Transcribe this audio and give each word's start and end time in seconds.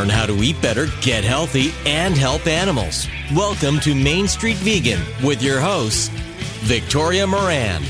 Learn 0.00 0.08
how 0.08 0.24
to 0.24 0.42
eat 0.42 0.58
better, 0.62 0.86
get 1.02 1.24
healthy, 1.24 1.74
and 1.84 2.16
help 2.16 2.46
animals. 2.46 3.06
Welcome 3.34 3.78
to 3.80 3.94
Main 3.94 4.28
Street 4.28 4.56
Vegan 4.56 4.98
with 5.22 5.42
your 5.42 5.60
host, 5.60 6.10
Victoria 6.62 7.26
Moran. 7.26 7.82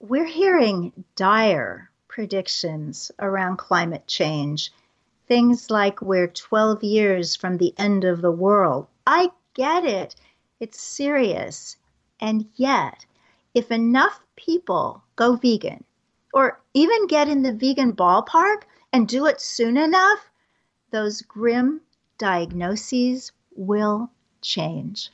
We're 0.00 0.24
hearing 0.24 1.04
dire 1.14 1.92
predictions 2.08 3.12
around 3.20 3.58
climate 3.58 4.08
change. 4.08 4.72
Things 5.28 5.70
like 5.70 6.02
we're 6.02 6.26
12 6.26 6.82
years 6.82 7.36
from 7.36 7.58
the 7.58 7.72
end 7.78 8.02
of 8.02 8.20
the 8.20 8.32
world. 8.32 8.88
I 9.06 9.30
get 9.54 9.84
it. 9.84 10.16
It's 10.58 10.80
serious. 10.80 11.76
And 12.20 12.46
yet, 12.56 13.06
if 13.56 13.70
enough 13.70 14.20
people 14.36 15.02
go 15.16 15.34
vegan 15.34 15.82
or 16.34 16.60
even 16.74 17.06
get 17.06 17.26
in 17.26 17.42
the 17.42 17.54
vegan 17.54 17.90
ballpark 17.90 18.64
and 18.92 19.08
do 19.08 19.24
it 19.24 19.40
soon 19.40 19.78
enough, 19.78 20.30
those 20.90 21.22
grim 21.22 21.80
diagnoses 22.18 23.32
will 23.56 24.10
change. 24.42 25.10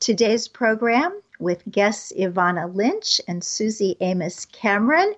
Today's 0.00 0.48
program 0.48 1.22
with 1.38 1.62
guests 1.70 2.12
Evanna 2.16 2.66
Lynch 2.66 3.20
and 3.28 3.44
Suzy 3.44 3.96
Amis 4.00 4.44
Cameron 4.46 5.14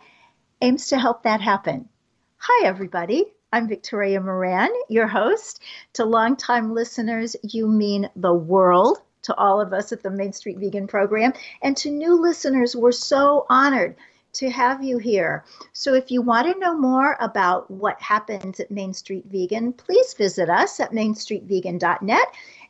aims 0.61 0.89
to 0.89 0.98
help 0.98 1.22
that 1.22 1.41
happen. 1.41 1.89
Hi, 2.36 2.67
everybody. 2.67 3.24
I'm 3.55 3.68
Victoria 3.68 4.20
Moran, 4.20 4.68
your 4.90 5.06
host. 5.06 5.62
To 5.95 6.05
longtime 6.05 6.74
listeners, 6.74 7.36
you 7.42 7.67
mean 7.67 8.11
the 8.17 8.35
world 8.35 9.01
to 9.23 9.35
all 9.36 9.61
of 9.61 9.73
us 9.73 9.92
at 9.92 10.03
the 10.03 10.11
Main 10.11 10.33
Street 10.33 10.58
Vegan 10.58 10.86
program. 10.86 11.33
And 11.63 11.77
to 11.79 11.91
new 11.91 12.20
listeners, 12.20 12.77
we're 12.77 12.92
so 12.92 13.47
honored 13.48 13.97
to 14.33 14.51
have 14.51 14.83
you 14.83 14.98
here. 14.98 15.45
So, 15.73 15.95
if 15.95 16.11
you 16.11 16.23
want 16.23 16.53
to 16.53 16.58
know 16.58 16.77
more 16.77 17.17
about 17.20 17.70
what 17.70 18.01
happens 18.01 18.61
at 18.61 18.70
Main 18.70 18.95
Street 18.95 19.25
Vegan, 19.27 19.73
please 19.73 20.14
visit 20.14 20.48
us 20.48 20.79
at 20.80 20.92
mainstreetvegan.net. 20.92 22.27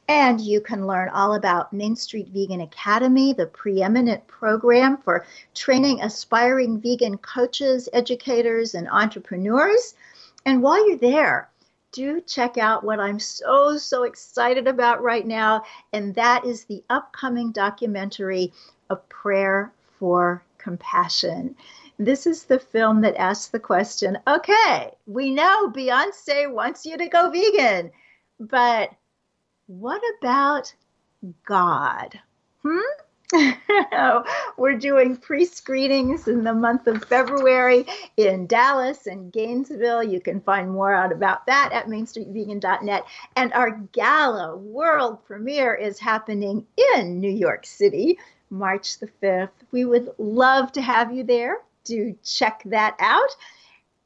And 0.09 0.41
you 0.41 0.61
can 0.61 0.87
learn 0.87 1.09
all 1.11 1.35
about 1.35 1.73
Main 1.73 1.95
Street 1.95 2.29
Vegan 2.31 2.63
Academy, 2.63 3.33
the 3.33 3.47
preeminent 3.47 4.27
program 4.27 4.97
for 4.97 5.25
training 5.55 6.01
aspiring 6.03 6.81
vegan 6.81 7.17
coaches, 7.19 7.89
educators, 7.93 8.75
and 8.75 8.89
entrepreneurs. 8.89 9.95
And 10.45 10.63
while 10.63 10.89
you're 10.89 10.99
there, 10.99 11.51
do 11.93 12.21
check 12.21 12.59
out 12.59 12.85
what 12.85 13.01
I'm 13.01 13.19
so, 13.19 13.77
so 13.77 14.05
excited 14.05 14.69
about 14.69 15.03
right 15.03 15.27
now, 15.27 15.65
and 15.93 16.15
that 16.15 16.45
is 16.45 16.65
the 16.65 16.83
upcoming 16.91 17.53
documentary, 17.53 18.53
A 18.91 18.97
Prayer 18.97 19.73
for 19.99 20.43
Compassion. 20.59 21.57
This 21.99 22.27
is 22.27 22.45
the 22.45 22.59
film 22.59 23.03
that 23.03 23.17
asks 23.17 23.49
the 23.49 23.61
question 23.61 24.19
okay, 24.27 24.91
we 25.07 25.31
know 25.31 25.71
Beyonce 25.71 26.51
wants 26.53 26.87
you 26.87 26.97
to 26.97 27.09
go 27.09 27.31
vegan, 27.31 27.91
but 28.39 28.91
what 29.67 30.03
about 30.19 30.75
God? 31.45 32.19
Hmm? 32.63 32.79
We're 34.57 34.79
doing 34.79 35.17
pre 35.17 35.45
screenings 35.45 36.27
in 36.29 36.45
the 36.45 36.55
month 36.55 36.87
of 36.87 37.05
February 37.05 37.87
in 38.17 38.47
Dallas 38.47 39.07
and 39.07 39.33
Gainesville. 39.33 40.03
You 40.03 40.21
can 40.21 40.41
find 40.41 40.71
more 40.71 40.93
out 40.95 41.13
about 41.13 41.47
that 41.47 41.71
at 41.73 41.87
mainstreetvegan.net. 41.87 43.05
And 43.37 43.53
our 43.53 43.73
gala 43.93 44.57
world 44.57 45.25
premiere 45.25 45.75
is 45.75 45.99
happening 45.99 46.67
in 46.95 47.21
New 47.21 47.31
York 47.31 47.67
City, 47.67 48.19
March 48.51 48.99
the 48.99 49.09
5th. 49.23 49.51
We 49.71 49.85
would 49.85 50.11
love 50.19 50.73
to 50.73 50.83
have 50.83 51.13
you 51.13 51.25
there. 51.25 51.59
Do 51.85 52.17
check 52.25 52.63
that 52.67 52.97
out. 52.99 53.31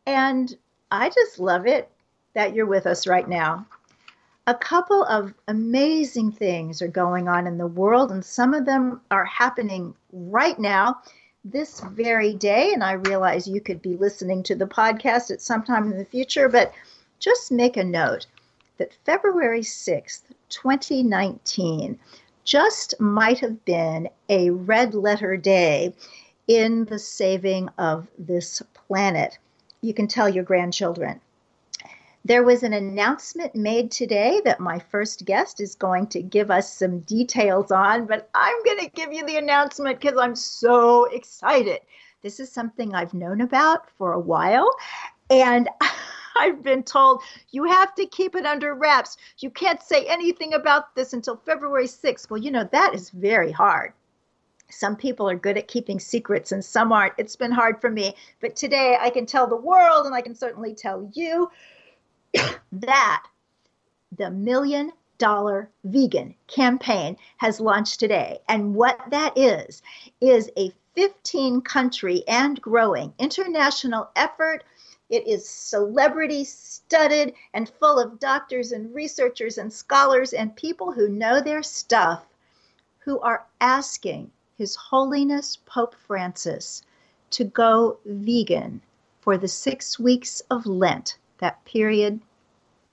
And 0.07 0.55
I 0.91 1.09
just 1.09 1.39
love 1.39 1.67
it 1.67 1.91
that 2.35 2.55
you're 2.55 2.67
with 2.67 2.87
us 2.87 3.07
right 3.07 3.29
now 3.29 3.67
a 4.47 4.55
couple 4.55 5.05
of 5.05 5.33
amazing 5.49 6.31
things 6.33 6.83
are 6.83 6.89
going 6.89 7.29
on 7.29 7.47
in 7.47 7.57
the 7.57 7.67
world, 7.67 8.13
and 8.13 8.25
some 8.25 8.53
of 8.53 8.67
them 8.67 9.01
are 9.11 9.25
happening 9.25 9.95
right 10.13 10.59
now, 10.59 11.01
this 11.45 11.81
very 11.81 12.35
day. 12.35 12.73
And 12.73 12.85
I 12.85 12.93
realize 12.93 13.49
you 13.49 13.61
could 13.61 13.81
be 13.81 13.97
listening 13.97 14.43
to 14.45 14.55
the 14.55 14.67
podcast 14.67 15.31
at 15.31 15.41
some 15.41 15.63
time 15.63 15.91
in 15.91 15.99
the 15.99 16.05
future, 16.05 16.49
but 16.49 16.73
just 17.19 17.53
make 17.53 17.77
a 17.77 17.85
note 17.85 18.27
that 18.77 18.97
February 19.05 19.63
6th, 19.63 20.23
2019, 20.51 21.99
just 22.45 23.01
might 23.01 23.39
have 23.39 23.65
been 23.65 24.09
a 24.29 24.51
red 24.51 24.95
letter 24.95 25.37
day 25.37 25.95
in 26.49 26.85
the 26.85 26.99
saving 26.99 27.71
of 27.79 28.07
this 28.19 28.63
planet. 28.75 29.39
You 29.81 29.95
can 29.95 30.07
tell 30.07 30.29
your 30.29 30.45
grandchildren. 30.45 31.21
There 32.27 32.43
was 32.43 32.63
an 32.63 32.73
announcement 32.73 33.55
made 33.55 33.91
today 33.91 34.41
that 34.47 34.59
my 34.59 34.79
first 34.79 35.27
guest 35.27 35.61
is 35.61 35.75
going 35.75 36.07
to 36.07 36.23
give 36.23 36.51
us 36.51 36.73
some 36.73 37.01
details 37.01 37.71
on, 37.71 38.07
but 38.07 38.31
I'm 38.35 38.63
going 38.65 38.79
to 38.79 38.89
give 38.89 39.13
you 39.13 39.27
the 39.27 39.37
announcement 39.37 40.01
because 40.01 40.17
I'm 40.19 40.35
so 40.35 41.05
excited. 41.05 41.81
This 42.23 42.41
is 42.41 42.51
something 42.51 42.95
I've 42.95 43.13
known 43.13 43.43
about 43.43 43.91
for 43.99 44.15
a 44.15 44.19
while, 44.19 44.75
and 45.29 45.69
I've 46.37 46.63
been 46.63 46.83
told 46.83 47.21
you 47.51 47.65
have 47.65 47.95
to 47.97 48.07
keep 48.07 48.35
it 48.35 48.47
under 48.47 48.75
wraps. 48.75 49.19
You 49.41 49.51
can't 49.51 49.83
say 49.83 50.07
anything 50.07 50.55
about 50.55 50.95
this 50.95 51.13
until 51.13 51.37
February 51.37 51.87
6th. 51.87 52.31
Well, 52.31 52.41
you 52.41 52.51
know, 52.51 52.67
that 52.73 52.95
is 52.95 53.11
very 53.11 53.53
hard. 53.53 53.93
Some 54.71 54.97
people 54.97 55.29
are 55.29 55.37
good 55.37 55.59
at 55.59 55.69
keeping 55.69 56.01
secrets 56.01 56.53
and 56.53 56.65
some 56.65 56.91
aren't. 56.91 57.13
It's 57.19 57.37
been 57.37 57.53
hard 57.53 57.83
for 57.83 57.91
me. 57.91 58.17
But 58.41 58.57
today 58.57 58.97
I 58.99 59.11
can 59.11 59.27
tell 59.27 59.47
the 59.47 59.55
world 59.55 60.07
and 60.07 60.15
I 60.15 60.23
can 60.23 60.35
certainly 60.35 60.75
tell 60.75 61.09
you 61.13 61.51
that 62.73 63.25
the 64.17 64.31
Million 64.31 64.93
Dollar 65.19 65.71
Vegan 65.85 66.35
campaign 66.49 67.17
has 67.37 67.61
launched 67.61 68.01
today. 68.01 68.39
And 68.49 68.75
what 68.75 69.01
that 69.11 69.37
is, 69.39 69.83
is 70.21 70.51
a 70.57 70.73
15 70.95 71.61
country 71.63 72.25
and 72.29 72.61
growing 72.61 73.15
international 73.19 74.11
effort. 74.17 74.65
It 75.09 75.27
is 75.27 75.49
celebrity 75.49 76.45
studded 76.45 77.35
and 77.53 77.69
full 77.69 77.99
of 77.99 78.19
doctors 78.19 78.73
and 78.73 78.95
researchers 78.95 79.59
and 79.59 79.73
scholars 79.73 80.33
and 80.33 80.57
people 80.57 80.93
who 80.93 81.09
know 81.09 81.41
their 81.41 81.63
stuff 81.63 82.27
who 82.99 83.21
are 83.21 83.47
asking 83.61 84.31
His 84.57 84.77
Holiness 84.77 85.59
Pope 85.67 85.95
Francis 85.95 86.83
to 87.31 87.45
go 87.45 87.99
vegan 88.05 88.81
for 89.21 89.37
the 89.37 89.49
six 89.49 89.99
weeks 89.99 90.41
of 90.51 90.67
Lent 90.67 91.19
that 91.45 91.63
period 91.67 92.19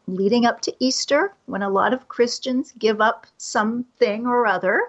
leading 0.07 0.45
up 0.45 0.59
to 0.59 0.75
Easter 0.80 1.33
when 1.45 1.62
a 1.62 1.69
lot 1.69 1.94
of 1.94 2.09
Christians 2.09 2.74
give 2.77 3.00
up 3.00 3.25
something 3.38 4.27
or 4.27 4.45
other. 4.45 4.81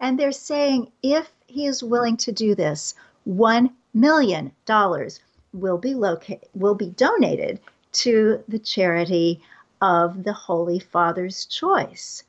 And 0.00 0.18
they're 0.18 0.32
saying 0.32 0.90
if 1.02 1.30
he 1.48 1.66
is 1.66 1.82
willing 1.82 2.16
to 2.16 2.32
do 2.32 2.54
this, 2.54 2.94
$1 3.28 3.70
million 3.92 4.52
will 5.52 5.76
be, 5.76 5.94
loca- 5.94 6.40
will 6.54 6.74
be 6.74 6.88
donated 6.88 7.60
to 7.92 8.42
the 8.48 8.58
charity 8.58 9.42
of 9.82 10.24
the 10.24 10.32
Holy 10.32 10.78
Father's 10.78 11.44
Choice. 11.44 12.24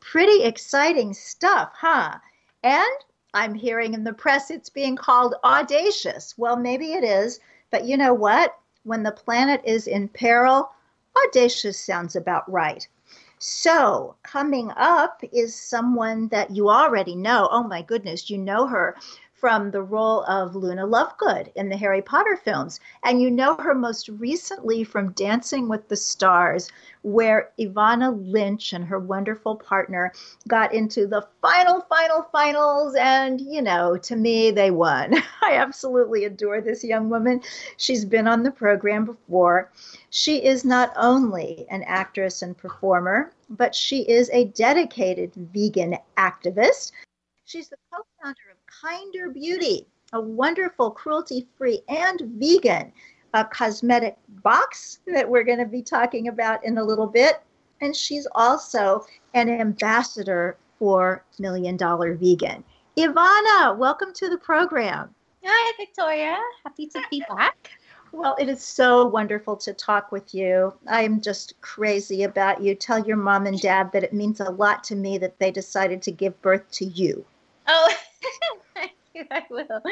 Pretty 0.00 0.44
exciting 0.44 1.12
stuff, 1.12 1.72
huh? 1.74 2.14
And 2.62 2.96
I'm 3.34 3.52
hearing 3.52 3.92
in 3.92 4.04
the 4.04 4.14
press 4.14 4.50
it's 4.50 4.70
being 4.70 4.96
called 4.96 5.34
audacious. 5.44 6.38
Well, 6.38 6.56
maybe 6.56 6.94
it 6.94 7.04
is, 7.04 7.38
but 7.70 7.84
you 7.84 7.98
know 7.98 8.14
what? 8.14 8.56
When 8.84 9.02
the 9.02 9.12
planet 9.12 9.60
is 9.64 9.86
in 9.86 10.08
peril, 10.08 10.70
audacious 11.26 11.78
sounds 11.78 12.16
about 12.16 12.50
right. 12.50 12.86
So, 13.38 14.16
coming 14.22 14.70
up 14.76 15.22
is 15.32 15.54
someone 15.54 16.28
that 16.28 16.50
you 16.50 16.68
already 16.68 17.14
know. 17.14 17.48
Oh 17.50 17.62
my 17.62 17.82
goodness, 17.82 18.30
you 18.30 18.38
know 18.38 18.66
her 18.66 18.96
from 19.40 19.70
the 19.70 19.82
role 19.82 20.22
of 20.24 20.54
Luna 20.54 20.86
Lovegood 20.86 21.50
in 21.56 21.70
the 21.70 21.76
Harry 21.76 22.02
Potter 22.02 22.36
films. 22.36 22.78
And 23.04 23.22
you 23.22 23.30
know 23.30 23.56
her 23.56 23.74
most 23.74 24.10
recently 24.10 24.84
from 24.84 25.12
Dancing 25.12 25.66
with 25.66 25.88
the 25.88 25.96
Stars, 25.96 26.68
where 27.02 27.50
Evanna 27.58 28.10
Lynch 28.10 28.74
and 28.74 28.84
her 28.84 28.98
wonderful 28.98 29.56
partner 29.56 30.12
got 30.46 30.74
into 30.74 31.06
the 31.06 31.26
final, 31.40 31.80
final, 31.88 32.28
finals. 32.30 32.94
And, 32.96 33.40
you 33.40 33.62
know, 33.62 33.96
to 33.96 34.14
me, 34.14 34.50
they 34.50 34.70
won. 34.70 35.14
I 35.42 35.54
absolutely 35.54 36.26
adore 36.26 36.60
this 36.60 36.84
young 36.84 37.08
woman. 37.08 37.40
She's 37.78 38.04
been 38.04 38.28
on 38.28 38.42
the 38.42 38.50
program 38.50 39.06
before. 39.06 39.72
She 40.10 40.44
is 40.44 40.64
not 40.66 40.92
only 40.96 41.66
an 41.70 41.82
actress 41.84 42.42
and 42.42 42.56
performer, 42.56 43.32
but 43.48 43.74
she 43.74 44.02
is 44.02 44.28
a 44.34 44.44
dedicated 44.44 45.32
vegan 45.34 45.96
activist. 46.18 46.92
She's 47.46 47.68
the 47.68 47.76
co 47.92 48.02
founder 48.22 48.49
Kinder 48.70 49.30
Beauty, 49.30 49.86
a 50.12 50.20
wonderful 50.20 50.92
cruelty 50.92 51.46
free 51.58 51.82
and 51.88 52.20
vegan 52.36 52.92
uh, 53.34 53.44
cosmetic 53.44 54.16
box 54.42 55.00
that 55.06 55.28
we're 55.28 55.44
going 55.44 55.58
to 55.58 55.66
be 55.66 55.82
talking 55.82 56.28
about 56.28 56.64
in 56.64 56.78
a 56.78 56.84
little 56.84 57.06
bit. 57.06 57.42
And 57.80 57.94
she's 57.94 58.26
also 58.34 59.04
an 59.34 59.48
ambassador 59.48 60.56
for 60.78 61.24
Million 61.38 61.76
Dollar 61.76 62.14
Vegan. 62.14 62.62
Evanna, 62.96 63.74
welcome 63.74 64.12
to 64.14 64.28
the 64.28 64.38
program. 64.38 65.14
Hi, 65.44 65.72
Victoria. 65.76 66.38
Happy 66.64 66.86
to 66.88 67.02
be 67.10 67.24
back. 67.28 67.70
Well, 68.12 68.36
it 68.38 68.48
is 68.48 68.62
so 68.62 69.06
wonderful 69.06 69.56
to 69.58 69.72
talk 69.72 70.12
with 70.12 70.34
you. 70.34 70.74
I 70.88 71.02
am 71.02 71.20
just 71.20 71.60
crazy 71.60 72.22
about 72.24 72.62
you. 72.62 72.74
Tell 72.74 73.04
your 73.04 73.16
mom 73.16 73.46
and 73.46 73.60
dad 73.60 73.90
that 73.92 74.04
it 74.04 74.12
means 74.12 74.40
a 74.40 74.50
lot 74.50 74.84
to 74.84 74.96
me 74.96 75.18
that 75.18 75.38
they 75.38 75.50
decided 75.50 76.02
to 76.02 76.12
give 76.12 76.40
birth 76.42 76.70
to 76.72 76.84
you. 76.84 77.24
Oh. 77.66 77.92
I 79.30 79.42
will. 79.50 79.82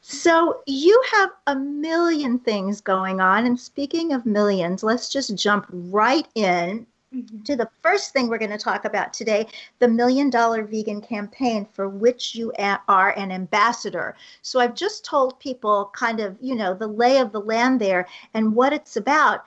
So 0.00 0.62
you 0.66 1.02
have 1.12 1.30
a 1.46 1.56
million 1.56 2.38
things 2.38 2.80
going 2.80 3.20
on. 3.20 3.46
And 3.46 3.58
speaking 3.58 4.12
of 4.12 4.26
millions, 4.26 4.82
let's 4.82 5.08
just 5.08 5.36
jump 5.36 5.66
right 5.70 6.26
in 6.34 6.86
mm-hmm. 7.14 7.42
to 7.42 7.56
the 7.56 7.70
first 7.82 8.12
thing 8.12 8.28
we're 8.28 8.38
going 8.38 8.50
to 8.50 8.58
talk 8.58 8.84
about 8.84 9.12
today 9.12 9.46
the 9.78 9.88
Million 9.88 10.30
Dollar 10.30 10.64
Vegan 10.64 11.00
Campaign, 11.00 11.66
for 11.72 11.88
which 11.88 12.34
you 12.34 12.52
are 12.88 13.10
an 13.16 13.30
ambassador. 13.30 14.16
So 14.42 14.60
I've 14.60 14.74
just 14.74 15.04
told 15.04 15.38
people 15.38 15.90
kind 15.94 16.20
of, 16.20 16.36
you 16.40 16.54
know, 16.54 16.74
the 16.74 16.88
lay 16.88 17.18
of 17.18 17.32
the 17.32 17.40
land 17.40 17.80
there 17.80 18.08
and 18.34 18.54
what 18.54 18.72
it's 18.72 18.96
about. 18.96 19.44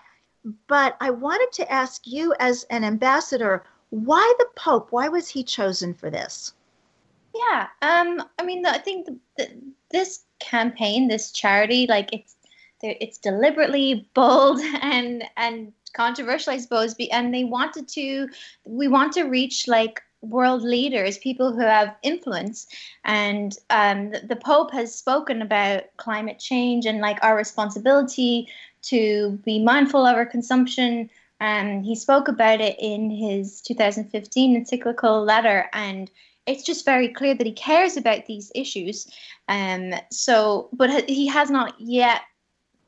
But 0.67 0.95
I 1.01 1.09
wanted 1.09 1.51
to 1.53 1.71
ask 1.71 2.05
you, 2.05 2.33
as 2.39 2.63
an 2.69 2.83
ambassador, 2.83 3.63
why 3.89 4.33
the 4.39 4.47
Pope? 4.55 4.91
Why 4.91 5.07
was 5.07 5.27
he 5.27 5.43
chosen 5.43 5.93
for 5.93 6.09
this? 6.09 6.53
Yeah, 7.49 7.67
um, 7.81 8.23
I 8.39 8.43
mean, 8.43 8.65
I 8.65 8.77
think 8.77 9.05
the, 9.05 9.19
the, 9.37 9.61
this 9.91 10.23
campaign, 10.39 11.07
this 11.07 11.31
charity, 11.31 11.85
like 11.87 12.09
it's 12.13 12.35
it's 12.81 13.17
deliberately 13.17 14.09
bold 14.13 14.59
and 14.81 15.23
and 15.37 15.73
controversial, 15.95 16.53
I 16.53 16.57
suppose. 16.57 16.95
And 17.11 17.33
they 17.33 17.43
wanted 17.43 17.87
to, 17.89 18.29
we 18.65 18.87
want 18.87 19.13
to 19.13 19.23
reach 19.23 19.67
like 19.67 20.01
world 20.21 20.61
leaders, 20.61 21.17
people 21.17 21.53
who 21.53 21.61
have 21.61 21.95
influence. 22.03 22.67
And 23.03 23.57
um, 23.69 24.11
the, 24.11 24.21
the 24.27 24.35
Pope 24.35 24.71
has 24.73 24.93
spoken 24.93 25.41
about 25.41 25.83
climate 25.97 26.39
change 26.39 26.85
and 26.85 26.99
like 26.99 27.17
our 27.23 27.35
responsibility 27.35 28.47
to 28.83 29.39
be 29.43 29.63
mindful 29.63 30.05
of 30.05 30.15
our 30.15 30.25
consumption. 30.25 31.09
And 31.39 31.85
he 31.85 31.95
spoke 31.95 32.27
about 32.27 32.61
it 32.61 32.75
in 32.79 33.09
his 33.09 33.61
2015 33.61 34.55
encyclical 34.55 35.23
letter. 35.23 35.69
And 35.73 36.09
it's 36.45 36.63
just 36.63 36.85
very 36.85 37.09
clear 37.09 37.33
that 37.35 37.47
he 37.47 37.53
cares 37.53 37.97
about 37.97 38.25
these 38.25 38.51
issues. 38.55 39.07
Um, 39.47 39.93
so, 40.11 40.69
but 40.73 41.09
he 41.09 41.27
has 41.27 41.49
not 41.49 41.79
yet, 41.79 42.21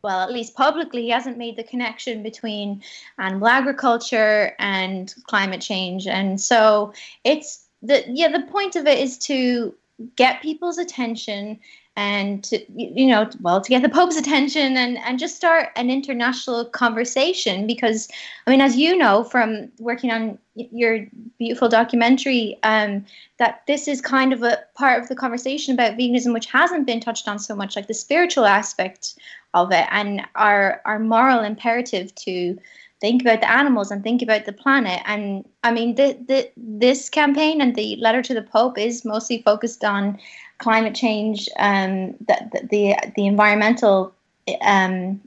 well, 0.03 0.21
at 0.21 0.31
least 0.31 0.55
publicly, 0.55 1.03
he 1.03 1.09
hasn't 1.09 1.37
made 1.37 1.57
the 1.57 1.63
connection 1.63 2.23
between 2.23 2.83
animal 3.17 3.47
agriculture 3.47 4.53
and 4.59 5.13
climate 5.27 5.61
change. 5.61 6.07
And 6.07 6.39
so, 6.39 6.93
it's 7.23 7.65
the 7.81 8.03
yeah, 8.07 8.29
the 8.29 8.47
point 8.51 8.75
of 8.75 8.87
it 8.87 8.99
is 8.99 9.17
to 9.19 9.73
get 10.15 10.41
people's 10.41 10.77
attention 10.77 11.59
and 11.97 12.43
to 12.43 12.63
you 12.71 13.07
know 13.07 13.27
well 13.41 13.59
to 13.59 13.69
get 13.69 13.81
the 13.81 13.89
pope's 13.89 14.15
attention 14.15 14.77
and 14.77 14.99
and 14.99 15.17
just 15.17 15.35
start 15.35 15.69
an 15.75 15.89
international 15.89 16.63
conversation 16.63 17.65
because 17.65 18.07
i 18.45 18.51
mean 18.51 18.61
as 18.61 18.77
you 18.77 18.95
know 18.95 19.23
from 19.23 19.69
working 19.79 20.11
on 20.11 20.37
your 20.53 21.05
beautiful 21.37 21.67
documentary 21.67 22.57
um, 22.63 23.05
that 23.37 23.61
this 23.67 23.87
is 23.87 23.99
kind 23.99 24.31
of 24.31 24.43
a 24.43 24.59
part 24.75 25.01
of 25.01 25.09
the 25.09 25.15
conversation 25.15 25.73
about 25.73 25.97
veganism 25.97 26.33
which 26.33 26.45
hasn't 26.45 26.85
been 26.85 26.99
touched 26.99 27.27
on 27.27 27.39
so 27.39 27.55
much 27.55 27.75
like 27.75 27.87
the 27.87 27.93
spiritual 27.93 28.45
aspect 28.45 29.15
of 29.55 29.71
it 29.71 29.87
and 29.89 30.21
our 30.35 30.81
our 30.85 30.99
moral 30.99 31.39
imperative 31.39 32.13
to 32.13 32.57
think 32.99 33.21
about 33.21 33.41
the 33.41 33.51
animals 33.51 33.91
and 33.91 34.03
think 34.03 34.21
about 34.21 34.45
the 34.45 34.53
planet. 34.53 35.01
And 35.05 35.47
i 35.63 35.71
mean 35.71 35.95
the, 35.95 36.17
the 36.27 36.49
this 36.57 37.09
campaign 37.09 37.61
and 37.61 37.75
the 37.75 37.95
letter 37.97 38.21
to 38.23 38.33
the 38.33 38.41
pope 38.41 38.77
is 38.77 39.05
mostly 39.05 39.41
focused 39.41 39.83
on 39.83 40.19
climate 40.57 40.95
change, 40.95 41.49
um, 41.57 42.13
the, 42.27 42.67
the, 42.69 42.95
the 43.15 43.27
environmental 43.27 44.13
um, 44.61 45.21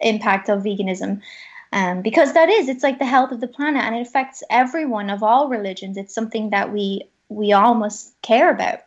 impact 0.00 0.48
of 0.48 0.62
veganism. 0.62 1.20
Um, 1.72 2.02
because 2.02 2.32
that 2.32 2.48
is, 2.48 2.68
it's 2.68 2.82
like 2.82 2.98
the 2.98 3.06
health 3.06 3.30
of 3.30 3.40
the 3.40 3.46
planet 3.46 3.84
and 3.84 3.94
it 3.94 4.06
affects 4.06 4.42
everyone 4.50 5.08
of 5.08 5.22
all 5.22 5.48
religions. 5.48 5.96
It's 5.96 6.14
something 6.14 6.50
that 6.50 6.72
we, 6.72 7.08
we 7.28 7.52
all 7.52 7.74
must 7.74 8.20
care 8.22 8.50
about. 8.50 8.80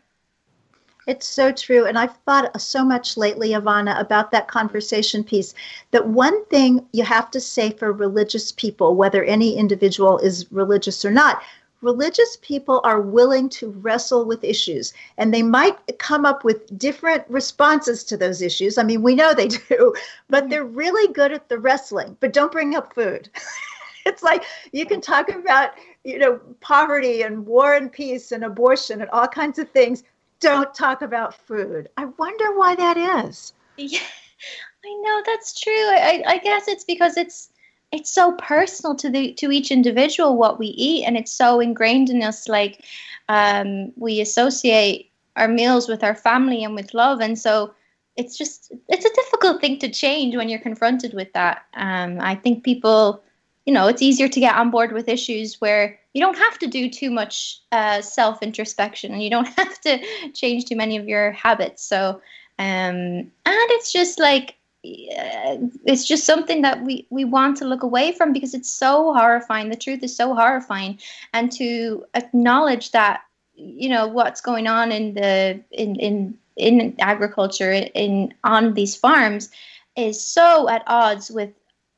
It's 1.06 1.28
so 1.28 1.52
true. 1.52 1.86
And 1.86 1.98
I've 1.98 2.16
thought 2.26 2.60
so 2.62 2.84
much 2.86 3.18
lately, 3.18 3.54
Evanna, 3.54 3.96
about 4.00 4.32
that 4.32 4.48
conversation 4.48 5.24
piece 5.24 5.54
that 5.92 6.08
one 6.08 6.46
thing 6.46 6.86
you 6.94 7.04
have 7.04 7.30
to 7.32 7.42
say 7.42 7.72
for 7.72 7.92
religious 7.92 8.52
people, 8.52 8.96
whether 8.96 9.24
any 9.24 9.58
individual 9.58 10.18
is 10.20 10.50
religious 10.52 11.04
or 11.04 11.12
not, 11.12 11.42
religious 11.84 12.38
people 12.42 12.82
are 12.84 13.02
willing 13.02 13.50
to 13.50 13.70
wrestle 13.72 14.26
with 14.26 14.44
issues 14.44 14.94
and 15.18 15.34
they 15.34 15.44
might 15.44 15.78
come 16.00 16.26
up 16.26 16.44
with 16.44 16.78
different 16.78 17.24
responses 17.28 18.04
to 18.06 18.18
those 18.18 18.42
issues. 18.42 18.78
I 18.78 18.84
mean, 18.84 19.02
we 19.04 19.16
know 19.16 19.34
they 19.34 19.48
do, 19.70 19.94
but 20.30 20.50
they're 20.50 20.66
really 20.66 21.12
good 21.14 21.32
at 21.32 21.50
the 21.50 21.60
wrestling, 21.60 22.18
but 22.20 22.34
don't 22.34 22.52
bring 22.52 22.76
up 22.76 22.94
food. 22.94 23.30
it's 24.06 24.24
like 24.24 24.44
you 24.72 24.86
can 24.86 25.02
talk 25.02 25.30
about, 25.30 25.72
you 26.04 26.18
know, 26.18 26.40
poverty 26.62 27.22
and 27.22 27.46
war 27.46 27.74
and 27.76 27.92
peace 27.92 28.32
and 28.32 28.44
abortion 28.44 29.02
and 29.02 29.10
all 29.12 29.28
kinds 29.28 29.60
of 29.60 29.70
things. 29.70 30.04
Don't 30.40 30.74
talk 30.74 31.02
about 31.02 31.34
food. 31.34 31.90
I 31.98 32.06
wonder 32.06 32.58
why 32.58 32.76
that 32.76 32.98
is. 32.98 33.54
Yeah, 33.78 34.00
I 34.86 34.94
know 35.02 35.22
that's 35.26 35.60
true. 35.60 35.74
I, 35.74 36.24
I 36.26 36.38
guess 36.40 36.68
it's 36.68 36.84
because 36.84 37.18
it's 37.18 37.50
it's 37.94 38.10
so 38.10 38.32
personal 38.34 38.96
to 38.96 39.10
the 39.10 39.34
to 39.34 39.52
each 39.52 39.72
individual 39.72 40.36
what 40.36 40.60
we 40.60 40.68
eat 40.68 41.06
and 41.06 41.16
it's 41.16 41.32
so 41.32 41.60
ingrained 41.60 42.10
in 42.10 42.24
us 42.24 42.50
like 42.50 42.84
um, 43.30 43.94
we 43.96 44.20
associate 44.20 45.12
our 45.38 45.48
meals 45.48 45.88
with 45.88 46.04
our 46.04 46.16
family 46.16 46.64
and 46.64 46.76
with 46.76 46.94
love 46.94 47.22
and 47.22 47.40
so 47.40 47.74
it's 48.18 48.38
just 48.38 48.74
it's 48.90 49.06
a 49.06 49.14
difficult 49.14 49.62
thing 49.62 49.80
to 49.80 49.90
change 49.90 50.36
when 50.36 50.50
you're 50.50 50.60
confronted 50.60 51.14
with 51.14 51.32
that. 51.34 51.66
Um, 51.76 52.20
i 52.20 52.36
think 52.36 52.64
people 52.64 53.24
you 53.66 53.74
know 53.74 53.88
it's 53.88 54.02
easier 54.02 54.28
to 54.28 54.40
get 54.40 54.56
on 54.56 54.72
board 54.72 54.92
with 54.92 55.08
issues 55.08 55.62
where 55.62 56.00
you 56.14 56.22
don't 56.22 56.38
have 56.38 56.60
to 56.60 56.68
do 56.68 56.90
too 56.90 57.10
much 57.10 57.62
uh, 57.72 58.02
self 58.02 58.44
introspection 58.44 59.14
and 59.14 59.24
you 59.24 59.30
don't 59.30 59.48
have 59.60 59.80
to 59.82 60.00
change 60.34 60.66
too 60.66 60.76
many 60.76 60.98
of 60.98 61.08
your 61.08 61.32
habits. 61.32 61.84
So 61.84 62.22
um, 62.60 63.32
and 63.46 63.70
it's 63.76 63.92
just 63.92 64.20
like 64.20 64.56
it's 64.84 66.06
just 66.06 66.26
something 66.26 66.62
that 66.62 66.84
we 66.84 67.08
we 67.10 67.24
want 67.24 67.58
to 67.58 67.66
look 67.66 67.84
away 67.84 68.12
from 68.12 68.34
because 68.34 68.54
it's 68.54 68.70
so 68.70 69.14
horrifying. 69.14 69.70
The 69.70 69.78
truth 69.78 70.04
is 70.04 70.16
so 70.16 70.34
horrifying. 70.34 71.00
And 71.34 71.52
to 71.54 72.06
acknowledge 72.14 72.92
that 72.92 73.22
you 73.56 73.90
know 73.90 74.08
what's 74.08 74.42
going 74.42 74.68
on 74.68 74.92
in 74.92 75.14
the 75.14 75.62
in 75.72 75.96
in 75.96 76.38
in 76.58 76.96
agriculture 77.00 77.72
in 77.72 78.34
on 78.44 78.74
these 78.74 78.96
farms 78.96 79.50
is 79.96 80.26
so 80.26 80.70
at 80.70 80.84
odds 80.88 81.32
with 81.32 81.52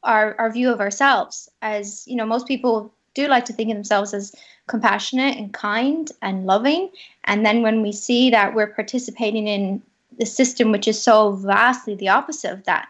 our 0.03 0.35
our 0.37 0.51
view 0.51 0.71
of 0.71 0.79
ourselves. 0.79 1.49
As 1.61 2.07
you 2.07 2.15
know 2.15 2.25
most 2.25 2.47
people 2.47 2.93
do 3.15 3.27
like 3.27 3.45
to 3.45 3.53
think 3.53 3.69
of 3.71 3.77
themselves 3.77 4.13
as 4.13 4.35
compassionate 4.67 5.37
and 5.37 5.53
kind 5.53 6.11
and 6.21 6.45
loving. 6.45 6.91
And 7.23 7.45
then 7.45 7.61
when 7.63 7.81
we 7.81 7.91
see 7.91 8.29
that 8.29 8.53
we're 8.53 8.67
participating 8.67 9.47
in 9.47 9.81
the 10.17 10.25
system 10.25 10.71
which 10.71 10.87
is 10.87 11.01
so 11.01 11.33
vastly 11.33 11.95
the 11.95 12.09
opposite 12.09 12.51
of 12.51 12.63
that, 12.65 12.87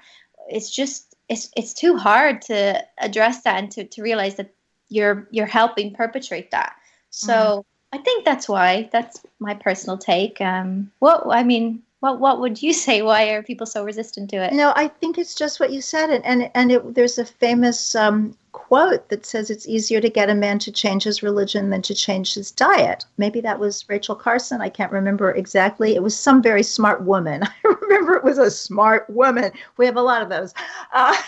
it's 0.47 0.69
just 0.69 1.15
it's 1.29 1.49
it's 1.55 1.73
too 1.73 1.97
hard 1.97 2.41
to 2.43 2.83
address 2.99 3.41
that 3.41 3.57
and 3.57 3.71
to, 3.71 3.83
to 3.85 4.01
realize 4.01 4.35
that 4.35 4.53
you're 4.89 5.27
you're 5.31 5.45
helping 5.45 5.93
perpetrate 5.93 6.51
that. 6.51 6.75
So 7.09 7.33
mm. 7.33 7.63
I 7.93 7.97
think 7.99 8.25
that's 8.25 8.49
why. 8.49 8.89
That's 8.91 9.21
my 9.39 9.55
personal 9.55 9.97
take. 9.97 10.41
Um, 10.41 10.91
what 10.99 11.23
I 11.29 11.43
mean, 11.43 11.81
what 12.05 12.19
what 12.19 12.39
would 12.39 12.61
you 12.61 12.73
say? 12.85 13.01
Why 13.01 13.29
are 13.29 13.41
people 13.41 13.65
so 13.65 13.83
resistant 13.83 14.29
to 14.31 14.37
it? 14.37 14.53
No, 14.53 14.73
I 14.75 14.87
think 14.87 15.17
it's 15.17 15.35
just 15.35 15.59
what 15.59 15.71
you 15.71 15.81
said, 15.81 16.09
and 16.09 16.23
and 16.25 16.51
and 16.53 16.71
it, 16.71 16.95
there's 16.95 17.17
a 17.17 17.25
famous 17.25 17.95
um, 17.95 18.35
quote 18.51 19.09
that 19.09 19.25
says 19.25 19.49
it's 19.49 19.67
easier 19.67 19.99
to 20.01 20.09
get 20.09 20.29
a 20.29 20.35
man 20.35 20.59
to 20.59 20.71
change 20.71 21.03
his 21.03 21.23
religion 21.23 21.69
than 21.69 21.81
to 21.81 21.95
change 21.95 22.33
his 22.33 22.51
diet. 22.51 23.05
Maybe 23.17 23.41
that 23.41 23.59
was 23.59 23.87
Rachel 23.89 24.15
Carson. 24.15 24.61
I 24.61 24.69
can't 24.69 24.91
remember 24.91 25.31
exactly. 25.31 25.95
It 25.95 26.03
was 26.03 26.17
some 26.17 26.41
very 26.41 26.63
smart 26.63 27.03
woman. 27.03 27.43
I 27.65 27.75
remember 27.81 28.15
it 28.15 28.23
was 28.23 28.37
a 28.37 28.51
smart 28.51 29.09
woman. 29.09 29.51
We 29.77 29.85
have 29.85 29.97
a 29.97 30.01
lot 30.01 30.21
of 30.21 30.29
those. 30.29 30.53
Uh, 30.93 31.15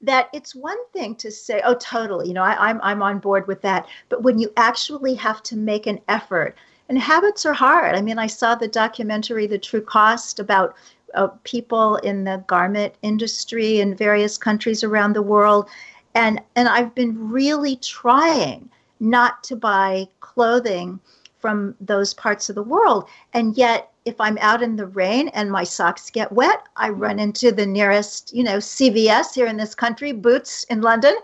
that 0.00 0.28
it's 0.34 0.54
one 0.54 0.76
thing 0.92 1.14
to 1.16 1.30
say, 1.30 1.62
oh, 1.64 1.76
totally, 1.76 2.28
you 2.28 2.34
know, 2.34 2.42
I, 2.42 2.68
I'm 2.68 2.78
I'm 2.82 3.02
on 3.02 3.18
board 3.18 3.46
with 3.46 3.62
that. 3.62 3.86
But 4.10 4.22
when 4.22 4.38
you 4.38 4.52
actually 4.56 5.14
have 5.14 5.42
to 5.44 5.56
make 5.56 5.86
an 5.86 5.98
effort, 6.08 6.56
and 6.88 6.98
habits 6.98 7.46
are 7.46 7.52
hard. 7.52 7.94
I 7.94 8.02
mean, 8.02 8.18
I 8.18 8.26
saw 8.26 8.54
the 8.54 8.68
documentary, 8.68 9.46
The 9.46 9.58
True 9.58 9.80
Cost, 9.80 10.38
about 10.38 10.74
uh, 11.14 11.28
people 11.44 11.96
in 11.96 12.24
the 12.24 12.42
garment 12.46 12.94
industry 13.02 13.80
in 13.80 13.94
various 13.94 14.36
countries 14.36 14.82
around 14.82 15.14
the 15.14 15.22
world, 15.22 15.68
and 16.14 16.40
and 16.56 16.68
I've 16.68 16.94
been 16.94 17.30
really 17.30 17.76
trying 17.76 18.68
not 19.00 19.44
to 19.44 19.56
buy 19.56 20.08
clothing 20.20 21.00
from 21.38 21.74
those 21.80 22.14
parts 22.14 22.48
of 22.48 22.54
the 22.54 22.62
world, 22.62 23.08
and 23.32 23.56
yet 23.56 23.90
if 24.04 24.20
I'm 24.20 24.38
out 24.38 24.62
in 24.62 24.76
the 24.76 24.86
rain 24.86 25.28
and 25.28 25.50
my 25.50 25.64
socks 25.64 26.10
get 26.10 26.32
wet, 26.32 26.62
I 26.76 26.90
run 26.90 27.18
into 27.18 27.52
the 27.52 27.66
nearest, 27.66 28.34
you 28.34 28.44
know, 28.44 28.58
CVS 28.58 29.34
here 29.34 29.46
in 29.46 29.56
this 29.56 29.74
country, 29.74 30.12
Boots 30.12 30.64
in 30.64 30.82
London, 30.82 31.16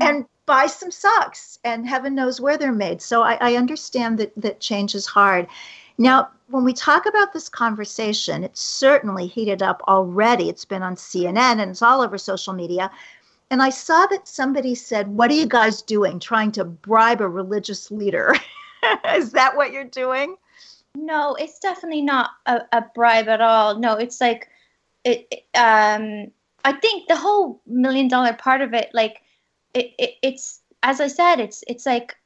and 0.00 0.24
buy 0.46 0.66
some 0.66 0.90
socks. 0.90 1.58
And 1.64 1.86
heaven 1.86 2.14
knows 2.14 2.40
where 2.40 2.56
they're 2.56 2.72
made. 2.72 3.02
So 3.02 3.22
I, 3.22 3.34
I 3.40 3.56
understand 3.56 4.18
that 4.18 4.32
that 4.36 4.60
change 4.60 4.94
is 4.94 5.06
hard. 5.06 5.46
Now, 5.98 6.28
when 6.48 6.64
we 6.64 6.72
talk 6.72 7.06
about 7.06 7.32
this 7.32 7.48
conversation, 7.48 8.44
it's 8.44 8.60
certainly 8.60 9.26
heated 9.26 9.62
up 9.62 9.82
already. 9.88 10.48
It's 10.48 10.64
been 10.64 10.82
on 10.82 10.94
CNN 10.94 11.60
and 11.60 11.70
it's 11.70 11.82
all 11.82 12.00
over 12.00 12.16
social 12.16 12.52
media. 12.52 12.90
And 13.50 13.62
I 13.62 13.70
saw 13.70 14.06
that 14.06 14.28
somebody 14.28 14.74
said, 14.74 15.08
What 15.08 15.30
are 15.30 15.34
you 15.34 15.46
guys 15.46 15.82
doing? 15.82 16.18
Trying 16.18 16.52
to 16.52 16.64
bribe 16.64 17.20
a 17.20 17.28
religious 17.28 17.90
leader. 17.90 18.34
is 19.14 19.32
that 19.32 19.56
what 19.56 19.72
you're 19.72 19.84
doing? 19.84 20.36
No, 20.94 21.34
it's 21.34 21.58
definitely 21.58 22.02
not 22.02 22.30
a, 22.46 22.62
a 22.72 22.84
bribe 22.94 23.28
at 23.28 23.40
all. 23.40 23.78
No, 23.78 23.94
it's 23.94 24.20
like 24.20 24.48
it, 25.04 25.26
it, 25.30 25.58
um 25.58 26.32
I 26.64 26.72
think 26.72 27.06
the 27.06 27.16
whole 27.16 27.60
million 27.66 28.08
dollar 28.08 28.32
part 28.32 28.60
of 28.60 28.74
it, 28.74 28.90
like 28.92 29.22
it, 29.76 29.94
it 29.98 30.14
it's 30.22 30.60
as 30.82 31.00
I 31.00 31.08
said, 31.08 31.40
it's 31.40 31.62
it's 31.66 31.86
like 31.86 32.16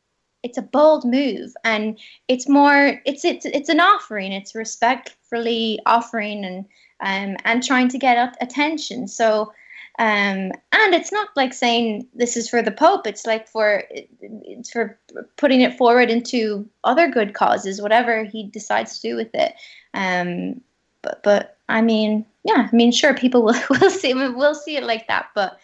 it's 0.42 0.58
a 0.58 0.62
bold 0.62 1.04
move 1.04 1.52
and 1.64 1.98
it's 2.28 2.48
more 2.48 3.00
it's 3.04 3.24
it's 3.24 3.46
it's 3.46 3.68
an 3.68 3.80
offering. 3.80 4.32
It's 4.32 4.54
respectfully 4.54 5.78
offering 5.86 6.44
and 6.44 6.64
um 7.00 7.36
and 7.44 7.62
trying 7.62 7.88
to 7.88 7.98
get 7.98 8.36
attention. 8.40 9.08
So 9.08 9.52
um, 9.98 10.52
and 10.72 10.94
it's 10.94 11.12
not 11.12 11.28
like 11.36 11.52
saying 11.52 12.08
this 12.14 12.36
is 12.36 12.48
for 12.48 12.62
the 12.62 12.70
Pope. 12.70 13.06
It's 13.06 13.26
like 13.26 13.46
for 13.46 13.82
it's 13.90 14.70
for 14.70 14.98
putting 15.36 15.60
it 15.60 15.76
forward 15.76 16.08
into 16.10 16.66
other 16.84 17.08
good 17.08 17.34
causes, 17.34 17.82
whatever 17.82 18.24
he 18.24 18.44
decides 18.44 18.98
to 18.98 19.08
do 19.10 19.16
with 19.16 19.34
it. 19.34 19.54
Um, 19.92 20.62
but 21.02 21.22
but 21.22 21.58
I 21.68 21.82
mean, 21.82 22.24
yeah, 22.44 22.68
I 22.72 22.74
mean, 22.74 22.92
sure, 22.92 23.14
people 23.14 23.42
will 23.44 23.60
will 23.68 23.90
see 23.90 24.14
will 24.14 24.54
see 24.54 24.76
it 24.76 24.84
like 24.84 25.06
that. 25.08 25.26
But 25.34 25.58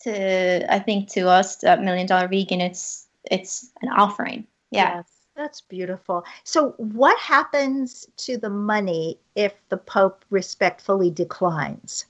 to 0.00 0.72
I 0.72 0.78
think 0.78 1.08
to 1.10 1.28
us, 1.28 1.56
that 1.56 1.82
million 1.82 2.06
dollar 2.06 2.28
vegan, 2.28 2.60
it's 2.60 3.06
it's 3.30 3.70
an 3.82 3.88
offering. 3.90 4.46
Yeah. 4.70 4.96
Yes, 4.96 5.10
that's 5.36 5.60
beautiful. 5.60 6.24
So, 6.44 6.70
what 6.78 7.18
happens 7.18 8.06
to 8.18 8.36
the 8.36 8.50
money 8.50 9.18
if 9.34 9.54
the 9.68 9.76
Pope 9.76 10.24
respectfully 10.30 11.10
declines? 11.10 12.06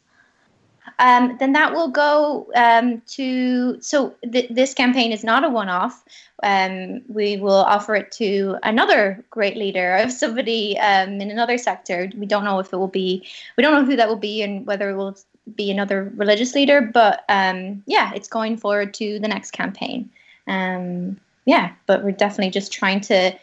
um, 0.98 1.36
then 1.38 1.52
that 1.52 1.72
will 1.72 1.88
go 1.88 2.50
um, 2.54 3.02
to. 3.08 3.80
So 3.80 4.14
th- 4.30 4.50
this 4.50 4.74
campaign 4.74 5.12
is 5.12 5.24
not 5.24 5.44
a 5.44 5.48
one-off. 5.48 6.04
Um, 6.42 7.02
we 7.08 7.36
will 7.36 7.64
offer 7.64 7.94
it 7.94 8.12
to 8.12 8.56
another 8.62 9.24
great 9.30 9.56
leader 9.56 9.96
of 9.96 10.12
somebody 10.12 10.78
um, 10.78 11.20
in 11.20 11.30
another 11.30 11.58
sector. 11.58 12.10
We 12.16 12.26
don't 12.26 12.44
know 12.44 12.58
if 12.58 12.72
it 12.72 12.76
will 12.76 12.88
be. 12.88 13.26
We 13.56 13.62
don't 13.62 13.72
know 13.72 13.84
who 13.84 13.96
that 13.96 14.08
will 14.08 14.16
be 14.16 14.42
and 14.42 14.66
whether 14.66 14.90
it 14.90 14.96
will 14.96 15.16
be 15.54 15.70
another 15.70 16.12
religious 16.16 16.54
leader. 16.54 16.80
But 16.82 17.24
um, 17.28 17.82
yeah, 17.86 18.12
it's 18.14 18.28
going 18.28 18.56
forward 18.56 18.94
to 18.94 19.18
the 19.18 19.28
next 19.28 19.52
campaign. 19.52 20.10
Um, 20.46 21.18
yeah, 21.44 21.72
but 21.86 22.02
we're 22.02 22.12
definitely 22.12 22.50
just 22.50 22.72
trying 22.72 23.00
to. 23.02 23.36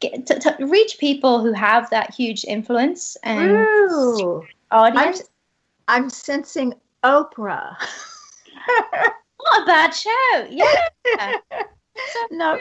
Get, 0.00 0.26
to, 0.26 0.38
to 0.38 0.64
reach 0.64 0.98
people 1.00 1.42
who 1.42 1.52
have 1.52 1.90
that 1.90 2.14
huge 2.14 2.44
influence 2.44 3.16
and 3.24 3.50
Ooh. 3.50 4.46
audience. 4.70 5.22
I'm, 5.88 6.04
I'm 6.04 6.08
sensing 6.08 6.72
Oprah. 7.02 7.74
Not 9.44 9.62
a 9.62 9.66
bad 9.66 9.90
show. 9.90 10.46
Yeah. 10.48 11.36
no, 12.30 12.60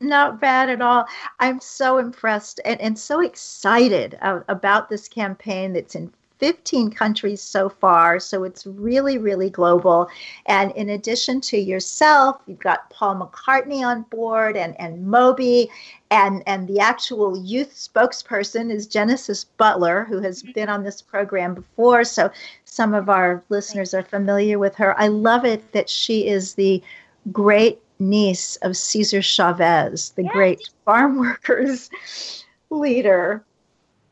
not 0.00 0.40
bad 0.40 0.70
at 0.70 0.80
all. 0.80 1.06
I'm 1.40 1.60
so 1.60 1.98
impressed 1.98 2.60
and, 2.64 2.80
and 2.80 2.98
so 2.98 3.20
excited 3.20 4.18
about 4.20 4.88
this 4.88 5.08
campaign 5.08 5.72
that's 5.72 5.94
in 5.94 6.12
15 6.38 6.90
countries 6.90 7.40
so 7.40 7.68
far. 7.68 8.20
So 8.20 8.44
it's 8.44 8.66
really, 8.66 9.18
really 9.18 9.50
global. 9.50 10.08
And 10.46 10.72
in 10.72 10.90
addition 10.90 11.40
to 11.42 11.58
yourself, 11.58 12.40
you've 12.46 12.58
got 12.58 12.90
Paul 12.90 13.16
McCartney 13.16 13.86
on 13.86 14.02
board 14.02 14.56
and, 14.56 14.78
and 14.80 15.06
Moby. 15.06 15.70
And, 16.10 16.42
and 16.46 16.68
the 16.68 16.78
actual 16.78 17.36
youth 17.42 17.74
spokesperson 17.74 18.70
is 18.70 18.86
Genesis 18.86 19.44
Butler, 19.44 20.04
who 20.04 20.20
has 20.20 20.42
mm-hmm. 20.42 20.52
been 20.52 20.68
on 20.68 20.84
this 20.84 21.02
program 21.02 21.54
before. 21.54 22.04
So 22.04 22.30
some 22.64 22.94
of 22.94 23.08
our 23.08 23.42
listeners 23.48 23.94
are 23.94 24.04
familiar 24.04 24.58
with 24.58 24.74
her. 24.76 24.98
I 25.00 25.08
love 25.08 25.44
it 25.44 25.72
that 25.72 25.88
she 25.88 26.26
is 26.26 26.54
the 26.54 26.82
great 27.32 27.80
niece 27.98 28.56
of 28.56 28.76
Cesar 28.76 29.22
Chavez, 29.22 30.10
the 30.10 30.24
great 30.24 30.68
farm 30.84 31.18
workers 31.18 31.90
leader 32.70 33.42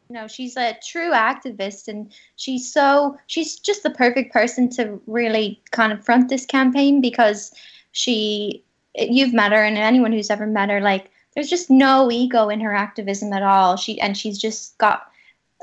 no, 0.08 0.28
she's 0.28 0.56
a 0.56 0.76
true 0.86 1.12
activist 1.12 1.88
and 1.88 2.12
she's 2.36 2.72
so 2.72 3.16
she's 3.26 3.56
just 3.56 3.82
the 3.82 3.90
perfect 3.90 4.32
person 4.32 4.68
to 4.70 5.00
really 5.06 5.62
kind 5.70 5.92
of 5.92 6.04
front 6.04 6.28
this 6.28 6.46
campaign 6.46 7.00
because 7.00 7.52
she 7.92 8.62
you've 8.94 9.32
met 9.32 9.52
her 9.52 9.64
and 9.64 9.76
anyone 9.76 10.12
who's 10.12 10.30
ever 10.30 10.46
met 10.46 10.70
her 10.70 10.80
like 10.80 11.10
there's 11.34 11.50
just 11.50 11.70
no 11.70 12.10
ego 12.10 12.48
in 12.48 12.60
her 12.60 12.74
activism 12.74 13.32
at 13.32 13.42
all. 13.42 13.76
She 13.76 14.00
and 14.00 14.16
she's 14.16 14.38
just 14.38 14.78
got 14.78 15.10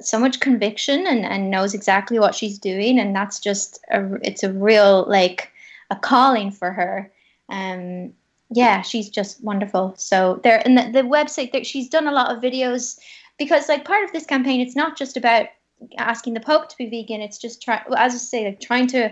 so 0.02 0.20
much 0.20 0.40
conviction 0.40 1.06
and, 1.08 1.26
and 1.26 1.52
knows 1.52 1.74
exactly 1.74 2.20
what 2.20 2.36
she's 2.36 2.58
doing 2.58 3.00
and 3.00 3.16
that's 3.16 3.40
just 3.40 3.80
a 3.90 4.16
it's 4.22 4.44
a 4.44 4.52
real 4.52 5.06
like 5.08 5.52
a 5.90 5.96
calling 5.96 6.52
for 6.52 6.72
her. 6.72 7.12
Um 7.50 8.14
yeah, 8.54 8.82
she's 8.82 9.10
just 9.10 9.42
wonderful. 9.44 9.94
So 9.98 10.42
there 10.44 10.62
and 10.66 10.78
the, 10.78 10.92
the 10.92 11.08
website 11.08 11.54
that 11.54 11.66
she's 11.66 11.88
done 11.88 12.08
a 12.08 12.12
lot 12.12 12.36
of 12.36 12.44
videos 12.44 13.00
because 13.44 13.68
like 13.68 13.86
part 13.86 14.04
of 14.04 14.12
this 14.12 14.26
campaign 14.26 14.62
it's 14.62 14.76
not 14.76 14.96
just 14.96 15.18
about 15.18 15.48
asking 15.98 16.34
the 16.34 16.40
pope 16.40 16.70
to 16.70 16.78
be 16.78 16.90
vegan. 16.90 17.22
It's 17.22 17.38
just 17.38 17.62
try 17.62 17.82
as 17.98 18.14
i 18.14 18.18
say 18.18 18.46
like 18.46 18.60
trying 18.60 18.88
to 18.88 19.12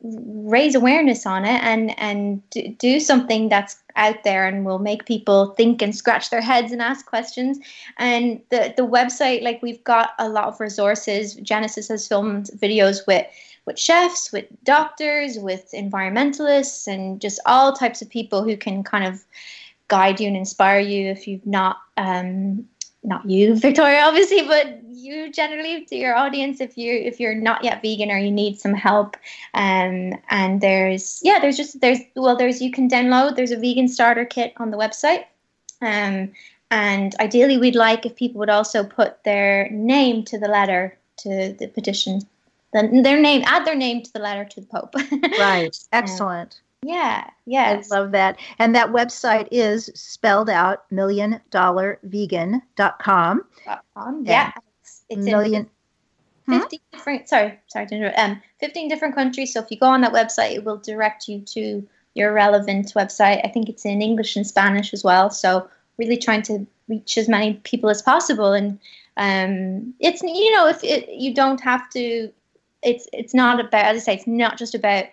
raise 0.00 0.76
awareness 0.76 1.26
on 1.26 1.44
it 1.44 1.60
and 1.62 1.98
and 1.98 2.42
do 2.78 3.00
something 3.00 3.48
that's 3.48 3.76
out 3.96 4.22
there 4.22 4.46
and 4.46 4.64
will 4.64 4.78
make 4.78 5.06
people 5.06 5.54
think 5.56 5.82
and 5.82 5.94
scratch 5.94 6.30
their 6.30 6.40
heads 6.40 6.72
and 6.72 6.80
ask 6.80 7.06
questions. 7.06 7.58
And 7.98 8.40
the 8.50 8.74
the 8.76 8.86
website 8.86 9.42
like 9.42 9.62
we've 9.62 9.82
got 9.84 10.10
a 10.18 10.28
lot 10.28 10.48
of 10.48 10.60
resources. 10.60 11.34
Genesis 11.34 11.88
has 11.88 12.06
filmed 12.08 12.50
videos 12.56 13.06
with 13.06 13.26
with 13.66 13.78
chefs 13.78 14.32
with 14.32 14.46
doctors 14.64 15.38
with 15.38 15.70
environmentalists 15.72 16.86
and 16.86 17.20
just 17.20 17.38
all 17.46 17.72
types 17.72 18.02
of 18.02 18.08
people 18.08 18.42
who 18.42 18.56
can 18.56 18.82
kind 18.82 19.04
of 19.04 19.24
guide 19.88 20.20
you 20.20 20.28
and 20.28 20.36
inspire 20.36 20.80
you 20.80 21.08
if 21.08 21.26
you've 21.26 21.46
not 21.46 21.78
um, 21.96 22.66
not 23.02 23.28
you, 23.28 23.54
Victoria, 23.68 24.02
obviously, 24.02 24.42
but 24.42 24.82
you 24.88 25.32
generally 25.32 25.84
to 25.86 25.96
your 25.96 26.16
audience 26.16 26.60
if 26.60 26.76
you 26.76 26.92
if 26.92 27.20
you're 27.20 27.34
not 27.34 27.64
yet 27.64 27.82
vegan 27.82 28.10
or 28.10 28.18
you 28.18 28.30
need 28.30 28.58
some 28.58 28.74
help. 28.74 29.16
Um, 29.54 30.14
and 30.30 30.60
there's 30.60 31.20
yeah, 31.22 31.38
there's 31.40 31.56
just 31.56 31.80
there's 31.80 32.00
well 32.16 32.36
there's 32.36 32.60
you 32.60 32.70
can 32.70 32.88
download 32.88 33.36
there's 33.36 33.52
a 33.52 33.56
vegan 33.56 33.88
starter 33.88 34.24
kit 34.24 34.52
on 34.56 34.70
the 34.70 34.76
website. 34.76 35.24
Um, 35.80 36.32
and 36.70 37.14
ideally, 37.20 37.56
we'd 37.56 37.76
like 37.76 38.04
if 38.04 38.16
people 38.16 38.40
would 38.40 38.50
also 38.50 38.84
put 38.84 39.24
their 39.24 39.70
name 39.70 40.24
to 40.24 40.38
the 40.38 40.48
letter 40.48 40.98
to 41.18 41.54
the 41.58 41.66
petition, 41.68 42.20
then 42.72 43.02
their 43.02 43.20
name, 43.20 43.42
add 43.46 43.64
their 43.66 43.74
name 43.74 44.02
to 44.02 44.12
the 44.12 44.18
letter 44.18 44.44
to 44.44 44.60
the 44.60 44.66
Pope. 44.66 44.94
right. 45.38 45.76
Excellent. 45.92 46.60
Yeah, 46.82 47.28
yes. 47.44 47.90
I 47.90 47.98
love 47.98 48.12
that. 48.12 48.38
And 48.58 48.74
that 48.74 48.88
website 48.88 49.48
is 49.50 49.90
spelled 49.94 50.48
out 50.48 50.90
million 50.90 51.40
dollar 51.50 51.98
vegan.com. 52.04 53.44
Um, 53.96 54.24
yeah. 54.24 54.52
It's, 54.80 55.02
it's 55.08 55.24
million. 55.24 55.68
In 56.46 56.60
15 56.60 56.80
hmm? 56.80 56.96
different, 56.96 57.28
sorry, 57.28 57.58
sorry 57.66 57.86
to 57.86 57.94
interrupt. 57.94 58.18
Um, 58.18 58.40
15 58.60 58.88
different 58.88 59.14
countries. 59.14 59.52
So 59.52 59.60
if 59.60 59.70
you 59.70 59.78
go 59.78 59.86
on 59.86 60.00
that 60.02 60.12
website, 60.12 60.52
it 60.52 60.64
will 60.64 60.78
direct 60.78 61.28
you 61.28 61.40
to 61.40 61.86
your 62.14 62.32
relevant 62.32 62.94
website. 62.94 63.44
I 63.44 63.48
think 63.48 63.68
it's 63.68 63.84
in 63.84 64.00
English 64.00 64.36
and 64.36 64.46
Spanish 64.46 64.94
as 64.94 65.04
well. 65.04 65.30
So 65.30 65.68
really 65.98 66.16
trying 66.16 66.42
to 66.42 66.66
reach 66.88 67.18
as 67.18 67.28
many 67.28 67.54
people 67.64 67.90
as 67.90 68.02
possible. 68.02 68.52
And 68.52 68.78
um, 69.16 69.94
it's, 69.98 70.22
you 70.22 70.52
know, 70.54 70.68
if 70.68 70.82
it, 70.84 71.08
you 71.10 71.34
don't 71.34 71.60
have 71.60 71.90
to, 71.90 72.32
it's, 72.82 73.08
it's 73.12 73.34
not 73.34 73.60
about, 73.60 73.84
as 73.84 73.96
I 73.96 74.04
say, 74.04 74.14
it's 74.14 74.26
not 74.26 74.56
just 74.56 74.74
about 74.74 75.06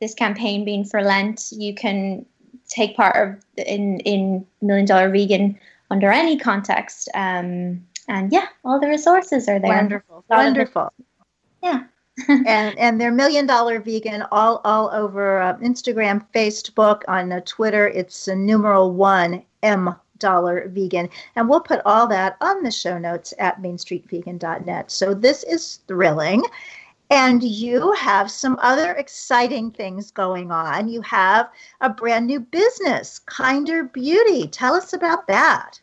this 0.00 0.14
campaign 0.14 0.64
being 0.64 0.84
for 0.84 1.02
Lent, 1.02 1.48
you 1.52 1.74
can 1.74 2.24
take 2.68 2.96
part 2.96 3.16
of 3.16 3.66
in 3.66 4.00
in 4.00 4.46
Million 4.60 4.86
Dollar 4.86 5.10
Vegan 5.10 5.58
under 5.90 6.10
any 6.10 6.38
context. 6.38 7.08
Um, 7.14 7.84
and 8.08 8.32
yeah, 8.32 8.46
all 8.64 8.80
the 8.80 8.88
resources 8.88 9.48
are 9.48 9.58
there. 9.58 9.70
Wonderful, 9.70 10.24
wonderful. 10.28 10.92
yeah. 11.62 11.84
and 12.28 12.76
and 12.78 13.00
they're 13.00 13.12
million 13.12 13.46
dollar 13.46 13.78
vegan 13.78 14.24
all 14.32 14.60
all 14.64 14.90
over 14.92 15.40
uh, 15.40 15.56
Instagram, 15.58 16.26
Facebook, 16.34 17.02
on 17.06 17.30
uh, 17.30 17.40
Twitter. 17.44 17.86
It's 17.88 18.26
a 18.26 18.34
numeral 18.34 18.92
one 18.92 19.44
M 19.62 19.94
dollar 20.18 20.68
vegan, 20.68 21.08
and 21.36 21.48
we'll 21.48 21.60
put 21.60 21.80
all 21.84 22.08
that 22.08 22.36
on 22.40 22.64
the 22.64 22.72
show 22.72 22.98
notes 22.98 23.32
at 23.38 23.62
mainstreetvegan.net. 23.62 24.90
So 24.90 25.14
this 25.14 25.44
is 25.44 25.80
thrilling, 25.86 26.42
and 27.10 27.42
you 27.42 27.92
have 27.92 28.30
some 28.30 28.58
other 28.60 28.92
exciting 28.92 29.70
things 29.70 30.10
going 30.10 30.50
on. 30.50 30.88
You 30.88 31.00
have 31.02 31.50
a 31.80 31.88
brand 31.88 32.26
new 32.26 32.40
business, 32.40 33.18
Kinder 33.20 33.84
Beauty. 33.84 34.46
Tell 34.46 34.74
us 34.74 34.92
about 34.92 35.26
that. 35.26 35.80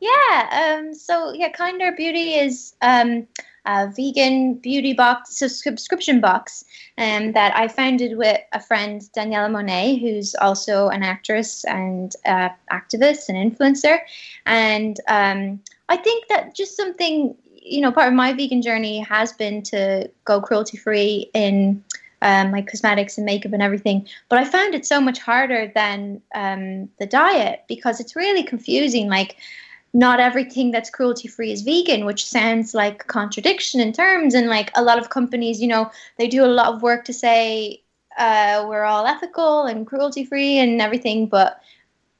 Yeah. 0.00 0.78
Um, 0.78 0.94
so, 0.94 1.32
yeah, 1.32 1.50
Kinder 1.50 1.90
Beauty 1.90 2.34
is 2.34 2.74
um, 2.82 3.26
a 3.66 3.90
vegan 3.90 4.54
beauty 4.54 4.92
box, 4.92 5.36
subscription 5.36 6.20
box 6.20 6.64
um, 6.96 7.32
that 7.32 7.56
I 7.56 7.66
founded 7.66 8.16
with 8.16 8.38
a 8.52 8.60
friend, 8.60 9.02
Daniella 9.12 9.48
Monet, 9.48 9.96
who's 9.96 10.36
also 10.36 10.88
an 10.88 11.02
actress 11.02 11.64
and 11.64 12.14
uh, 12.24 12.50
activist 12.70 13.28
and 13.28 13.36
influencer. 13.36 13.98
And 14.46 14.98
um, 15.08 15.60
I 15.88 15.96
think 15.96 16.28
that 16.28 16.54
just 16.54 16.76
something 16.76 17.34
you 17.68 17.80
know, 17.80 17.92
part 17.92 18.08
of 18.08 18.14
my 18.14 18.32
vegan 18.32 18.62
journey 18.62 19.00
has 19.00 19.32
been 19.32 19.62
to 19.64 20.10
go 20.24 20.40
cruelty 20.40 20.76
free 20.76 21.30
in 21.34 21.82
um, 22.22 22.50
my 22.50 22.62
cosmetics 22.62 23.16
and 23.16 23.24
makeup 23.24 23.52
and 23.52 23.62
everything. 23.62 24.06
But 24.28 24.38
I 24.38 24.44
found 24.44 24.74
it 24.74 24.86
so 24.86 25.00
much 25.00 25.18
harder 25.18 25.70
than 25.74 26.20
um, 26.34 26.88
the 26.98 27.06
diet 27.06 27.64
because 27.68 28.00
it's 28.00 28.16
really 28.16 28.42
confusing. 28.42 29.08
Like, 29.08 29.36
not 29.94 30.20
everything 30.20 30.70
that's 30.70 30.90
cruelty 30.90 31.28
free 31.28 31.50
is 31.50 31.62
vegan, 31.62 32.04
which 32.04 32.26
sounds 32.26 32.74
like 32.74 33.06
contradiction 33.06 33.80
in 33.80 33.92
terms. 33.92 34.34
And 34.34 34.48
like 34.48 34.70
a 34.74 34.82
lot 34.82 34.98
of 34.98 35.10
companies, 35.10 35.60
you 35.60 35.68
know, 35.68 35.90
they 36.18 36.28
do 36.28 36.44
a 36.44 36.46
lot 36.46 36.74
of 36.74 36.82
work 36.82 37.04
to 37.06 37.12
say 37.12 37.82
uh, 38.18 38.66
we're 38.68 38.84
all 38.84 39.06
ethical 39.06 39.64
and 39.64 39.86
cruelty 39.86 40.24
free 40.24 40.58
and 40.58 40.82
everything, 40.82 41.26
but 41.26 41.60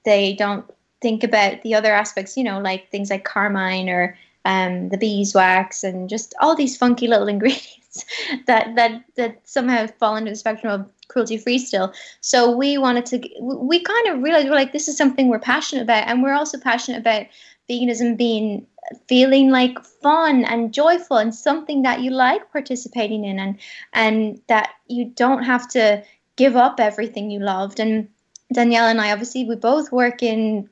they 0.05 0.33
don't 0.35 0.65
think 1.03 1.23
about 1.23 1.63
the 1.63 1.75
other 1.75 1.93
aspects, 1.93 2.37
you 2.37 2.45
know, 2.45 2.59
like 2.59 2.91
things 2.91 3.11
like 3.11 3.25
carmine 3.25 3.89
or 3.89 4.17
um, 4.49 4.89
the 4.89 4.97
beeswax, 4.97 5.85
and 5.85 6.09
just 6.09 6.35
all 6.41 6.57
these 6.57 6.77
funky 6.77 7.07
little 7.07 7.29
ingredients 7.35 8.05
that 8.47 8.75
that 8.77 9.05
that 9.17 9.41
somehow 9.45 9.87
fall 9.99 10.17
into 10.17 10.31
the 10.31 10.37
spectrum 10.37 10.73
of 10.73 10.89
cruelty 11.09 11.37
free 11.37 11.59
still. 11.59 11.93
So 12.21 12.57
we 12.57 12.79
wanted 12.79 13.07
to, 13.07 13.29
we 13.41 13.81
kind 13.81 14.09
of 14.09 14.23
realized 14.23 14.49
we're 14.49 14.55
like, 14.55 14.73
this 14.73 14.89
is 14.89 14.97
something 14.97 15.29
we're 15.29 15.39
passionate 15.39 15.83
about, 15.83 16.09
and 16.09 16.23
we're 16.23 16.35
also 16.35 16.59
passionate 16.59 16.99
about 16.99 17.27
veganism 17.69 18.17
being 18.17 18.67
feeling 19.07 19.51
like 19.51 19.79
fun 20.03 20.45
and 20.47 20.73
joyful 20.73 21.19
and 21.19 21.35
something 21.35 21.83
that 21.83 22.01
you 22.01 22.11
like 22.11 22.51
participating 22.53 23.27
in 23.27 23.39
and 23.39 23.59
and 23.93 24.41
that 24.47 24.71
you 24.87 25.05
don't 25.05 25.43
have 25.43 25.69
to 25.69 26.03
give 26.37 26.57
up 26.57 26.81
everything 26.81 27.31
you 27.31 27.39
loved 27.39 27.81
and 27.81 28.09
Danielle 28.51 28.87
and 28.87 28.99
I 28.99 29.13
obviously 29.13 29.45
we 29.45 29.57
both 29.57 29.93
work 29.93 30.23
in 30.23 30.71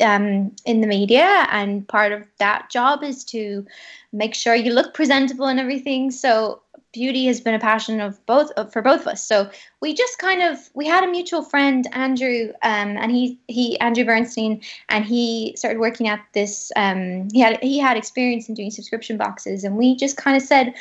um, 0.00 0.54
in 0.64 0.80
the 0.80 0.86
media, 0.86 1.46
and 1.50 1.86
part 1.88 2.12
of 2.12 2.26
that 2.38 2.70
job 2.70 3.02
is 3.02 3.24
to 3.24 3.66
make 4.12 4.34
sure 4.34 4.54
you 4.54 4.72
look 4.72 4.94
presentable 4.94 5.46
and 5.46 5.60
everything. 5.60 6.10
So 6.10 6.62
beauty 6.92 7.26
has 7.26 7.42
been 7.42 7.54
a 7.54 7.58
passion 7.58 8.00
of 8.00 8.24
both 8.24 8.50
for 8.72 8.80
both 8.80 9.02
of 9.02 9.08
us. 9.08 9.22
So 9.22 9.50
we 9.80 9.92
just 9.92 10.18
kind 10.18 10.40
of 10.42 10.58
we 10.74 10.86
had 10.86 11.04
a 11.04 11.10
mutual 11.10 11.42
friend, 11.42 11.86
Andrew, 11.92 12.52
um, 12.62 12.96
and 12.96 13.10
he 13.12 13.38
he 13.48 13.78
Andrew 13.80 14.04
Bernstein, 14.04 14.62
and 14.88 15.04
he 15.04 15.54
started 15.56 15.78
working 15.78 16.08
at 16.08 16.20
this. 16.32 16.72
Um, 16.74 17.28
he 17.32 17.40
had 17.40 17.62
he 17.62 17.78
had 17.78 17.96
experience 17.96 18.48
in 18.48 18.54
doing 18.54 18.70
subscription 18.70 19.16
boxes, 19.16 19.64
and 19.64 19.76
we 19.76 19.94
just 19.96 20.16
kind 20.16 20.36
of 20.36 20.42
said 20.42 20.74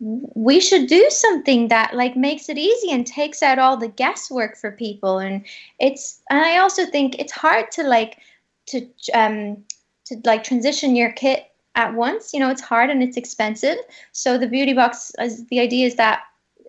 we 0.00 0.60
should 0.60 0.88
do 0.88 1.08
something 1.10 1.68
that 1.68 1.94
like 1.94 2.16
makes 2.16 2.48
it 2.48 2.58
easy 2.58 2.90
and 2.90 3.06
takes 3.06 3.42
out 3.42 3.58
all 3.58 3.76
the 3.76 3.88
guesswork 3.88 4.56
for 4.56 4.72
people 4.72 5.18
and 5.18 5.46
it's 5.78 6.20
and 6.28 6.40
i 6.40 6.56
also 6.58 6.84
think 6.86 7.14
it's 7.20 7.30
hard 7.30 7.70
to 7.70 7.84
like 7.84 8.18
to 8.66 8.86
um 9.14 9.64
to 10.06 10.20
like 10.24 10.44
transition 10.44 10.96
your 10.96 11.12
kit 11.12 11.46
at 11.74 11.94
once. 11.94 12.32
You 12.32 12.40
know 12.40 12.50
it's 12.50 12.60
hard 12.60 12.90
and 12.90 13.02
it's 13.02 13.16
expensive. 13.16 13.78
So 14.12 14.38
the 14.38 14.48
beauty 14.48 14.72
box 14.72 15.12
is 15.20 15.46
the 15.48 15.60
idea 15.60 15.86
is 15.86 15.96
that 15.96 16.22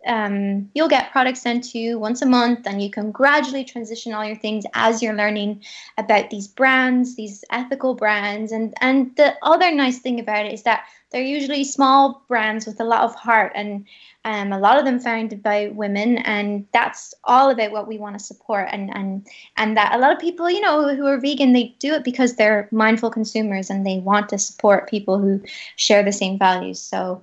um, 0.06 0.70
you'll 0.74 0.90
get 0.90 1.12
products 1.12 1.42
sent 1.42 1.64
to 1.66 1.80
you 1.80 1.98
once 1.98 2.22
a 2.22 2.26
month 2.26 2.68
and 2.68 2.82
you 2.82 2.90
can 2.90 3.12
gradually 3.12 3.64
transition 3.64 4.14
all 4.14 4.26
your 4.26 4.36
things 4.36 4.66
as 4.74 5.02
you're 5.02 5.16
learning 5.16 5.64
about 5.98 6.30
these 6.30 6.48
brands 6.48 7.16
these 7.16 7.44
ethical 7.52 7.96
brands. 7.96 8.52
And 8.52 8.74
and 8.82 9.16
the 9.16 9.36
other 9.42 9.72
nice 9.72 10.00
thing 10.00 10.20
about 10.20 10.46
it 10.46 10.54
is 10.54 10.64
that 10.64 10.86
they're 11.12 11.22
usually 11.22 11.64
small 11.64 12.24
brands 12.28 12.66
with 12.66 12.80
a 12.80 12.84
lot 12.84 13.04
of 13.04 13.14
heart 13.14 13.52
and 13.56 13.86
um, 14.26 14.52
a 14.52 14.58
lot 14.58 14.80
of 14.80 14.86
them 14.86 15.00
founded 15.00 15.44
by 15.44 15.68
women 15.68 16.18
and 16.20 16.66
that's 16.74 17.14
all 17.26 17.52
about 17.52 17.72
what 17.72 17.88
we 17.88 17.98
want 17.98 18.18
to 18.18 18.24
support. 18.24 18.68
And 18.72 18.90
and 18.96 19.28
and 19.58 19.78
that 19.78 19.96
a 19.96 20.00
lot 20.00 20.12
of 20.12 20.20
people 20.20 20.50
you 20.50 20.62
know 20.62 20.96
who 20.96 21.06
are 21.06 21.20
vegan 21.20 21.54
they 21.54 21.76
do 21.80 21.94
it 21.94 22.04
because 22.04 22.36
they're 22.36 22.68
mindful 22.72 23.10
consumers 23.10 23.70
and 23.70 23.86
they 23.86 24.00
want 24.00 24.30
to 24.30 24.38
support 24.38 24.90
people 24.90 25.20
who 25.20 25.42
share 25.76 26.04
the 26.04 26.12
same 26.12 26.40
values. 26.40 26.80
So 26.80 27.22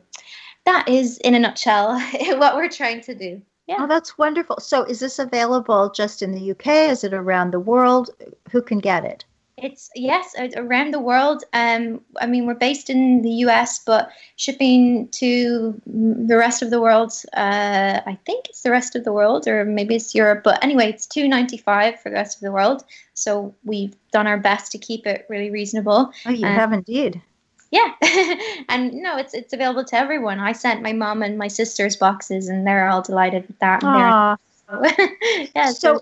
that 0.66 0.88
is, 0.88 1.18
in 1.18 1.34
a 1.34 1.38
nutshell, 1.38 1.98
what 2.36 2.56
we're 2.56 2.68
trying 2.68 3.00
to 3.02 3.14
do. 3.14 3.42
Yeah. 3.66 3.76
Oh, 3.80 3.86
that's 3.86 4.18
wonderful. 4.18 4.58
So, 4.58 4.82
is 4.82 4.98
this 4.98 5.18
available 5.18 5.90
just 5.90 6.22
in 6.22 6.32
the 6.32 6.50
UK? 6.50 6.90
Is 6.90 7.04
it 7.04 7.14
around 7.14 7.52
the 7.52 7.60
world? 7.60 8.10
Who 8.50 8.62
can 8.62 8.80
get 8.80 9.04
it? 9.04 9.24
It's 9.62 9.90
yes, 9.94 10.34
around 10.56 10.92
the 10.92 10.98
world. 10.98 11.44
Um, 11.52 12.00
I 12.20 12.26
mean, 12.26 12.46
we're 12.46 12.54
based 12.54 12.90
in 12.90 13.22
the 13.22 13.30
US, 13.44 13.78
but 13.84 14.10
shipping 14.36 15.08
to 15.08 15.80
the 15.86 16.36
rest 16.36 16.62
of 16.62 16.70
the 16.70 16.80
world. 16.80 17.12
Uh, 17.36 18.00
I 18.06 18.18
think 18.26 18.48
it's 18.48 18.62
the 18.62 18.70
rest 18.70 18.96
of 18.96 19.04
the 19.04 19.12
world, 19.12 19.46
or 19.46 19.64
maybe 19.64 19.94
it's 19.94 20.14
Europe. 20.14 20.42
But 20.42 20.62
anyway, 20.64 20.88
it's 20.88 21.06
two 21.06 21.28
ninety 21.28 21.58
five 21.58 22.00
for 22.00 22.08
the 22.08 22.14
rest 22.14 22.38
of 22.38 22.42
the 22.42 22.52
world. 22.52 22.84
So 23.14 23.54
we've 23.64 23.94
done 24.12 24.26
our 24.26 24.38
best 24.38 24.72
to 24.72 24.78
keep 24.78 25.06
it 25.06 25.26
really 25.28 25.50
reasonable. 25.50 26.12
Oh, 26.26 26.30
you 26.30 26.46
um, 26.46 26.54
have 26.54 26.72
indeed 26.72 27.22
yeah. 27.70 27.94
And 28.68 28.94
no 28.94 29.16
it's 29.16 29.34
it's 29.34 29.52
available 29.52 29.84
to 29.84 29.96
everyone. 29.96 30.38
I 30.38 30.52
sent 30.52 30.82
my 30.82 30.92
mom 30.92 31.22
and 31.22 31.38
my 31.38 31.48
sister's 31.48 31.96
boxes 31.96 32.48
and 32.48 32.66
they're 32.66 32.88
all 32.88 33.02
delighted 33.02 33.46
with 33.46 33.58
that. 33.58 33.82
Aww. 33.82 34.36
yeah 35.56 35.72
so 35.72 36.00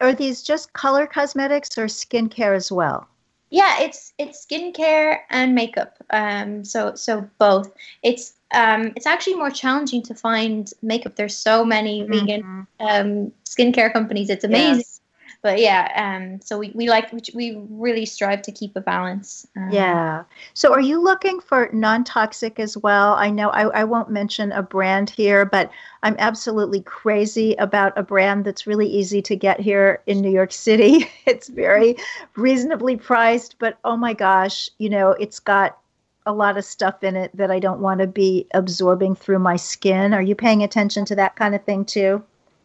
are 0.00 0.12
these 0.12 0.42
just 0.42 0.74
color 0.74 1.06
cosmetics 1.06 1.78
or 1.78 1.86
skincare 1.86 2.54
as 2.54 2.70
well? 2.70 3.08
Yeah 3.50 3.80
it's 3.80 4.12
it's 4.18 4.46
skincare 4.46 5.20
and 5.30 5.54
makeup. 5.54 5.96
Um 6.10 6.64
so 6.64 6.94
so 6.94 7.28
both. 7.38 7.72
It's 8.02 8.34
um 8.54 8.92
it's 8.96 9.06
actually 9.06 9.36
more 9.36 9.50
challenging 9.50 10.02
to 10.02 10.14
find 10.14 10.70
makeup. 10.82 11.16
There's 11.16 11.36
so 11.36 11.64
many 11.64 12.02
mm-hmm. 12.02 12.12
vegan 12.12 12.66
um 12.80 13.32
skincare 13.44 13.92
companies. 13.92 14.28
It's 14.28 14.44
amazing. 14.44 14.78
Yes 14.78 15.01
but 15.42 15.58
yeah, 15.58 15.90
um, 15.96 16.40
so 16.40 16.56
we, 16.56 16.70
we 16.72 16.88
like 16.88 17.12
we 17.34 17.60
really 17.68 18.06
strive 18.06 18.42
to 18.42 18.52
keep 18.52 18.76
a 18.76 18.80
balance. 18.80 19.44
Um, 19.56 19.70
yeah. 19.72 20.22
So 20.54 20.72
are 20.72 20.80
you 20.80 21.02
looking 21.02 21.40
for 21.40 21.68
non-toxic 21.72 22.60
as 22.60 22.76
well? 22.76 23.14
I 23.14 23.28
know 23.30 23.50
I, 23.50 23.62
I 23.80 23.84
won't 23.84 24.08
mention 24.08 24.52
a 24.52 24.62
brand 24.62 25.10
here, 25.10 25.44
but 25.44 25.70
I'm 26.04 26.14
absolutely 26.20 26.82
crazy 26.82 27.54
about 27.54 27.92
a 27.98 28.04
brand 28.04 28.44
that's 28.44 28.68
really 28.68 28.86
easy 28.86 29.20
to 29.22 29.34
get 29.34 29.58
here 29.58 30.00
in 30.06 30.20
New 30.20 30.30
York 30.30 30.52
City. 30.52 31.08
It's 31.26 31.48
very 31.48 31.96
reasonably 32.36 32.96
priced, 32.96 33.58
but 33.58 33.78
oh 33.84 33.96
my 33.96 34.12
gosh, 34.12 34.68
you 34.78 34.90
know, 34.90 35.10
it's 35.12 35.40
got 35.40 35.78
a 36.26 36.32
lot 36.32 36.56
of 36.56 36.64
stuff 36.64 37.02
in 37.02 37.16
it 37.16 37.34
that 37.36 37.50
I 37.50 37.58
don't 37.58 37.80
want 37.80 38.00
to 38.00 38.06
be 38.06 38.46
absorbing 38.54 39.14
through 39.14 39.38
my 39.38 39.56
skin. 39.56 40.14
Are 40.14 40.22
you 40.22 40.34
paying 40.34 40.62
attention 40.62 41.04
to 41.06 41.16
that 41.16 41.36
kind 41.36 41.54
of 41.54 41.64
thing 41.64 41.84
too? 41.84 42.22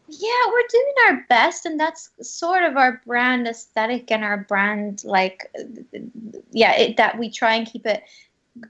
Yeah, 0.09 0.47
we're 0.47 0.67
doing 0.69 0.93
our 1.07 1.25
best, 1.29 1.65
and 1.65 1.79
that's 1.79 2.09
sort 2.21 2.63
of 2.63 2.77
our 2.77 3.01
brand 3.05 3.47
aesthetic 3.47 4.09
and 4.09 4.23
our 4.23 4.37
brand, 4.37 5.03
like, 5.03 5.51
yeah, 6.51 6.75
it, 6.77 6.97
that 6.97 7.17
we 7.17 7.29
try 7.29 7.55
and 7.55 7.67
keep 7.67 7.85
it 7.85 8.03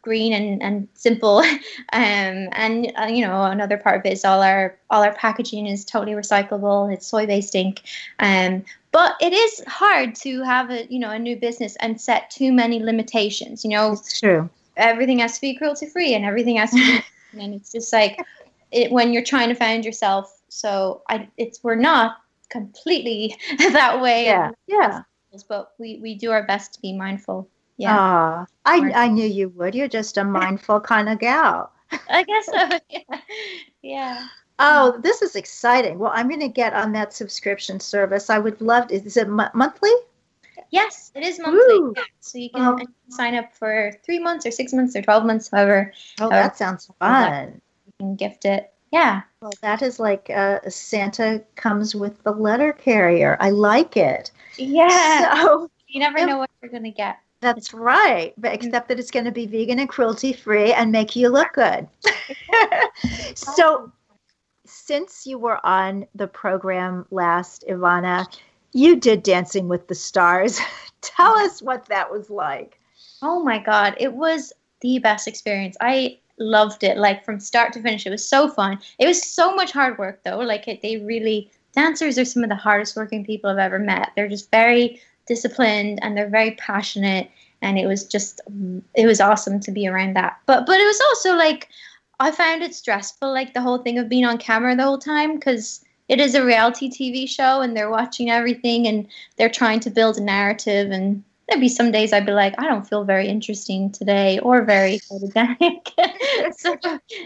green 0.02 0.34
and, 0.34 0.62
and 0.62 0.88
simple. 0.93 1.43
Um, 1.93 2.50
and 2.52 2.91
uh, 3.00 3.06
you 3.06 3.26
know, 3.26 3.43
another 3.43 3.78
part 3.78 4.02
of 4.02 4.06
it 4.06 4.13
is 4.13 4.26
all 4.26 4.41
our 4.41 4.78
all 4.89 5.04
our 5.04 5.13
packaging 5.13 5.67
is 5.67 5.86
totally 5.86 6.12
recyclable. 6.12 6.93
It's 6.93 7.08
soy 7.08 7.26
based 7.26 7.56
ink. 7.56 7.82
Um, 8.19 8.65
but 8.91 9.15
it 9.21 9.32
is 9.32 9.63
hard 9.67 10.13
to 10.15 10.41
have 10.43 10.69
a 10.69 10.86
you 10.88 11.00
know 11.00 11.12
a 11.12 11.17
new 11.17 11.38
business 11.38 11.78
and 11.78 12.00
set 12.00 12.30
too 12.30 12.52
many 12.52 12.84
limitations. 12.84 13.63
You 13.63 13.71
know, 13.71 13.93
it's 13.93 14.19
true. 14.19 14.50
Everything 14.76 15.19
has 15.19 15.36
to 15.36 15.41
be 15.41 15.56
cruelty 15.56 15.86
free, 15.86 16.13
and 16.13 16.26
everything 16.26 16.58
has 16.58 16.71
to 16.71 16.76
be, 16.76 17.00
and 17.41 17.54
it's 17.54 17.71
just 17.71 17.93
like 17.93 18.19
it 18.71 18.91
when 18.91 19.13
you're 19.13 19.23
trying 19.23 19.50
to 19.50 19.56
find 19.56 19.86
yourself. 19.86 20.37
So 20.49 21.03
I, 21.10 21.29
it's 21.38 21.63
we're 21.63 21.75
not 21.75 22.17
completely 22.49 23.36
that 23.57 24.01
way. 24.01 24.25
Yeah, 24.25 24.51
yeah. 24.67 25.01
But 25.49 25.73
we 25.77 25.99
we 26.01 26.15
do 26.15 26.31
our 26.31 26.43
best 26.43 26.73
to 26.75 26.81
be 26.81 26.93
mindful. 26.93 27.49
Yeah. 27.77 27.97
Ah, 27.99 28.45
I, 28.65 28.91
I 28.95 29.07
knew 29.07 29.27
you 29.27 29.49
would. 29.49 29.75
You're 29.75 29.88
just 29.88 30.17
a 30.17 30.23
mindful 30.39 30.79
kind 30.79 31.10
of 31.10 31.19
gal. 31.19 31.71
I 32.10 32.23
guess 32.23 32.45
so. 32.45 32.79
Yeah. 32.89 33.19
yeah. 33.81 34.27
Oh, 34.60 34.99
this 35.03 35.21
is 35.21 35.36
exciting. 35.36 35.99
Well, 35.99 36.12
I'm 36.13 36.27
going 36.27 36.39
to 36.39 36.47
get 36.47 36.73
on 36.73 36.91
that 36.93 37.13
subscription 37.13 37.79
service. 37.79 38.31
I 38.31 38.39
would 38.39 38.60
love 38.60 38.88
to. 38.88 38.95
Is 38.95 39.15
it 39.15 39.27
m- 39.27 39.51
monthly? 39.53 39.91
Yes, 40.71 41.12
it 41.15 41.23
is 41.23 41.39
monthly. 41.39 41.93
Yeah. 41.95 42.03
So 42.19 42.38
you 42.39 42.49
can, 42.49 42.88
sign 43.10 43.36
up 43.36 43.53
for 43.53 43.93
three 44.03 44.19
months 44.19 44.45
or 44.45 44.51
six 44.51 44.73
months 44.73 44.95
or 44.95 45.01
12 45.01 45.25
months, 45.25 45.49
however. 45.51 45.93
Oh, 46.19 46.29
however, 46.29 46.47
that 46.47 46.57
sounds 46.57 46.91
fun. 46.99 47.62
You 47.86 47.93
can 47.99 48.15
gift 48.15 48.45
it. 48.45 48.73
Yeah. 48.91 49.21
Well, 49.41 49.54
that 49.62 49.82
is 49.82 50.00
like 50.00 50.30
uh, 50.30 50.60
Santa 50.69 51.43
comes 51.56 51.95
with 51.95 52.21
the 52.23 52.32
letter 52.32 52.73
carrier. 52.73 53.38
I 53.39 53.50
like 53.50 53.97
it. 53.97 54.32
Yeah. 54.58 55.43
So 55.43 55.69
you 55.88 56.00
never 56.00 56.26
know 56.26 56.38
what 56.38 56.50
you're 56.62 56.71
going 56.71 56.84
to 56.84 56.91
get. 56.91 57.17
That's 57.39 57.71
right, 57.71 58.34
but 58.38 58.54
except 58.54 58.88
that 58.88 59.00
it's 59.00 59.12
going 59.12 59.26
to 59.26 59.32
be 59.32 59.45
vegan 59.45 59.78
and 59.78 59.88
cruelty 59.88 60.34
free 60.34 60.73
and 60.73 60.91
make 60.91 61.15
you 61.15 61.30
look 61.30 61.54
good. 61.54 61.88
so, 63.36 63.91
since 64.65 65.28
you 65.28 65.38
were 65.38 65.63
on 65.63 66.08
the 66.15 66.28
program 66.28 67.06
last, 67.12 67.63
Evanna, 67.67 68.26
you 68.73 68.95
did 68.95 69.21
Dancing 69.21 69.67
with 69.67 69.88
the 69.88 69.93
Stars. 69.93 70.60
Tell 71.02 71.34
us 71.38 71.62
what 71.62 71.86
that 71.86 72.12
was 72.12 72.32
like. 72.32 72.80
Oh 73.21 73.43
my 73.43 73.60
God, 73.60 73.95
it 74.00 74.13
was 74.13 74.52
the 74.82 74.97
best 74.97 75.28
experience. 75.28 75.78
I 75.80 76.17
loved 76.39 76.84
it, 76.84 76.97
like 76.97 77.26
from 77.26 77.39
start 77.39 77.73
to 77.73 77.82
finish. 77.82 78.06
It 78.06 78.12
was 78.12 78.28
so 78.28 78.50
fun. 78.50 78.80
It 79.00 79.08
was 79.08 79.21
so 79.21 79.56
much 79.56 79.71
hard 79.71 79.97
work, 79.97 80.21
though. 80.23 80.39
Like, 80.39 80.67
it, 80.67 80.82
they 80.82 80.97
really, 80.97 81.52
dancers 81.73 82.17
are 82.17 82.26
some 82.26 82.43
of 82.43 82.50
the 82.50 82.56
hardest 82.56 82.95
working 82.95 83.26
people 83.26 83.50
I've 83.50 83.58
ever 83.58 83.80
met. 83.80 84.12
They're 84.15 84.28
just 84.28 84.52
very 84.52 85.02
disciplined 85.28 86.00
and 86.02 86.17
they're 86.17 86.30
very 86.30 86.52
passionate 86.52 87.30
and 87.62 87.78
it 87.78 87.86
was 87.86 88.06
just 88.06 88.41
it 88.95 89.06
was 89.06 89.21
awesome 89.21 89.60
to 89.60 89.71
be 89.71 89.88
around 89.88 90.15
that 90.15 90.39
but 90.45 90.65
but 90.65 90.80
it 90.80 90.86
was 90.86 91.02
also 91.10 91.36
like 91.36 91.69
i 92.19 92.32
found 92.32 92.63
it 92.63 92.73
stressful 92.73 93.32
like 93.32 93.54
the 93.54 93.62
whole 93.62 93.80
thing 93.80 93.97
of 93.97 94.10
being 94.10 94.26
on 94.26 94.38
camera 94.38 94.76
the 94.76 94.84
whole 94.84 94.97
time 94.97 95.36
because 95.36 95.84
it 96.08 96.19
is 96.19 96.34
a 96.34 96.45
reality 96.45 96.89
tv 96.89 97.28
show 97.28 97.62
and 97.62 97.76
they're 97.76 97.89
watching 97.89 98.30
everything 98.30 98.88
and 98.88 99.08
they're 99.38 99.50
trying 99.50 99.80
to 99.80 99.89
build 99.89 100.17
a 100.17 100.21
narrative 100.21 100.91
and 100.91 101.23
there'd 101.47 101.62
be 101.62 101.69
some 101.69 101.91
days 101.91 102.13
I'd 102.13 102.25
be 102.25 102.33
like, 102.33 102.55
I 102.57 102.67
don't 102.67 102.88
feel 102.88 103.03
very 103.03 103.27
interesting 103.27 103.91
today 103.91 104.39
or 104.39 104.63
very 104.63 104.99
photogenic. 105.10 105.88
so, 106.57 106.73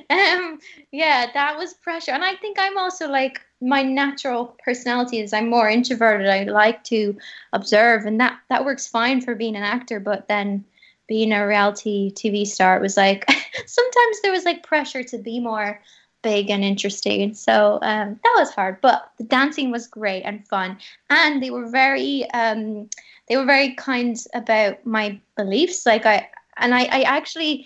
um, 0.09 0.59
yeah, 0.91 1.27
that 1.33 1.57
was 1.57 1.73
pressure. 1.75 2.11
And 2.11 2.23
I 2.23 2.35
think 2.35 2.57
I'm 2.59 2.77
also 2.77 3.07
like, 3.09 3.41
my 3.61 3.83
natural 3.83 4.57
personality 4.63 5.19
is 5.19 5.33
I'm 5.33 5.49
more 5.49 5.69
introverted. 5.69 6.27
I 6.27 6.43
like 6.43 6.83
to 6.85 7.15
observe, 7.53 8.05
and 8.05 8.19
that 8.19 8.39
that 8.49 8.65
works 8.65 8.87
fine 8.87 9.21
for 9.21 9.35
being 9.35 9.55
an 9.55 9.63
actor. 9.63 9.99
But 9.99 10.27
then 10.27 10.65
being 11.07 11.31
a 11.31 11.45
reality 11.45 12.11
TV 12.13 12.45
star, 12.45 12.75
it 12.75 12.81
was 12.81 12.97
like 12.97 13.23
sometimes 13.65 14.21
there 14.21 14.31
was 14.31 14.45
like 14.45 14.63
pressure 14.63 15.03
to 15.03 15.17
be 15.19 15.39
more 15.39 15.79
big 16.23 16.49
and 16.49 16.63
interesting. 16.63 17.33
So 17.33 17.79
um, 17.81 18.19
that 18.23 18.35
was 18.35 18.51
hard, 18.51 18.79
but 18.81 19.11
the 19.17 19.23
dancing 19.25 19.71
was 19.71 19.87
great 19.87 20.23
and 20.23 20.47
fun, 20.47 20.77
and 21.09 21.41
they 21.41 21.51
were 21.51 21.69
very 21.69 22.29
um, 22.31 22.89
they 23.31 23.37
were 23.37 23.45
very 23.45 23.73
kind 23.75 24.17
about 24.33 24.85
my 24.85 25.17
beliefs. 25.37 25.85
Like 25.85 26.05
I 26.05 26.27
and 26.57 26.75
I, 26.75 26.81
I 26.81 27.01
actually 27.03 27.65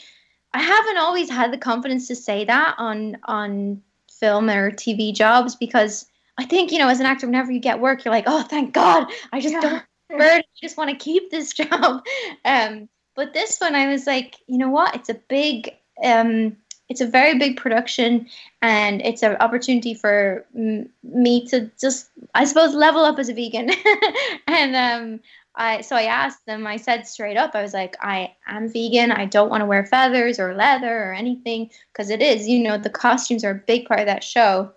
I 0.54 0.62
haven't 0.62 1.00
always 1.00 1.28
had 1.28 1.52
the 1.52 1.58
confidence 1.58 2.08
to 2.10 2.16
say 2.16 2.46
that 2.46 2.76
on 2.78 3.18
on 3.24 3.82
film 4.12 4.48
or 4.48 4.70
TV 4.70 5.12
jobs 5.12 5.56
because 5.56 6.06
I 6.38 6.46
think 6.46 6.72
you 6.72 6.78
know 6.78 6.88
as 6.88 7.00
an 7.00 7.08
actor 7.08 7.26
whenever 7.26 7.52
you 7.52 7.60
get 7.60 7.80
work 7.80 8.06
you're 8.06 8.14
like 8.14 8.26
oh 8.28 8.44
thank 8.44 8.76
God 8.76 9.08
I 9.34 9.42
just 9.42 9.54
yeah. 9.54 9.62
don't 9.62 10.22
I 10.22 10.44
just 10.62 10.78
want 10.78 10.92
to 10.92 11.04
keep 11.04 11.32
this 11.32 11.52
job. 11.62 12.06
Um, 12.46 12.88
but 13.16 13.34
this 13.34 13.58
one 13.58 13.74
I 13.74 13.88
was 13.88 14.06
like 14.06 14.36
you 14.46 14.60
know 14.60 14.70
what 14.70 14.94
it's 14.94 15.10
a 15.10 15.16
big 15.16 15.74
um, 16.04 16.58
it's 16.90 17.02
a 17.02 17.08
very 17.08 17.40
big 17.40 17.58
production 17.58 18.28
and 18.62 19.02
it's 19.02 19.24
an 19.24 19.36
opportunity 19.38 19.94
for 19.94 20.46
m- 20.56 20.90
me 21.04 21.48
to 21.48 21.72
just 21.80 22.10
i 22.36 22.46
suppose 22.46 22.76
level 22.76 23.04
up 23.04 23.18
as 23.18 23.30
a 23.30 23.34
vegan 23.34 23.72
and 24.48 24.76
um, 24.76 25.20
I 25.58 25.82
so 25.82 25.96
I 25.96 26.04
asked 26.04 26.46
them. 26.46 26.68
I 26.68 26.78
said 26.78 27.08
straight 27.08 27.38
up, 27.38 27.52
I 27.54 27.62
was 27.62 27.74
like, 27.74 27.96
I 28.02 28.36
am 28.48 28.68
vegan. 28.72 29.12
I 29.12 29.26
don't 29.26 29.50
want 29.50 29.62
to 29.62 29.66
wear 29.66 29.86
feathers 29.86 30.40
or 30.40 30.54
leather 30.54 31.10
or 31.10 31.14
anything 31.14 31.70
because 31.92 32.10
it 32.10 32.22
is, 32.22 32.48
you 32.48 32.62
know, 32.62 32.78
the 32.78 32.90
costumes 32.90 33.44
are 33.44 33.52
a 33.52 33.56
big 33.56 33.88
part 33.88 34.02
of 34.02 34.06
that 34.06 34.24
show, 34.24 34.72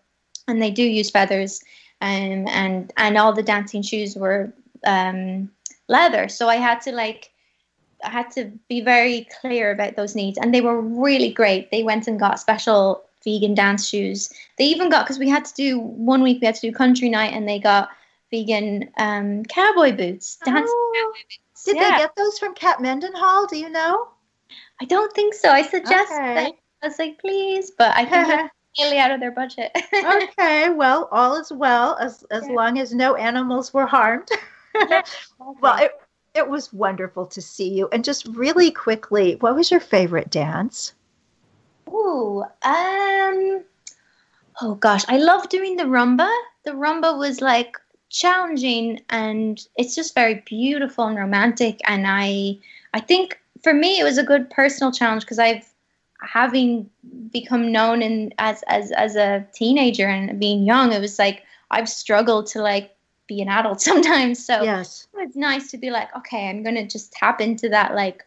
and 0.46 0.62
they 0.62 0.70
do 0.70 0.82
use 0.82 1.10
feathers, 1.10 1.60
um, 2.00 2.46
and 2.48 2.92
and 2.96 3.18
all 3.18 3.32
the 3.32 3.42
dancing 3.42 3.82
shoes 3.82 4.16
were 4.16 4.52
um, 4.86 5.50
leather. 5.88 6.28
So 6.28 6.48
I 6.48 6.56
had 6.56 6.80
to 6.82 6.92
like, 6.92 7.32
I 8.04 8.10
had 8.10 8.30
to 8.32 8.52
be 8.68 8.80
very 8.80 9.26
clear 9.40 9.72
about 9.72 9.96
those 9.96 10.14
needs, 10.14 10.38
and 10.38 10.54
they 10.54 10.60
were 10.60 10.80
really 10.80 11.32
great. 11.32 11.70
They 11.70 11.82
went 11.82 12.06
and 12.06 12.20
got 12.20 12.40
special 12.40 13.02
vegan 13.24 13.54
dance 13.54 13.88
shoes. 13.88 14.32
They 14.58 14.64
even 14.64 14.90
got 14.90 15.06
because 15.06 15.18
we 15.18 15.28
had 15.28 15.44
to 15.44 15.54
do 15.54 15.80
one 15.80 16.22
week 16.22 16.40
we 16.40 16.46
had 16.46 16.54
to 16.54 16.60
do 16.60 16.72
country 16.72 17.08
night, 17.08 17.32
and 17.32 17.48
they 17.48 17.58
got 17.58 17.90
vegan 18.30 18.90
um, 18.98 19.44
cowboy 19.44 19.92
boots. 19.92 20.38
Dance 20.44 20.68
oh, 20.70 20.92
cowboy 20.94 21.22
boots. 21.24 21.64
Did 21.64 21.76
yeah. 21.76 21.90
they 21.90 21.96
get 21.98 22.16
those 22.16 22.38
from 22.38 22.54
Kat 22.54 22.80
Mendenhall? 22.80 23.46
Do 23.46 23.58
you 23.58 23.68
know? 23.68 24.08
I 24.80 24.84
don't 24.84 25.12
think 25.12 25.34
so. 25.34 25.50
I 25.50 25.62
suggest 25.62 26.12
okay. 26.12 26.34
that. 26.34 26.52
I 26.82 26.86
was 26.86 26.98
like, 26.98 27.18
please, 27.18 27.72
but 27.76 27.96
I 27.96 28.04
think 28.04 28.50
really 28.78 28.98
out 28.98 29.10
of 29.10 29.20
their 29.20 29.32
budget. 29.32 29.70
okay, 29.94 30.70
well, 30.70 31.08
all 31.10 31.36
is 31.36 31.52
well 31.52 31.96
as 31.98 32.24
as 32.30 32.46
yeah. 32.46 32.54
long 32.54 32.78
as 32.78 32.94
no 32.94 33.16
animals 33.16 33.74
were 33.74 33.86
harmed. 33.86 34.28
yeah, 34.74 35.02
well, 35.60 35.82
it 35.82 35.92
it 36.34 36.48
was 36.48 36.72
wonderful 36.72 37.26
to 37.26 37.42
see 37.42 37.68
you. 37.68 37.88
And 37.92 38.04
just 38.04 38.26
really 38.28 38.70
quickly, 38.70 39.36
what 39.40 39.56
was 39.56 39.70
your 39.70 39.80
favorite 39.80 40.30
dance? 40.30 40.94
Ooh, 41.88 42.44
um, 42.62 43.64
oh 44.60 44.74
gosh, 44.78 45.04
I 45.08 45.16
love 45.16 45.48
doing 45.48 45.76
the 45.76 45.84
rumba. 45.84 46.32
The 46.64 46.72
rumba 46.72 47.18
was 47.18 47.40
like 47.40 47.76
challenging 48.10 49.00
and 49.10 49.66
it's 49.76 49.94
just 49.94 50.14
very 50.14 50.42
beautiful 50.46 51.06
and 51.06 51.18
romantic. 51.18 51.80
And 51.84 52.06
i 52.06 52.58
i 52.94 53.00
think 53.00 53.40
for 53.62 53.74
me 53.74 54.00
it 54.00 54.04
was 54.04 54.18
a 54.18 54.22
good 54.22 54.48
personal 54.50 54.92
challenge 54.92 55.22
because 55.22 55.38
i've 55.38 55.68
having 56.20 56.88
become 57.32 57.70
known 57.70 58.02
in 58.02 58.32
as 58.38 58.64
as 58.66 58.90
as 58.92 59.14
a 59.14 59.46
teenager 59.54 60.08
and 60.08 60.40
being 60.40 60.64
young 60.64 60.92
it 60.92 61.00
was 61.00 61.18
like 61.18 61.44
i've 61.70 61.88
struggled 61.88 62.46
to 62.46 62.60
like 62.60 62.94
be 63.28 63.42
an 63.42 63.48
adult 63.48 63.80
sometimes. 63.90 64.44
So 64.44 64.62
yes. 64.62 65.06
it's 65.14 65.36
nice 65.36 65.70
to 65.70 65.76
be 65.76 65.90
like 65.90 66.14
okay 66.16 66.48
i'm 66.48 66.62
gonna 66.62 66.86
just 66.86 67.12
tap 67.12 67.40
into 67.40 67.68
that 67.68 67.94
like 67.94 68.24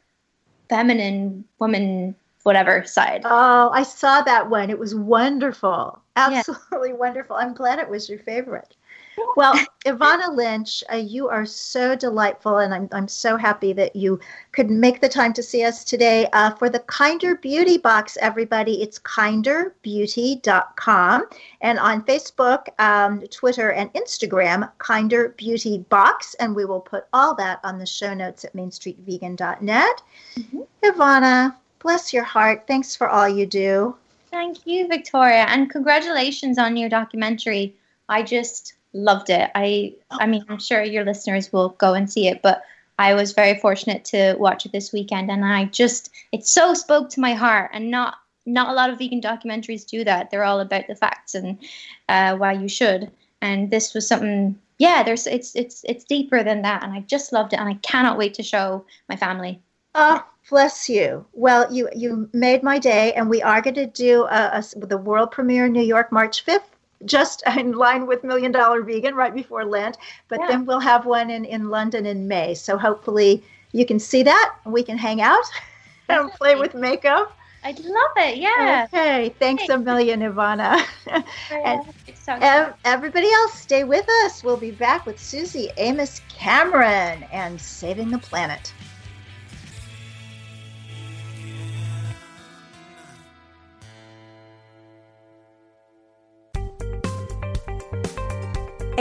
feminine 0.70 1.44
woman 1.60 2.16
whatever 2.44 2.84
side. 2.86 3.22
Oh 3.26 3.72
i 3.74 3.84
saw 3.84 4.22
that 4.22 4.50
one. 4.50 4.70
It 4.70 4.80
was 4.80 4.96
wonderful. 4.96 6.00
Absolutely 6.16 6.90
yeah. 6.90 6.96
wonderful. 6.96 7.36
I'm 7.36 7.54
glad 7.54 7.80
it 7.80 7.90
was 7.90 8.10
your 8.10 8.20
favorite 8.20 8.76
well, 9.36 9.54
Evanna 9.86 10.32
Lynch, 10.32 10.84
uh, 10.92 10.96
you 10.96 11.30
are 11.30 11.46
so 11.46 11.96
delightful, 11.96 12.58
and 12.58 12.74
I'm, 12.74 12.90
I'm 12.92 13.08
so 13.08 13.38
happy 13.38 13.72
that 13.74 13.96
you 13.96 14.20
could 14.52 14.70
make 14.70 15.02
the 15.02 15.10
time 15.10 15.34
to 15.34 15.44
see 15.44 15.64
us 15.64 15.84
today. 15.84 16.28
Uh, 16.34 16.52
for 16.52 16.70
the 16.70 16.80
Kinder 16.80 17.36
Beauty 17.36 17.78
Box, 17.78 18.18
everybody, 18.22 18.82
it's 18.82 18.98
kinderbeauty.com. 19.00 21.26
And 21.62 21.80
on 21.80 22.04
Facebook, 22.04 22.68
um, 22.80 23.22
Twitter, 23.28 23.72
and 23.72 23.92
Instagram, 23.94 24.70
Kinder 24.78 25.30
Beauty 25.38 25.80
Box. 25.90 26.34
And 26.36 26.56
we 26.56 26.66
will 26.66 26.82
put 26.82 27.06
all 27.14 27.36
that 27.36 27.60
on 27.64 27.78
the 27.78 27.86
show 27.86 28.14
notes 28.14 28.46
at 28.46 28.54
mainstreetvegan.net. 28.54 30.02
Mm-hmm. 30.36 30.62
Evanna, 30.84 31.58
bless 31.80 32.14
your 32.14 32.24
heart. 32.24 32.64
Thanks 32.68 32.96
for 32.96 33.10
all 33.10 33.28
you 33.28 33.46
do. 33.46 33.96
Thank 34.30 34.66
you, 34.66 34.88
Victoria, 34.88 35.46
and 35.50 35.70
congratulations 35.70 36.58
on 36.58 36.78
your 36.78 36.88
documentary. 36.88 37.76
I 38.08 38.24
just 38.24 38.76
loved 38.94 39.30
it. 39.30 39.50
I 39.56 39.96
I 40.12 40.28
mean, 40.28 40.46
I'm 40.50 40.60
sure 40.60 40.84
your 40.84 41.06
listeners 41.06 41.52
will 41.52 41.70
go 41.70 41.94
and 41.94 42.12
see 42.12 42.28
it, 42.28 42.42
but 42.42 42.64
I 43.00 43.14
was 43.14 43.34
very 43.34 43.58
fortunate 43.58 44.06
to 44.06 44.36
watch 44.38 44.66
it 44.66 44.72
this 44.72 44.94
weekend, 44.94 45.32
and 45.32 45.44
I 45.46 45.66
just 45.66 46.12
it 46.32 46.46
so 46.46 46.74
spoke 46.74 47.10
to 47.12 47.20
my 47.20 47.34
heart, 47.34 47.72
and 47.74 47.90
not 47.90 48.16
not 48.46 48.70
a 48.70 48.74
lot 48.74 48.90
of 48.90 48.98
vegan 48.98 49.22
documentaries 49.22 49.86
do 49.86 50.04
that. 50.04 50.30
They're 50.30 50.44
all 50.44 50.60
about 50.60 50.88
the 50.88 50.96
facts 50.96 51.36
and 51.36 51.58
uh, 52.10 52.36
why 52.36 52.54
you 52.54 52.68
should. 52.68 53.12
And 53.42 53.72
this 53.72 53.94
was 53.94 54.08
something, 54.08 54.58
yeah. 54.78 55.04
There's 55.04 55.26
it's 55.26 55.56
it's 55.56 55.84
it's 55.88 56.04
deeper 56.04 56.44
than 56.44 56.62
that, 56.62 56.84
and 56.84 56.94
I 56.94 57.02
just 57.02 57.34
loved 57.34 57.54
it, 57.54 57.60
and 57.60 57.70
I 57.70 57.76
cannot 57.76 58.18
wait 58.18 58.34
to 58.36 58.44
show 58.44 58.86
my 59.10 59.16
family. 59.16 59.60
Oh, 59.96 60.24
bless 60.50 60.88
you. 60.88 61.26
Well, 61.34 61.74
you 61.74 61.90
you 61.96 62.30
made 62.34 62.62
my 62.62 62.78
day, 62.78 63.14
and 63.14 63.30
we 63.30 63.42
are 63.42 63.62
going 63.62 63.76
to 63.76 63.88
do 63.88 64.26
a, 64.26 64.64
a, 64.76 64.86
the 64.86 64.98
world 64.98 65.32
premiere 65.32 65.66
in 65.66 65.74
New 65.74 65.82
York, 65.82 66.12
March 66.12 66.44
fifth. 66.44 66.71
Just 67.06 67.44
in 67.58 67.74
line 67.74 68.08
with 68.08 68.24
Million 68.24 68.52
Dollar 68.52 68.82
Vegan 68.82 69.16
right 69.16 69.34
before 69.34 69.66
Lent, 69.66 69.98
but 70.28 70.40
yeah. 70.40 70.48
then 70.48 70.66
we'll 70.66 70.80
have 70.80 71.06
one 71.06 71.30
in, 71.30 71.46
in 71.46 71.70
London 71.70 72.06
in 72.06 72.28
May. 72.28 72.54
So 72.54 72.78
hopefully 72.78 73.44
you 73.72 73.86
can 73.86 74.00
see 74.00 74.24
that. 74.24 74.56
We 74.66 74.84
can 74.84 74.98
hang 74.98 75.22
out 75.22 75.44
and 76.10 76.32
play 76.32 76.56
with 76.56 76.74
makeup. 76.74 77.38
I'd 77.64 77.80
love 77.80 78.12
it. 78.18 78.38
Yeah. 78.38 78.88
Okay. 78.92 79.36
Thanks 79.38 79.70
a 79.70 79.78
million, 79.78 80.24
Evanna. 80.24 80.84
and 81.52 81.82
ev- 82.28 82.74
everybody 82.86 83.32
else, 83.32 83.54
stay 83.54 83.84
with 83.84 84.08
us. 84.24 84.44
We'll 84.44 84.58
be 84.58 84.72
back 84.72 85.06
with 85.06 85.20
Suzy 85.20 85.70
Amis 85.78 86.22
Cameron 86.30 87.24
and 87.32 87.62
Saving 87.62 88.10
the 88.10 88.18
Planet. 88.18 88.74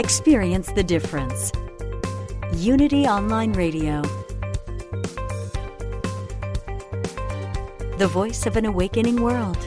Experience 0.01 0.65
the 0.71 0.83
difference. 0.83 1.51
Unity 2.55 3.05
Online 3.05 3.53
Radio. 3.53 4.01
The 7.99 8.09
voice 8.11 8.47
of 8.47 8.57
an 8.57 8.65
awakening 8.65 9.21
world. 9.21 9.59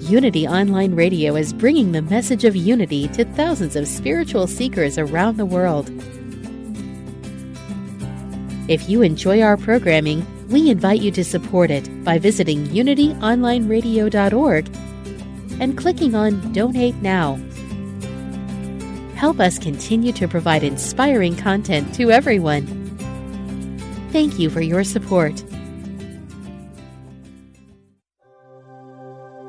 Unity 0.00 0.48
Online 0.48 0.94
Radio 0.94 1.36
is 1.36 1.52
bringing 1.52 1.92
the 1.92 2.00
message 2.00 2.46
of 2.46 2.56
unity 2.56 3.06
to 3.08 3.26
thousands 3.26 3.76
of 3.76 3.86
spiritual 3.86 4.46
seekers 4.46 4.96
around 4.96 5.36
the 5.36 5.44
world. 5.44 5.90
If 8.70 8.88
you 8.88 9.02
enjoy 9.02 9.42
our 9.42 9.58
programming, 9.58 10.26
we 10.48 10.70
invite 10.70 11.02
you 11.02 11.10
to 11.10 11.22
support 11.22 11.70
it 11.70 12.04
by 12.04 12.18
visiting 12.18 12.68
unityonlineradio.org 12.68 14.85
and 15.60 15.76
clicking 15.76 16.14
on 16.14 16.52
Donate 16.52 16.96
Now. 16.96 17.38
Help 19.14 19.40
us 19.40 19.58
continue 19.58 20.12
to 20.12 20.28
provide 20.28 20.62
inspiring 20.62 21.36
content 21.36 21.94
to 21.94 22.10
everyone. 22.10 22.66
Thank 24.12 24.38
you 24.38 24.50
for 24.50 24.60
your 24.60 24.84
support. 24.84 25.42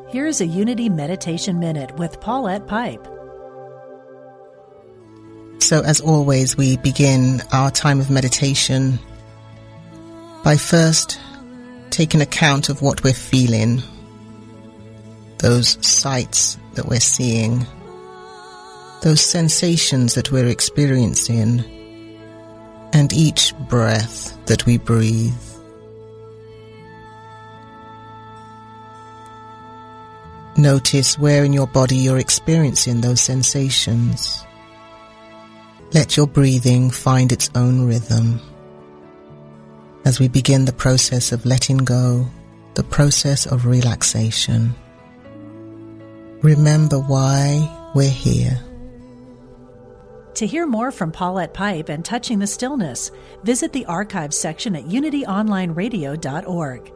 Here's 0.10 0.39
a 0.39 0.46
Unity 0.46 0.88
Meditation 0.88 1.60
Minute 1.60 1.98
with 1.98 2.20
Paulette 2.22 2.65
Pipe. 2.65 3.06
So, 5.60 5.82
as 5.82 6.00
always, 6.00 6.56
we 6.56 6.78
begin 6.78 7.41
our 7.52 7.70
time 7.70 8.00
of 8.00 8.10
meditation 8.10 9.00
by 10.46 10.56
first 10.56 11.20
taking 11.89 12.22
account 12.22 12.70
of 12.70 12.82
what 12.82 13.04
we're 13.04 13.13
feeling 13.13 13.84
those 15.39 15.78
sights 15.86 16.58
that 16.73 16.86
we're 16.86 17.00
seeing, 17.00 17.65
those 19.02 19.21
sensations 19.21 20.15
that 20.15 20.32
we're 20.32 20.47
experiencing, 20.47 21.63
and 22.93 23.13
each 23.13 23.54
breath 23.69 24.38
that 24.47 24.65
we 24.65 24.78
breathe. 24.78 25.34
Notice 30.58 31.19
where 31.19 31.43
in 31.43 31.54
your 31.54 31.67
body 31.67 31.97
you're 31.97 32.17
experiencing 32.17 33.02
those 33.02 33.21
sensations. 33.21 34.43
Let 35.93 36.17
your 36.17 36.26
breathing 36.26 36.89
find 36.89 37.32
its 37.32 37.52
own 37.54 37.86
rhythm. 37.86 38.41
As 40.04 40.19
we 40.19 40.28
begin 40.28 40.65
the 40.65 40.73
process 40.73 41.32
of 41.32 41.45
letting 41.45 41.78
go, 41.78 42.26
the 42.73 42.84
process 42.84 43.45
of 43.45 43.67
relaxation. 43.67 44.73
Remember 46.43 47.00
why 47.00 47.91
we're 47.95 48.10
here. 48.10 48.60
To 50.36 50.45
hear 50.45 50.67
more 50.67 50.91
from 50.91 51.12
Paulette 51.12 51.56
Pipe 51.56 51.89
and 51.89 52.06
Touching 52.06 52.38
the 52.38 52.45
Stillness, 52.45 53.10
visit 53.43 53.73
the 53.73 53.88
archives 53.88 54.38
section 54.38 54.76
at 54.76 54.84
unityonlineradio.org. 54.84 56.93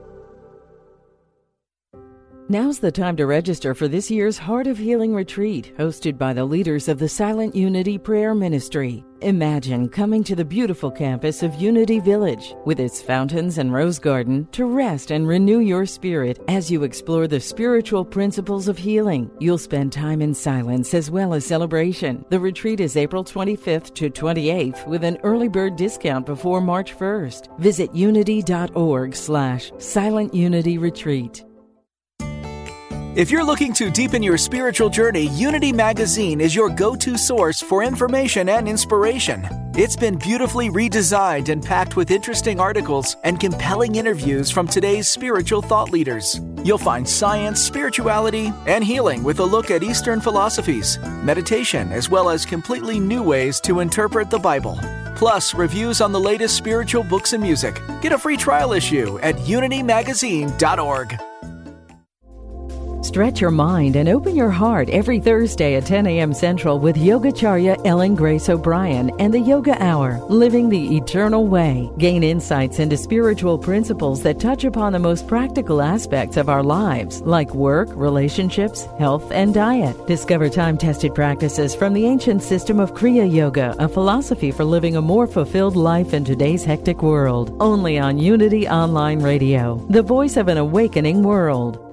Now's 2.52 2.80
the 2.80 2.92
time 2.92 3.16
to 3.16 3.26
register 3.26 3.74
for 3.74 3.88
this 3.88 4.12
year's 4.12 4.38
Heart 4.38 4.68
of 4.68 4.78
Healing 4.78 5.16
retreat, 5.16 5.72
hosted 5.78 6.18
by 6.18 6.34
the 6.34 6.44
leaders 6.44 6.90
of 6.90 7.00
the 7.00 7.08
Silent 7.08 7.56
Unity 7.56 7.98
Prayer 7.98 8.36
Ministry. 8.36 9.06
Imagine 9.22 9.88
coming 9.88 10.22
to 10.26 10.36
the 10.36 10.44
beautiful 10.44 10.92
campus 10.92 11.44
of 11.44 11.56
Unity 11.56 12.02
Village 12.02 12.54
with 12.66 12.82
its 12.82 13.02
fountains 13.02 13.58
and 13.58 13.72
rose 13.72 14.00
garden 14.00 14.50
to 14.52 14.66
rest 14.66 15.12
and 15.12 15.30
renew 15.30 15.60
your 15.60 15.86
spirit 15.86 16.44
as 16.50 16.70
you 16.70 16.84
explore 16.84 17.26
the 17.26 17.40
spiritual 17.40 18.04
principles 18.04 18.68
of 18.68 18.78
healing. 18.78 19.32
You'll 19.40 19.58
spend 19.58 19.94
time 19.94 20.22
in 20.22 20.34
silence 20.34 20.94
as 20.94 21.10
well 21.10 21.34
as 21.34 21.46
celebration. 21.46 22.26
The 22.32 22.40
retreat 22.42 22.82
is 22.82 22.98
April 22.98 23.24
25th 23.24 23.94
to 23.94 24.10
28th 24.10 24.86
with 24.88 25.06
an 25.06 25.20
early 25.24 25.48
bird 25.48 25.78
discount 25.78 26.26
before 26.26 26.60
March 26.60 26.98
1st. 26.98 27.58
Visit 27.60 27.96
unity.org 27.96 29.16
slash 29.16 29.72
silent 29.78 30.34
unity 30.34 30.78
retreat. 30.78 31.46
If 33.14 33.30
you're 33.30 33.44
looking 33.44 33.74
to 33.74 33.92
deepen 33.92 34.24
your 34.24 34.38
spiritual 34.38 34.90
journey, 34.90 35.28
Unity 35.32 35.74
Magazine 35.74 36.40
is 36.40 36.56
your 36.56 36.70
go 36.70 36.96
to 36.96 37.18
source 37.18 37.60
for 37.60 37.84
information 37.84 38.48
and 38.48 38.70
inspiration. 38.70 39.46
It's 39.76 39.98
been 39.98 40.18
beautifully 40.18 40.70
redesigned 40.70 41.50
and 41.50 41.62
packed 41.62 41.98
with 41.98 42.10
interesting 42.10 42.62
articles 42.62 43.18
and 43.26 43.38
compelling 43.38 43.96
interviews 43.96 44.50
from 44.50 44.66
today's 44.66 45.10
spiritual 45.10 45.62
thought 45.62 45.92
leaders. 45.92 46.40
You'll 46.64 46.78
find 46.78 47.08
science, 47.08 47.62
spirituality, 47.62 48.54
and 48.66 48.82
healing 48.82 49.24
with 49.24 49.40
a 49.42 49.46
look 49.46 49.72
at 49.72 49.84
Eastern 49.84 50.22
philosophies, 50.22 50.98
meditation, 51.22 51.92
as 51.92 52.10
well 52.10 52.30
as 52.30 52.46
completely 52.46 52.98
new 52.98 53.24
ways 53.24 53.60
to 53.62 53.82
interpret 53.82 54.30
the 54.30 54.40
Bible. 54.40 54.80
Plus, 55.18 55.54
reviews 55.54 56.00
on 56.00 56.14
the 56.14 56.20
latest 56.20 56.56
spiritual 56.56 57.04
books 57.04 57.34
and 57.34 57.44
music. 57.44 57.78
Get 58.02 58.14
a 58.14 58.18
free 58.18 58.38
trial 58.38 58.72
issue 58.72 59.20
at 59.20 59.36
unitymagazine.org. 59.36 61.20
Stretch 63.02 63.42
your 63.42 63.50
mind 63.50 63.96
and 63.96 64.08
open 64.08 64.36
your 64.36 64.52
heart 64.52 64.88
every 64.90 65.20
Thursday 65.20 65.74
at 65.74 65.88
10 65.88 66.06
a.m. 66.06 66.36
Central 66.36 66.78
with 66.78 66.96
Yogacharya 66.96 67.84
Ellen 67.84 68.14
Grace 68.14 68.48
O'Brien 68.48 69.10
and 69.20 69.34
the 69.34 69.40
Yoga 69.40 69.76
Hour, 69.84 70.20
Living 70.30 70.70
the 70.70 70.98
Eternal 70.98 71.48
Way. 71.48 71.90
Gain 71.98 72.24
insights 72.24 72.78
into 72.78 72.96
spiritual 72.96 73.58
principles 73.58 74.22
that 74.22 74.40
touch 74.40 74.66
upon 74.66 74.94
the 74.94 75.00
most 75.00 75.28
practical 75.28 75.82
aspects 75.82 76.38
of 76.38 76.48
our 76.48 76.62
lives, 76.62 77.22
like 77.22 77.56
work, 77.56 77.90
relationships, 77.94 78.86
health, 79.00 79.32
and 79.32 79.56
diet. 79.56 79.98
Discover 80.06 80.50
time 80.50 80.78
tested 80.78 81.16
practices 81.16 81.74
from 81.74 81.94
the 81.94 82.06
ancient 82.06 82.44
system 82.44 82.80
of 82.80 82.94
Kriya 82.94 83.30
Yoga, 83.30 83.76
a 83.80 83.90
philosophy 83.90 84.52
for 84.52 84.64
living 84.64 84.96
a 84.96 85.02
more 85.02 85.26
fulfilled 85.26 85.76
life 85.76 86.14
in 86.14 86.24
today's 86.24 86.64
hectic 86.64 87.02
world. 87.02 87.58
Only 87.60 87.98
on 87.98 88.20
Unity 88.20 88.68
Online 88.68 89.24
Radio, 89.24 89.84
the 89.90 90.04
voice 90.04 90.38
of 90.38 90.50
an 90.50 90.60
awakening 90.60 91.24
world. 91.24 91.91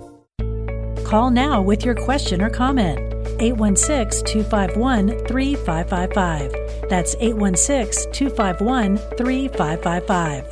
Call 1.08 1.30
now 1.30 1.62
with 1.62 1.86
your 1.86 1.94
question 1.94 2.42
or 2.42 2.50
comment. 2.50 2.98
816 3.40 4.26
251 4.26 5.08
3555. 5.26 6.90
That's 6.90 7.14
816 7.14 8.12
251 8.12 8.98
3555. 9.16 10.44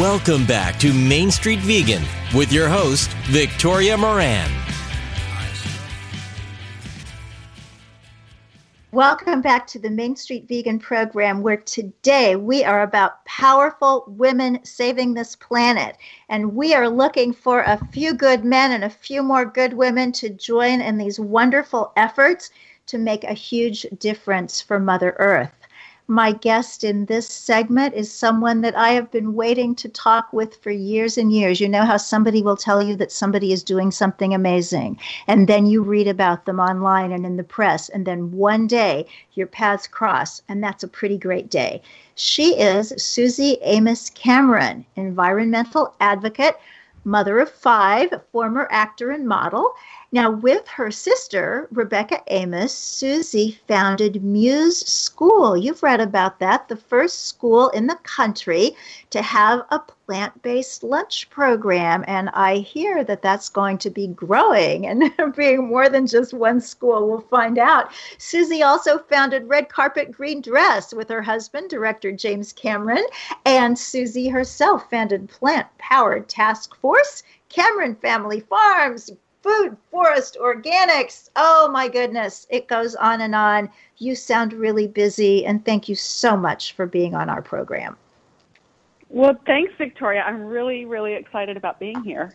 Welcome 0.00 0.46
back 0.46 0.80
to 0.80 0.92
Main 0.92 1.30
Street 1.30 1.60
Vegan 1.60 2.02
with 2.34 2.50
your 2.52 2.68
host, 2.68 3.12
Victoria 3.28 3.96
Moran. 3.96 4.61
Welcome 8.92 9.40
back 9.40 9.66
to 9.68 9.78
the 9.78 9.88
Main 9.88 10.16
Street 10.16 10.46
Vegan 10.46 10.78
program, 10.78 11.40
where 11.40 11.56
today 11.56 12.36
we 12.36 12.62
are 12.62 12.82
about 12.82 13.24
powerful 13.24 14.04
women 14.06 14.62
saving 14.66 15.14
this 15.14 15.34
planet. 15.34 15.96
And 16.28 16.54
we 16.54 16.74
are 16.74 16.90
looking 16.90 17.32
for 17.32 17.62
a 17.62 17.82
few 17.90 18.12
good 18.12 18.44
men 18.44 18.70
and 18.70 18.84
a 18.84 18.90
few 18.90 19.22
more 19.22 19.46
good 19.46 19.72
women 19.72 20.12
to 20.12 20.28
join 20.28 20.82
in 20.82 20.98
these 20.98 21.18
wonderful 21.18 21.94
efforts 21.96 22.50
to 22.88 22.98
make 22.98 23.24
a 23.24 23.32
huge 23.32 23.86
difference 23.98 24.60
for 24.60 24.78
Mother 24.78 25.16
Earth. 25.18 25.61
My 26.12 26.32
guest 26.32 26.84
in 26.84 27.06
this 27.06 27.26
segment 27.26 27.94
is 27.94 28.12
someone 28.12 28.60
that 28.60 28.76
I 28.76 28.90
have 28.90 29.10
been 29.10 29.32
waiting 29.32 29.74
to 29.76 29.88
talk 29.88 30.30
with 30.30 30.56
for 30.56 30.70
years 30.70 31.16
and 31.16 31.32
years. 31.32 31.58
You 31.58 31.70
know 31.70 31.86
how 31.86 31.96
somebody 31.96 32.42
will 32.42 32.54
tell 32.54 32.82
you 32.82 32.96
that 32.96 33.10
somebody 33.10 33.50
is 33.50 33.62
doing 33.62 33.90
something 33.90 34.34
amazing, 34.34 34.98
and 35.26 35.48
then 35.48 35.64
you 35.64 35.82
read 35.82 36.06
about 36.06 36.44
them 36.44 36.60
online 36.60 37.12
and 37.12 37.24
in 37.24 37.38
the 37.38 37.42
press, 37.42 37.88
and 37.88 38.04
then 38.04 38.30
one 38.30 38.66
day 38.66 39.06
your 39.32 39.46
paths 39.46 39.86
cross, 39.86 40.42
and 40.50 40.62
that's 40.62 40.84
a 40.84 40.88
pretty 40.88 41.16
great 41.16 41.48
day. 41.48 41.80
She 42.14 42.60
is 42.60 42.92
Suzy 42.98 43.56
Amis 43.62 44.10
Cameron, 44.10 44.84
environmental 44.96 45.94
advocate, 45.98 46.58
mother 47.04 47.38
of 47.38 47.50
five, 47.50 48.08
former 48.30 48.68
actor 48.70 49.10
and 49.10 49.26
model. 49.26 49.72
Now, 50.12 50.30
with 50.30 50.66
her 50.68 50.90
sister, 50.90 51.68
Rebecca 51.72 52.20
Amis, 52.32 52.74
Suzy 52.74 53.60
founded 53.66 54.22
Muse 54.22 54.80
School. 54.80 55.56
You've 55.56 55.82
read 55.82 56.00
about 56.00 56.38
that, 56.40 56.68
the 56.68 56.76
first 56.76 57.26
school 57.26 57.70
in 57.70 57.86
the 57.86 57.98
country 58.02 58.76
to 59.10 59.22
have 59.22 59.60
a 59.70 59.80
plant 60.06 60.42
based 60.42 60.82
lunch 60.82 61.28
program. 61.30 62.04
And 62.06 62.30
I 62.30 62.56
hear 62.56 63.04
that 63.04 63.22
that's 63.22 63.48
going 63.48 63.78
to 63.78 63.90
be 63.90 64.08
growing 64.08 64.86
and 64.86 65.12
being 65.36 65.66
more 65.66 65.88
than 65.88 66.06
just 66.06 66.34
one 66.34 66.60
school. 66.60 67.08
We'll 67.08 67.20
find 67.20 67.58
out. 67.58 67.92
Suzy 68.18 68.62
also 68.62 68.98
founded 68.98 69.48
Red 69.48 69.68
Carpet 69.68 70.12
Green 70.12 70.40
Dress 70.40 70.92
with 70.92 71.08
her 71.08 71.22
husband, 71.22 71.70
director 71.70 72.12
James 72.12 72.52
Cameron. 72.52 73.04
And 73.44 73.78
Suzy 73.78 74.28
herself 74.28 74.88
founded 74.90 75.28
Plant 75.28 75.66
Powered 75.78 76.28
Task 76.28 76.74
Force. 76.76 77.22
Cameron 77.48 77.94
Family 77.96 78.40
Farms, 78.40 79.10
food, 79.42 79.76
forest, 79.90 80.38
organics. 80.40 81.28
Oh 81.36 81.68
my 81.70 81.88
goodness, 81.88 82.46
it 82.48 82.66
goes 82.66 82.94
on 82.94 83.20
and 83.20 83.34
on. 83.34 83.68
You 83.98 84.14
sound 84.14 84.52
really 84.54 84.86
busy, 84.86 85.44
and 85.44 85.64
thank 85.64 85.88
you 85.88 85.94
so 85.94 86.36
much 86.36 86.72
for 86.72 86.86
being 86.86 87.14
on 87.14 87.28
our 87.28 87.42
program. 87.42 87.96
Well, 89.12 89.36
thanks, 89.44 89.74
Victoria. 89.76 90.22
I'm 90.22 90.42
really, 90.42 90.86
really 90.86 91.12
excited 91.12 91.58
about 91.58 91.78
being 91.78 92.02
here. 92.02 92.34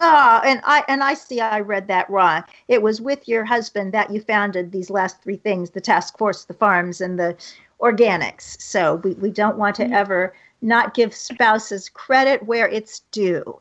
Ah, 0.00 0.40
and 0.44 0.60
I 0.64 0.84
and 0.86 1.02
I 1.02 1.14
see 1.14 1.40
I 1.40 1.60
read 1.60 1.88
that 1.88 2.08
wrong. 2.08 2.44
It 2.68 2.80
was 2.80 3.00
with 3.00 3.26
your 3.26 3.44
husband 3.44 3.92
that 3.92 4.10
you 4.10 4.20
founded 4.20 4.70
these 4.70 4.88
last 4.88 5.20
three 5.20 5.36
things: 5.36 5.70
the 5.70 5.80
task 5.80 6.16
force, 6.16 6.44
the 6.44 6.54
farms, 6.54 7.00
and 7.00 7.18
the 7.18 7.36
organics. 7.80 8.60
So 8.60 8.96
we, 8.96 9.14
we 9.14 9.30
don't 9.30 9.58
want 9.58 9.74
to 9.76 9.84
mm-hmm. 9.84 9.94
ever 9.94 10.34
not 10.62 10.94
give 10.94 11.12
spouses 11.12 11.88
credit 11.88 12.44
where 12.44 12.68
it's 12.68 13.00
due. 13.10 13.60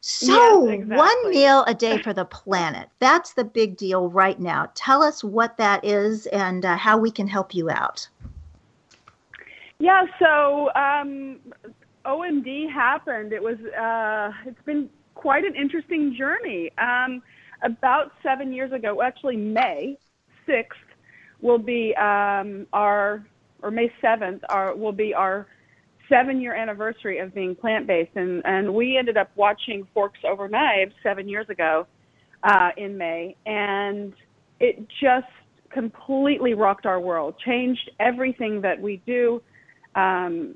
So, 0.00 0.66
yes, 0.66 0.80
exactly. 0.80 0.96
one 0.96 1.30
meal 1.30 1.64
a 1.66 1.74
day 1.74 2.02
for 2.02 2.12
the 2.12 2.24
planet. 2.24 2.88
That's 2.98 3.34
the 3.34 3.44
big 3.44 3.76
deal 3.76 4.08
right 4.08 4.38
now. 4.38 4.70
Tell 4.74 5.02
us 5.02 5.22
what 5.22 5.56
that 5.58 5.84
is 5.84 6.26
and 6.26 6.64
uh, 6.64 6.76
how 6.76 6.98
we 6.98 7.10
can 7.10 7.26
help 7.26 7.54
you 7.54 7.70
out. 7.70 8.08
Yeah, 9.78 10.04
so 10.18 10.70
um, 10.74 11.38
OMD 12.04 12.70
happened. 12.72 13.32
It 13.32 13.42
was 13.42 13.58
uh, 13.78 14.32
it's 14.48 14.62
been 14.64 14.88
quite 15.14 15.44
an 15.44 15.54
interesting 15.54 16.14
journey. 16.16 16.70
Um, 16.78 17.22
about 17.62 18.12
seven 18.22 18.52
years 18.52 18.72
ago, 18.72 19.02
actually 19.02 19.36
May 19.36 19.98
sixth 20.46 20.78
will 21.40 21.58
be 21.58 21.94
um, 21.96 22.66
our 22.72 23.24
or 23.62 23.70
May 23.70 23.92
seventh 24.00 24.42
our 24.48 24.74
will 24.74 24.92
be 24.92 25.12
our 25.12 25.46
seven 26.08 26.40
year 26.40 26.54
anniversary 26.54 27.18
of 27.18 27.34
being 27.34 27.54
plant 27.54 27.86
based, 27.86 28.16
and 28.16 28.42
and 28.46 28.72
we 28.72 28.96
ended 28.96 29.16
up 29.16 29.30
watching 29.36 29.86
Forks 29.92 30.20
Over 30.24 30.48
Knives 30.48 30.94
seven 31.02 31.28
years 31.28 31.48
ago 31.50 31.86
uh, 32.44 32.70
in 32.76 32.96
May, 32.96 33.36
and 33.44 34.14
it 34.60 34.86
just 35.00 35.26
completely 35.70 36.54
rocked 36.54 36.86
our 36.86 37.00
world, 37.00 37.34
changed 37.44 37.90
everything 38.00 38.62
that 38.62 38.80
we 38.80 39.02
do, 39.04 39.42
um, 39.96 40.54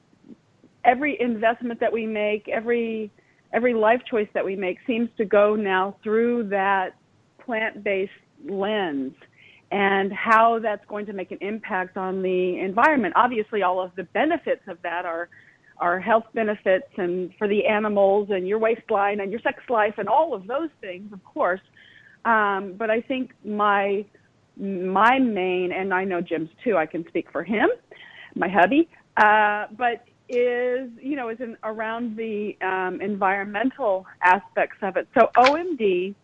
every 0.85 1.21
investment 1.21 1.81
that 1.81 1.93
we 1.93 2.07
make, 2.07 2.49
every 2.49 3.11
every 3.53 3.75
life 3.75 4.01
choice 4.09 4.29
that 4.33 4.45
we 4.45 4.55
make 4.55 4.79
seems 4.87 5.09
to 5.17 5.25
go 5.25 5.57
now 5.57 5.97
through 6.05 6.49
that 6.49 6.91
plant 7.45 7.83
based 7.83 8.13
lens 8.49 9.13
and 9.73 10.13
how 10.13 10.59
that's 10.61 10.85
going 10.89 11.07
to 11.07 11.13
make 11.13 11.31
an 11.33 11.39
impact 11.41 11.97
on 11.97 12.23
the 12.23 12.59
environment. 12.61 13.15
Obviously, 13.17 13.63
all 13.63 13.81
of 13.81 13.91
the 13.97 14.05
benefits 14.05 14.63
of 14.69 14.79
that 14.83 15.05
are 15.05 15.29
are 15.79 15.99
health 15.99 16.25
benefits 16.35 16.89
and 16.99 17.31
for 17.39 17.49
the 17.49 17.65
animals 17.67 18.29
and 18.31 18.47
your 18.47 18.59
waistline 18.59 19.21
and 19.21 19.31
your 19.31 19.41
sex 19.41 19.63
life 19.71 19.95
and 19.97 20.09
all 20.09 20.35
of 20.35 20.47
those 20.47 20.69
things, 20.83 21.11
of 21.13 21.25
course. 21.25 21.61
Um, 22.27 22.75
but 22.79 22.91
I 22.91 23.01
think 23.01 23.33
my 23.45 24.05
my 24.59 25.19
main, 25.19 25.73
and 25.73 25.95
I 25.95 26.05
know 26.05 26.21
Jim's 26.21 26.51
too. 26.63 26.77
I 26.77 26.85
can 26.87 27.07
speak 27.09 27.29
for 27.33 27.43
him, 27.43 27.69
my 28.37 28.49
hubby. 28.49 28.89
Uh, 29.21 29.67
but 29.77 30.05
is 30.31 30.89
you 31.01 31.17
know 31.17 31.29
is 31.29 31.39
in, 31.41 31.57
around 31.65 32.17
the 32.17 32.57
um, 32.63 33.01
environmental 33.01 34.07
aspects 34.23 34.79
of 34.83 34.97
it. 34.97 35.09
So 35.19 35.29
OMD 35.37 36.15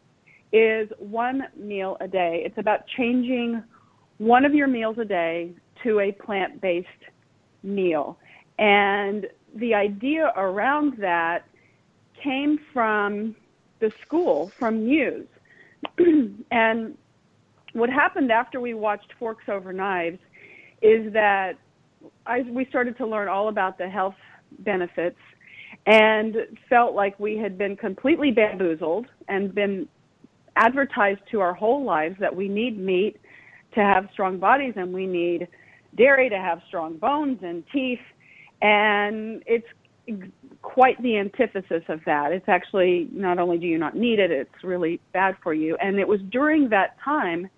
is 0.53 0.89
one 0.99 1.43
meal 1.57 1.97
a 2.01 2.09
day. 2.09 2.43
It's 2.47 2.57
about 2.59 2.87
changing 2.97 3.63
one 4.19 4.45
of 4.45 4.55
your 4.55 4.69
meals 4.69 4.97
a 4.99 5.05
day 5.05 5.53
to 5.83 6.01
a 6.01 6.13
plant-based 6.13 6.89
meal. 7.63 8.17
And 8.59 9.27
the 9.57 9.75
idea 9.75 10.33
around 10.37 10.97
that 10.99 11.45
came 12.23 12.59
from 12.73 13.37
the 13.81 13.93
school, 14.03 14.51
from 14.59 14.87
Muse. 14.87 15.27
and 16.51 16.97
what 17.75 17.91
happened 17.91 18.33
after 18.33 18.61
we 18.61 18.73
watched 18.73 19.13
Forks 19.19 19.45
Over 19.49 19.73
Knives 19.73 20.19
is 20.81 21.13
that 21.13 21.59
I, 22.27 22.43
we 22.51 22.67
started 22.67 22.97
to 22.99 23.07
learn 23.07 23.29
all 23.29 23.49
about 23.49 23.79
the 23.79 23.89
health 23.89 24.15
benefits 24.61 25.19
and 25.87 26.37
felt 26.69 26.95
like 26.95 27.19
we 27.19 27.37
had 27.37 27.57
been 27.57 27.77
completely 27.77 28.31
bamboozled 28.31 29.07
and 29.29 29.55
been 29.55 29.89
advertised 30.57 31.21
to 31.31 31.41
our 31.41 31.55
whole 31.55 31.85
lives 31.85 32.17
that 32.19 32.35
we 32.35 32.49
need 32.49 32.79
meat 32.79 33.17
to 33.75 33.81
have 33.81 34.09
strong 34.13 34.39
bodies 34.39 34.73
and 34.77 34.93
we 34.93 35.07
need 35.07 35.47
dairy 35.97 36.29
to 36.29 36.37
have 36.37 36.61
strong 36.69 36.97
bones 36.97 37.39
and 37.43 37.63
teeth 37.73 38.01
and 38.63 39.43
it's 39.47 39.67
quite 40.63 41.01
the 41.03 41.19
antithesis 41.19 41.83
of 41.89 42.01
that. 42.07 42.33
It's 42.33 42.49
actually 42.49 43.09
not 43.13 43.39
only 43.39 43.59
do 43.59 43.67
you 43.67 43.79
not 43.79 43.97
need 43.97 44.19
it, 44.19 44.31
it's 44.31 44.65
really 44.65 45.01
bad 45.13 45.37
for 45.43 45.53
you. 45.53 45.77
And 45.77 45.99
it 45.99 46.07
was 46.07 46.21
during 46.31 46.69
that 46.71 46.97
time 47.05 47.49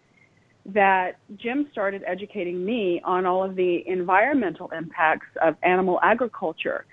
that 0.68 1.18
Jim 1.36 1.66
started 1.72 2.02
educating 2.06 2.64
me 2.64 3.00
on 3.04 3.24
all 3.24 3.42
of 3.42 3.56
the 3.56 3.82
environmental 3.86 4.70
impacts 4.76 5.26
of 5.42 5.56
animal 5.62 5.98
agriculture. 6.02 6.84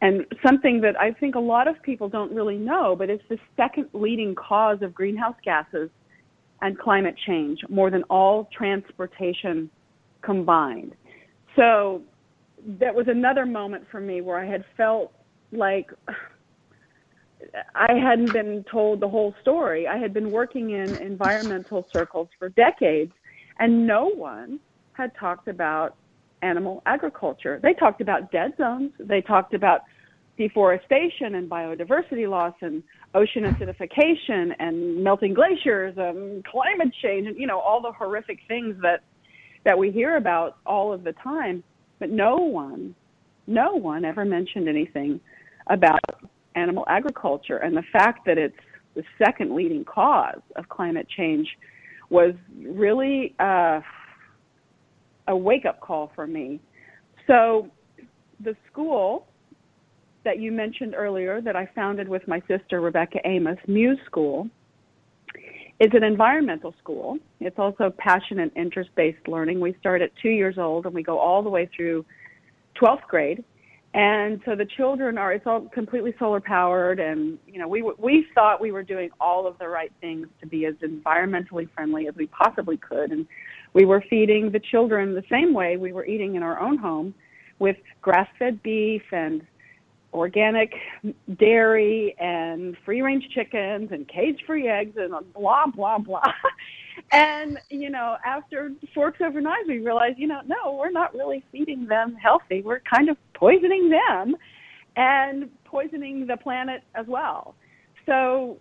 And 0.00 0.26
something 0.44 0.80
that 0.80 0.98
I 0.98 1.12
think 1.12 1.34
a 1.34 1.40
lot 1.40 1.68
of 1.68 1.80
people 1.82 2.08
don't 2.08 2.32
really 2.34 2.56
know, 2.56 2.96
but 2.96 3.08
it's 3.10 3.22
the 3.28 3.38
second 3.56 3.88
leading 3.92 4.34
cause 4.34 4.78
of 4.82 4.94
greenhouse 4.94 5.36
gases 5.44 5.90
and 6.60 6.78
climate 6.78 7.14
change, 7.26 7.60
more 7.68 7.90
than 7.90 8.02
all 8.04 8.48
transportation 8.56 9.70
combined. 10.22 10.94
So 11.54 12.02
that 12.80 12.94
was 12.94 13.06
another 13.08 13.44
moment 13.44 13.84
for 13.90 14.00
me 14.00 14.22
where 14.22 14.38
I 14.38 14.46
had 14.46 14.64
felt 14.76 15.12
like 15.52 15.90
I 17.74 17.94
hadn't 17.94 18.32
been 18.32 18.64
told 18.70 19.00
the 19.00 19.08
whole 19.08 19.34
story. 19.40 19.86
I 19.86 19.98
had 19.98 20.12
been 20.12 20.30
working 20.30 20.70
in 20.70 20.96
environmental 20.96 21.86
circles 21.92 22.28
for 22.38 22.48
decades, 22.50 23.12
and 23.58 23.86
no 23.86 24.06
one 24.06 24.60
had 24.92 25.12
talked 25.18 25.48
about 25.48 25.96
animal 26.42 26.82
agriculture. 26.86 27.60
They 27.62 27.74
talked 27.74 28.00
about 28.00 28.32
dead 28.32 28.54
zones, 28.56 28.92
they 28.98 29.20
talked 29.20 29.54
about 29.54 29.82
deforestation 30.38 31.34
and 31.34 31.48
biodiversity 31.48 32.28
loss 32.28 32.54
and 32.62 32.82
ocean 33.14 33.44
acidification 33.44 34.52
and 34.58 35.04
melting 35.04 35.34
glaciers 35.34 35.94
and 35.98 36.42
climate 36.46 36.88
change 37.02 37.26
and 37.26 37.36
you 37.36 37.46
know 37.46 37.60
all 37.60 37.82
the 37.82 37.92
horrific 37.92 38.38
things 38.48 38.74
that 38.80 39.02
that 39.64 39.76
we 39.76 39.90
hear 39.90 40.16
about 40.16 40.56
all 40.64 40.90
of 40.90 41.04
the 41.04 41.12
time 41.22 41.62
but 42.02 42.10
no 42.10 42.34
one, 42.34 42.96
no 43.46 43.74
one 43.74 44.04
ever 44.04 44.24
mentioned 44.24 44.68
anything 44.68 45.20
about 45.68 46.00
animal 46.54 46.84
agriculture. 46.88 47.58
And 47.58 47.76
the 47.76 47.84
fact 47.92 48.26
that 48.26 48.38
it's 48.38 48.56
the 48.94 49.04
second 49.18 49.54
leading 49.54 49.84
cause 49.84 50.40
of 50.56 50.68
climate 50.68 51.06
change 51.08 51.48
was 52.10 52.34
really 52.60 53.34
uh, 53.40 53.80
a 55.28 55.36
wake 55.36 55.64
up 55.64 55.80
call 55.80 56.12
for 56.14 56.26
me. 56.26 56.60
So, 57.26 57.70
the 58.40 58.56
school 58.70 59.26
that 60.24 60.38
you 60.38 60.52
mentioned 60.52 60.94
earlier 60.96 61.40
that 61.40 61.56
I 61.56 61.68
founded 61.74 62.08
with 62.08 62.26
my 62.26 62.42
sister 62.48 62.80
Rebecca 62.80 63.24
Amis, 63.26 63.58
Muse 63.66 63.98
School, 64.06 64.48
is 65.80 65.90
an 65.94 66.04
environmental 66.04 66.74
school. 66.78 67.18
It's 67.40 67.58
also 67.58 67.92
passion 67.98 68.40
and 68.40 68.50
interest 68.56 68.90
based 68.94 69.26
learning. 69.26 69.60
We 69.60 69.74
start 69.80 70.02
at 70.02 70.10
two 70.20 70.28
years 70.28 70.58
old 70.58 70.86
and 70.86 70.94
we 70.94 71.02
go 71.02 71.18
all 71.18 71.42
the 71.42 71.48
way 71.48 71.68
through 71.74 72.04
12th 72.80 73.02
grade. 73.08 73.44
And 73.94 74.40
so 74.46 74.56
the 74.56 74.64
children 74.64 75.18
are, 75.18 75.32
it's 75.34 75.46
all 75.46 75.68
completely 75.68 76.14
solar 76.18 76.40
powered. 76.40 76.98
And, 76.98 77.38
you 77.46 77.58
know, 77.58 77.68
we, 77.68 77.82
we 77.98 78.26
thought 78.34 78.60
we 78.60 78.72
were 78.72 78.82
doing 78.82 79.10
all 79.20 79.46
of 79.46 79.58
the 79.58 79.68
right 79.68 79.92
things 80.00 80.28
to 80.40 80.46
be 80.46 80.64
as 80.64 80.74
environmentally 80.76 81.68
friendly 81.74 82.08
as 82.08 82.14
we 82.16 82.26
possibly 82.28 82.78
could. 82.78 83.12
And 83.12 83.26
We 83.74 83.84
were 83.84 84.02
feeding 84.08 84.50
the 84.50 84.60
children 84.60 85.14
the 85.14 85.24
same 85.30 85.52
way 85.52 85.76
we 85.76 85.92
were 85.92 86.06
eating 86.06 86.36
in 86.36 86.42
our 86.42 86.58
own 86.58 86.78
home 86.78 87.14
with 87.58 87.76
grass 88.00 88.28
fed 88.38 88.62
beef 88.62 89.02
and 89.12 89.42
organic 90.12 90.72
dairy 91.38 92.14
and 92.18 92.76
free 92.84 93.02
range 93.02 93.24
chickens 93.34 93.90
and 93.92 94.06
cage 94.08 94.40
free 94.46 94.68
eggs 94.68 94.96
and 94.96 95.12
blah, 95.34 95.66
blah, 95.66 95.98
blah. 95.98 96.22
and, 97.10 97.58
you 97.70 97.90
know, 97.90 98.16
after 98.24 98.72
Forks 98.94 99.20
Over 99.20 99.40
Knives, 99.40 99.68
we 99.68 99.78
realized, 99.80 100.18
you 100.18 100.26
know, 100.26 100.40
no, 100.46 100.74
we're 100.74 100.90
not 100.90 101.14
really 101.14 101.44
feeding 101.52 101.86
them 101.86 102.14
healthy. 102.14 102.62
We're 102.62 102.80
kind 102.80 103.08
of 103.08 103.16
poisoning 103.34 103.90
them 103.90 104.36
and 104.96 105.50
poisoning 105.64 106.26
the 106.26 106.36
planet 106.36 106.82
as 106.94 107.06
well. 107.06 107.54
So 108.06 108.58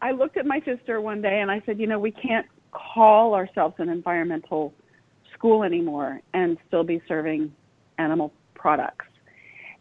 I 0.00 0.12
looked 0.12 0.36
at 0.36 0.46
my 0.46 0.60
sister 0.64 1.00
one 1.00 1.22
day 1.22 1.40
and 1.40 1.50
I 1.50 1.62
said, 1.66 1.78
you 1.78 1.86
know, 1.86 1.98
we 1.98 2.12
can't 2.12 2.46
call 2.72 3.34
ourselves 3.34 3.74
an 3.78 3.88
environmental 3.88 4.72
school 5.34 5.62
anymore 5.62 6.20
and 6.34 6.56
still 6.68 6.84
be 6.84 7.02
serving 7.06 7.52
animal 7.98 8.32
products. 8.54 9.06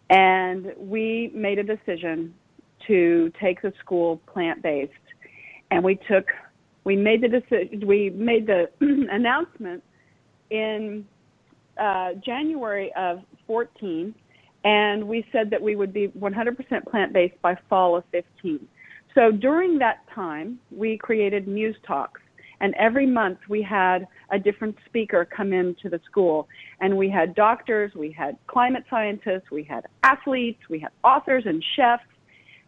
And 0.09 0.73
we 0.77 1.31
made 1.33 1.59
a 1.59 1.63
decision 1.63 2.33
to 2.87 3.31
take 3.39 3.61
the 3.61 3.71
school 3.79 4.17
plant 4.27 4.61
based. 4.61 4.91
And 5.69 5.83
we 5.83 5.95
took, 6.09 6.25
we 6.83 6.95
made 6.95 7.21
the 7.21 7.27
decision, 7.27 7.85
we 7.85 8.09
made 8.09 8.47
the 8.47 8.69
announcement 9.11 9.83
in 10.49 11.05
uh, 11.79 12.13
January 12.25 12.91
of 12.97 13.21
14, 13.47 14.13
and 14.63 15.07
we 15.07 15.25
said 15.31 15.49
that 15.49 15.61
we 15.61 15.75
would 15.75 15.93
be 15.93 16.07
100% 16.09 16.85
plant 16.89 17.13
based 17.13 17.41
by 17.41 17.55
fall 17.69 17.95
of 17.95 18.03
15. 18.11 18.67
So 19.15 19.31
during 19.31 19.77
that 19.79 20.03
time, 20.13 20.59
we 20.71 20.97
created 20.97 21.47
Muse 21.47 21.75
Talks 21.85 22.21
and 22.61 22.75
every 22.75 23.07
month 23.07 23.39
we 23.49 23.61
had 23.63 24.07
a 24.29 24.37
different 24.37 24.77
speaker 24.85 25.25
come 25.25 25.51
into 25.51 25.89
the 25.89 25.99
school. 26.05 26.47
And 26.79 26.95
we 26.95 27.09
had 27.09 27.33
doctors, 27.33 27.91
we 27.95 28.11
had 28.11 28.37
climate 28.45 28.83
scientists, 28.89 29.49
we 29.51 29.63
had 29.63 29.87
athletes, 30.03 30.61
we 30.69 30.79
had 30.79 30.91
authors 31.03 31.43
and 31.47 31.63
chefs. 31.75 32.03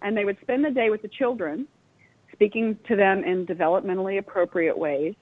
And 0.01 0.17
they 0.17 0.25
would 0.25 0.37
spend 0.41 0.65
the 0.65 0.71
day 0.71 0.89
with 0.89 1.03
the 1.03 1.07
children, 1.07 1.67
speaking 2.43 2.77
to 2.89 2.97
them 2.97 3.23
in 3.23 3.45
developmentally 3.45 4.19
appropriate 4.19 4.77
ways. 4.77 5.15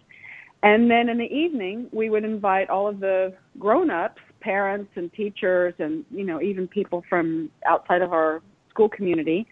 And 0.63 0.89
then 0.89 1.07
in 1.07 1.19
the 1.19 1.25
evening, 1.25 1.87
we 1.91 2.09
would 2.09 2.23
invite 2.23 2.67
all 2.69 2.87
of 2.87 2.99
the 2.99 3.33
grown-ups, 3.59 4.19
parents 4.39 4.89
and 4.95 5.13
teachers 5.13 5.75
and, 5.77 6.03
you 6.09 6.25
know, 6.25 6.41
even 6.41 6.67
people 6.67 7.03
from 7.07 7.51
outside 7.67 8.01
of 8.01 8.11
our 8.11 8.41
school 8.71 8.89
community 8.89 9.45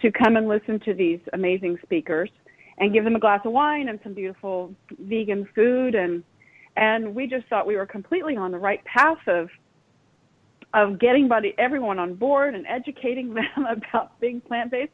to 0.00 0.10
come 0.10 0.36
and 0.36 0.48
listen 0.48 0.80
to 0.86 0.94
these 0.94 1.20
amazing 1.34 1.76
speakers 1.82 2.30
and 2.78 2.94
give 2.94 3.04
them 3.04 3.14
a 3.14 3.20
glass 3.20 3.40
of 3.44 3.52
wine 3.52 3.88
and 3.88 3.98
some 4.02 4.14
beautiful 4.14 4.72
vegan 5.00 5.46
food 5.54 5.94
and 5.94 6.22
and 6.78 7.14
we 7.14 7.26
just 7.26 7.46
thought 7.48 7.66
we 7.66 7.74
were 7.74 7.86
completely 7.86 8.36
on 8.36 8.52
the 8.52 8.58
right 8.58 8.82
path 8.84 9.18
of 9.26 9.48
of 10.74 10.98
getting 10.98 11.26
buddy 11.26 11.54
everyone 11.56 11.98
on 11.98 12.14
board 12.14 12.54
and 12.54 12.66
educating 12.66 13.32
them 13.34 13.66
about 13.70 14.18
being 14.20 14.40
plant 14.40 14.70
based. 14.70 14.92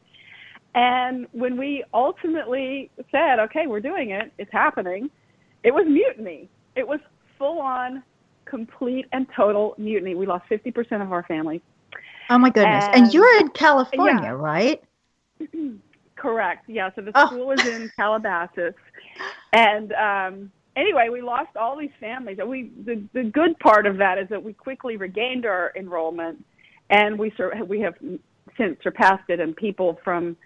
And 0.75 1.27
when 1.31 1.57
we 1.57 1.83
ultimately 1.93 2.89
said, 3.11 3.39
okay, 3.39 3.67
we're 3.67 3.79
doing 3.79 4.11
it, 4.11 4.31
it's 4.37 4.51
happening, 4.51 5.09
it 5.63 5.73
was 5.73 5.85
mutiny. 5.87 6.49
It 6.75 6.87
was 6.87 6.99
full 7.37 7.59
on, 7.59 8.03
complete 8.45 9.05
and 9.11 9.27
total 9.35 9.75
mutiny. 9.77 10.15
We 10.15 10.25
lost 10.25 10.45
50% 10.49 11.01
of 11.01 11.11
our 11.11 11.23
family. 11.23 11.61
Oh 12.29 12.37
my 12.37 12.49
goodness. 12.49 12.85
And, 12.85 13.05
and 13.05 13.13
you're 13.13 13.39
in 13.39 13.49
California, 13.49 14.21
yeah. 14.23 14.29
right? 14.29 14.83
Correct. 16.15 16.69
Yeah. 16.69 16.89
So 16.95 17.01
the 17.01 17.11
oh. 17.15 17.27
school 17.27 17.51
is 17.51 17.65
in 17.65 17.91
Calabasas, 17.97 18.75
and 19.51 19.91
um, 19.93 20.51
anyway, 20.75 21.09
we 21.11 21.21
lost 21.21 21.55
all 21.57 21.77
these 21.77 21.91
families. 21.99 22.37
And 22.39 22.49
We 22.49 22.71
the 22.85 23.03
the 23.13 23.23
good 23.23 23.59
part 23.59 23.85
of 23.85 23.97
that 23.97 24.17
is 24.17 24.29
that 24.29 24.41
we 24.41 24.53
quickly 24.53 24.95
regained 24.95 25.45
our 25.45 25.73
enrollment, 25.75 26.45
and 26.89 27.19
we 27.19 27.33
sur- 27.35 27.63
we 27.65 27.81
have 27.81 27.95
since 28.57 28.77
surpassed 28.81 29.29
it, 29.29 29.41
and 29.41 29.55
people 29.55 29.99
from 30.03 30.37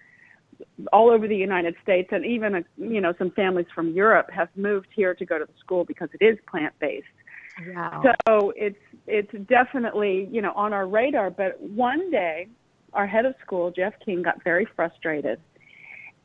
all 0.91 1.10
over 1.10 1.28
the 1.28 1.36
United 1.36 1.76
States 1.84 2.10
and 2.12 2.26
even 2.26 2.55
uh, 2.55 2.62
you 2.78 3.01
know 3.01 3.14
some 3.18 3.32
families 3.32 3.68
from 3.74 3.91
Europe 3.91 4.30
have 4.32 4.49
moved 4.55 4.88
here 4.95 5.14
to 5.14 5.26
go 5.26 5.38
to 5.38 5.45
the 5.45 5.60
school 5.60 5.86
because 5.86 6.10
it 6.20 6.24
is 6.24 6.38
plant 6.49 6.74
based. 6.80 7.05
Wow. 7.74 8.03
So 8.28 8.53
it's 8.55 8.80
it's 9.08 9.32
definitely 9.47 10.28
you 10.32 10.41
know 10.41 10.53
on 10.55 10.74
our 10.74 10.88
radar. 10.88 11.30
But 11.30 11.60
one 11.62 12.12
day, 12.12 12.47
our 12.93 13.08
head 13.08 13.26
of 13.26 13.36
school, 13.45 13.72
Jeff 13.72 13.93
King, 14.03 14.22
got 14.22 14.43
very 14.43 14.68
frustrated 14.76 15.39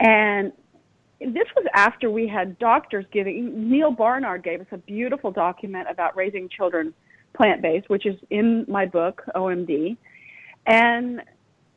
and 0.01 0.53
this 1.21 1.47
was 1.55 1.65
after 1.75 2.11
we 2.11 2.27
had 2.27 2.59
doctors 2.59 3.05
giving, 3.13 3.71
Neal 3.71 3.93
Barnard 3.93 4.43
gave 4.43 4.61
us 4.61 4.67
a 4.73 4.79
beautiful 4.79 5.31
document 5.31 5.87
about 5.89 6.17
raising 6.17 6.49
children 6.49 6.93
plant 7.35 7.63
based, 7.63 7.89
which 7.89 8.07
is 8.07 8.17
in 8.31 8.65
my 8.69 8.85
book, 8.85 9.23
OMD. 9.35 9.97
And 10.67 11.23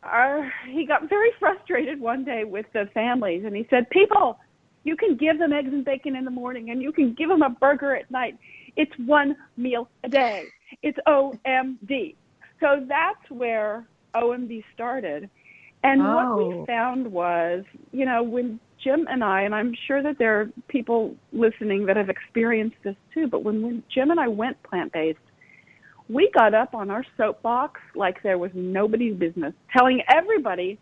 our, 0.06 0.52
he 0.70 0.86
got 0.86 1.10
very 1.10 1.32
frustrated 1.40 2.00
one 2.00 2.24
day 2.24 2.44
with 2.44 2.66
the 2.74 2.90
families 2.94 3.44
and 3.46 3.56
he 3.56 3.68
said, 3.70 3.90
People, 3.90 4.40
you 4.84 4.96
can 4.96 5.18
give 5.18 5.40
them 5.40 5.52
eggs 5.52 5.70
and 5.72 5.84
bacon 5.84 6.16
in 6.16 6.26
the 6.26 6.32
morning 6.32 6.70
and 6.70 6.82
you 6.82 6.92
can 6.92 7.14
give 7.14 7.30
them 7.30 7.42
a 7.42 7.50
burger 7.50 7.96
at 7.96 8.10
night. 8.12 8.38
It's 8.76 8.92
one 9.06 9.36
meal 9.58 9.90
a 10.04 10.10
day. 10.10 10.46
It's 10.84 10.98
OMD. 11.08 12.16
So 12.60 12.86
that's 12.88 13.30
where 13.30 13.88
OMD 14.14 14.64
started. 14.74 15.30
And 15.84 16.02
oh. 16.02 16.16
what 16.16 16.38
we 16.38 16.54
oh. 16.56 16.66
found 16.66 17.12
was, 17.12 17.64
you 17.92 18.06
know, 18.06 18.24
when 18.24 18.60
Jim 18.84 19.08
and 19.10 19.24
I, 19.24 19.42
and 19.42 19.54
I'm 19.54 19.74
sure 19.88 20.04
that 20.04 20.18
there 20.18 20.42
are 20.42 20.50
people 20.68 21.16
listening 21.34 21.86
that 21.88 21.98
have 21.98 22.10
experienced 22.10 22.78
this 22.84 22.96
too, 23.14 23.28
but 23.28 23.44
when, 23.44 23.62
when 23.62 23.84
Jim 23.94 24.12
and 24.12 24.20
I 24.20 24.28
went 24.28 24.62
plant 24.64 24.94
based, 24.94 25.20
we 26.08 26.30
got 26.34 26.54
up 26.54 26.76
on 26.76 26.90
our 26.92 27.04
soapbox 27.18 27.82
like 27.96 28.22
there 28.22 28.38
was 28.38 28.52
nobody's 28.54 29.16
business, 29.16 29.54
telling 29.76 30.02
everybody, 30.14 30.80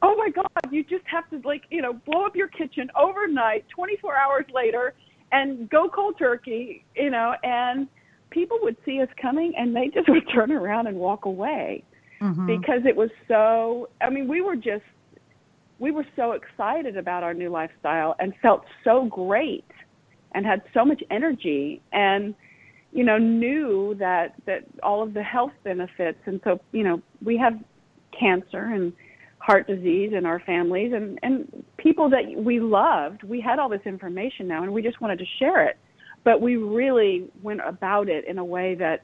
oh 0.00 0.16
my 0.16 0.30
God, 0.30 0.46
you 0.70 0.82
just 0.82 1.04
have 1.06 1.28
to, 1.30 1.46
like, 1.46 1.64
you 1.70 1.82
know, 1.82 1.92
blow 1.92 2.24
up 2.24 2.34
your 2.34 2.48
kitchen 2.48 2.90
overnight, 2.98 3.64
24 3.74 4.16
hours 4.16 4.46
later, 4.52 4.94
and 5.30 5.68
go 5.68 5.88
cold 5.88 6.18
turkey, 6.18 6.84
you 6.96 7.10
know, 7.10 7.34
and 7.42 7.86
people 8.30 8.58
would 8.62 8.76
see 8.84 9.00
us 9.00 9.08
coming 9.20 9.52
and 9.56 9.76
they 9.76 9.88
just 9.88 10.08
would 10.08 10.24
turn 10.34 10.50
around 10.50 10.86
and 10.86 10.96
walk 10.96 11.26
away 11.26 11.84
mm-hmm. 12.20 12.46
because 12.46 12.80
it 12.84 12.96
was 12.96 13.10
so 13.28 13.88
I 14.00 14.10
mean 14.10 14.26
we 14.26 14.40
were 14.40 14.56
just 14.56 14.84
we 15.78 15.90
were 15.90 16.06
so 16.16 16.32
excited 16.32 16.96
about 16.96 17.22
our 17.22 17.34
new 17.34 17.50
lifestyle 17.50 18.14
and 18.18 18.32
felt 18.40 18.64
so 18.84 19.06
great 19.06 19.64
and 20.34 20.46
had 20.46 20.62
so 20.72 20.84
much 20.84 21.02
energy 21.10 21.82
and 21.92 22.34
you 22.92 23.04
know 23.04 23.18
knew 23.18 23.94
that 23.98 24.34
that 24.46 24.64
all 24.82 25.02
of 25.02 25.14
the 25.14 25.22
health 25.22 25.52
benefits 25.64 26.18
and 26.26 26.40
so 26.44 26.60
you 26.72 26.84
know 26.84 27.00
we 27.24 27.36
have 27.36 27.54
cancer 28.18 28.72
and 28.74 28.92
heart 29.38 29.66
disease 29.66 30.12
in 30.16 30.24
our 30.24 30.40
families 30.40 30.92
and 30.94 31.18
and 31.22 31.64
people 31.78 32.08
that 32.08 32.22
we 32.36 32.60
loved 32.60 33.22
we 33.24 33.40
had 33.40 33.58
all 33.58 33.68
this 33.68 33.80
information 33.86 34.46
now 34.46 34.62
and 34.62 34.72
we 34.72 34.82
just 34.82 35.00
wanted 35.00 35.18
to 35.18 35.24
share 35.38 35.66
it. 35.66 35.76
But 36.24 36.40
we 36.40 36.56
really 36.56 37.28
went 37.42 37.60
about 37.66 38.08
it 38.08 38.24
in 38.26 38.38
a 38.38 38.44
way 38.44 38.76
that 38.76 39.02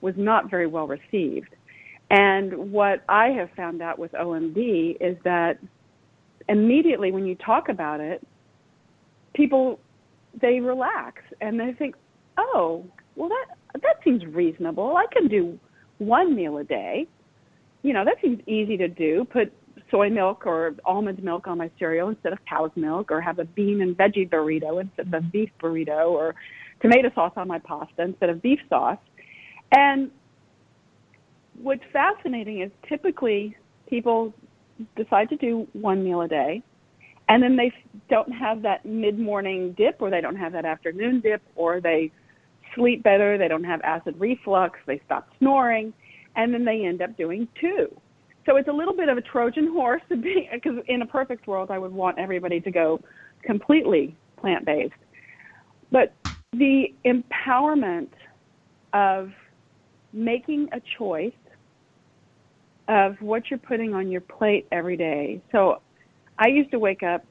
was 0.00 0.14
not 0.16 0.50
very 0.50 0.66
well 0.66 0.86
received. 0.86 1.54
And 2.10 2.72
what 2.72 3.02
I 3.08 3.28
have 3.28 3.50
found 3.56 3.82
out 3.82 3.98
with 3.98 4.12
OMD 4.12 4.96
is 5.00 5.16
that 5.24 5.58
immediately 6.48 7.12
when 7.12 7.26
you 7.26 7.34
talk 7.34 7.68
about 7.68 8.00
it, 8.00 8.26
people 9.34 9.80
they 10.40 10.60
relax 10.60 11.22
and 11.40 11.60
they 11.60 11.72
think, 11.72 11.94
"Oh, 12.36 12.86
well 13.16 13.28
that 13.28 13.56
that 13.82 13.96
seems 14.04 14.24
reasonable. 14.26 14.96
I 14.96 15.06
can 15.12 15.28
do 15.28 15.58
one 15.98 16.34
meal 16.34 16.58
a 16.58 16.64
day. 16.64 17.06
You 17.82 17.92
know, 17.92 18.04
that 18.04 18.16
seems 18.22 18.40
easy 18.46 18.76
to 18.76 18.88
do. 18.88 19.26
Put 19.30 19.52
soy 19.90 20.08
milk 20.08 20.46
or 20.46 20.74
almond 20.84 21.22
milk 21.22 21.46
on 21.46 21.58
my 21.58 21.70
cereal 21.78 22.08
instead 22.08 22.32
of 22.32 22.38
cow's 22.48 22.70
milk, 22.76 23.10
or 23.10 23.20
have 23.20 23.38
a 23.38 23.44
bean 23.44 23.82
and 23.82 23.96
veggie 23.96 24.28
burrito 24.28 24.80
instead 24.80 25.06
of 25.06 25.14
a 25.14 25.20
beef 25.20 25.50
burrito, 25.62 26.10
or 26.10 26.34
tomato 26.80 27.10
sauce 27.14 27.32
on 27.36 27.48
my 27.48 27.58
pasta 27.58 28.02
instead 28.02 28.30
of 28.30 28.40
beef 28.42 28.60
sauce." 28.68 28.98
And 29.72 30.10
what's 31.60 31.84
fascinating 31.92 32.60
is 32.62 32.70
typically 32.88 33.56
people 33.88 34.32
decide 34.96 35.28
to 35.28 35.36
do 35.36 35.68
one 35.72 36.02
meal 36.02 36.22
a 36.22 36.28
day 36.28 36.62
and 37.28 37.42
then 37.42 37.56
they 37.56 37.72
don't 38.08 38.30
have 38.30 38.62
that 38.62 38.84
mid-morning 38.84 39.72
dip 39.72 39.96
or 40.00 40.10
they 40.10 40.20
don't 40.20 40.36
have 40.36 40.52
that 40.52 40.64
afternoon 40.64 41.20
dip 41.20 41.42
or 41.56 41.80
they 41.80 42.10
sleep 42.74 43.02
better 43.02 43.38
they 43.38 43.48
don't 43.48 43.64
have 43.64 43.80
acid 43.82 44.14
reflux 44.18 44.78
they 44.86 45.00
stop 45.04 45.28
snoring 45.38 45.92
and 46.36 46.52
then 46.52 46.64
they 46.64 46.84
end 46.84 47.02
up 47.02 47.16
doing 47.16 47.48
two 47.60 47.88
so 48.46 48.56
it's 48.56 48.68
a 48.68 48.72
little 48.72 48.96
bit 48.96 49.08
of 49.08 49.16
a 49.16 49.22
trojan 49.22 49.72
horse 49.72 50.02
because 50.08 50.78
in 50.88 51.02
a 51.02 51.06
perfect 51.06 51.46
world 51.46 51.70
i 51.70 51.78
would 51.78 51.92
want 51.92 52.18
everybody 52.18 52.60
to 52.60 52.70
go 52.70 53.00
completely 53.44 54.16
plant-based 54.40 54.92
but 55.90 56.14
the 56.52 56.86
empowerment 57.04 58.08
of 58.92 59.30
making 60.12 60.68
a 60.72 60.80
choice 60.96 61.32
of 62.88 63.16
what 63.20 63.50
you're 63.50 63.58
putting 63.58 63.94
on 63.94 64.10
your 64.10 64.20
plate 64.20 64.66
every 64.70 64.96
day. 64.96 65.42
So 65.52 65.80
I 66.38 66.48
used 66.48 66.70
to 66.70 66.78
wake 66.78 67.02
up 67.02 67.24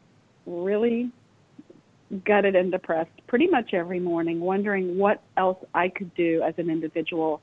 really 0.45 1.11
gutted 2.25 2.55
and 2.55 2.71
depressed 2.71 3.11
pretty 3.33 3.47
much 3.47 3.73
every 3.73 3.99
morning, 3.99 4.39
wondering 4.39 4.95
what 4.95 5.23
else 5.37 5.57
I 5.73 5.89
could 5.89 6.13
do 6.13 6.43
as 6.47 6.53
an 6.59 6.69
individual 6.69 7.41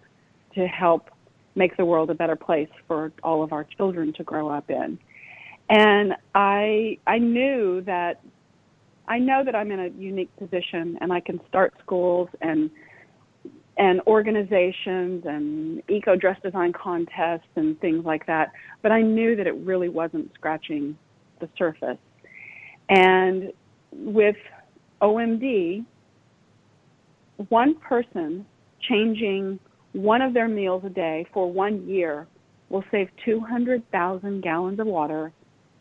to 0.55 0.65
help 0.69 1.11
make 1.57 1.77
the 1.77 1.85
world 1.85 2.11
a 2.11 2.15
better 2.15 2.37
place 2.37 2.69
for 2.87 3.11
all 3.25 3.43
of 3.43 3.53
our 3.53 3.65
children 3.77 4.13
to 4.13 4.23
grow 4.23 4.49
up 4.49 4.71
in. 4.71 4.97
And 5.69 6.15
I 6.33 6.97
I 7.09 7.19
knew 7.19 7.81
that 7.87 8.21
I 9.09 9.19
know 9.19 9.43
that 9.45 9.57
I'm 9.57 9.73
in 9.73 9.81
a 9.81 9.89
unique 9.89 10.31
position 10.37 10.97
and 11.01 11.13
I 11.13 11.19
can 11.19 11.41
start 11.49 11.75
schools 11.83 12.29
and 12.41 12.71
and 13.77 14.01
organizations 14.07 15.25
and 15.27 15.83
eco 15.91 16.15
dress 16.15 16.41
design 16.41 16.73
contests 16.73 17.51
and 17.57 17.81
things 17.81 18.05
like 18.05 18.27
that. 18.27 18.53
But 18.81 18.93
I 18.93 19.03
knew 19.03 19.35
that 19.35 19.49
it 19.49 19.57
really 19.57 19.89
wasn't 19.89 20.31
scratching 20.35 20.97
the 21.41 21.49
surface. 21.59 21.99
And 22.89 23.53
with 23.93 24.37
OMD, 25.03 25.85
one 27.49 27.75
person 27.77 28.45
changing 28.89 29.59
one 29.93 30.23
of 30.23 30.35
their 30.35 30.49
meals 30.49 30.83
a 30.85 30.91
day 30.91 31.27
for 31.33 31.51
one 31.51 31.87
year 31.87 32.27
will 32.69 32.85
save 32.91 33.09
200,000 33.25 34.43
gallons 34.43 34.79
of 34.79 34.87
water 34.87 35.33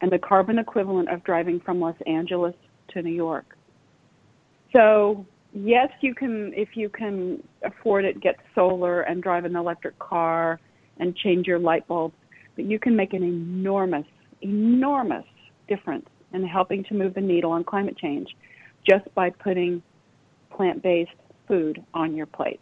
and 0.02 0.12
the 0.12 0.18
carbon 0.18 0.58
equivalent 0.58 1.10
of 1.10 1.24
driving 1.24 1.60
from 1.60 1.80
Los 1.80 1.96
Angeles 2.08 2.56
to 2.94 3.02
New 3.02 3.14
York. 3.14 3.58
So, 4.76 5.26
yes, 5.54 5.90
you 6.02 6.16
can, 6.16 6.54
if 6.56 6.70
you 6.76 6.90
can 6.90 7.44
afford 7.64 8.06
it, 8.06 8.22
get 8.22 8.36
solar 8.56 9.02
and 9.02 9.22
drive 9.22 9.46
an 9.46 9.56
electric 9.56 10.00
car 10.00 10.60
and 11.00 11.16
change 11.16 11.46
your 11.46 11.60
light 11.60 11.88
bulbs, 11.88 12.16
but 12.56 12.66
you 12.66 12.80
can 12.80 12.96
make 12.96 13.14
an 13.14 13.24
enormous, 13.24 14.06
enormous 14.42 15.26
difference 15.68 16.08
in 16.34 16.44
helping 16.44 16.84
to 16.86 16.94
move 16.94 17.14
the 17.14 17.22
needle 17.22 17.52
on 17.52 17.64
climate 17.64 17.98
change 17.98 18.30
just 18.88 19.14
by 19.16 19.30
putting 19.30 19.82
plant 20.50 20.82
based 20.82 21.12
food 21.48 21.84
on 21.94 22.16
your 22.16 22.26
plate. 22.26 22.60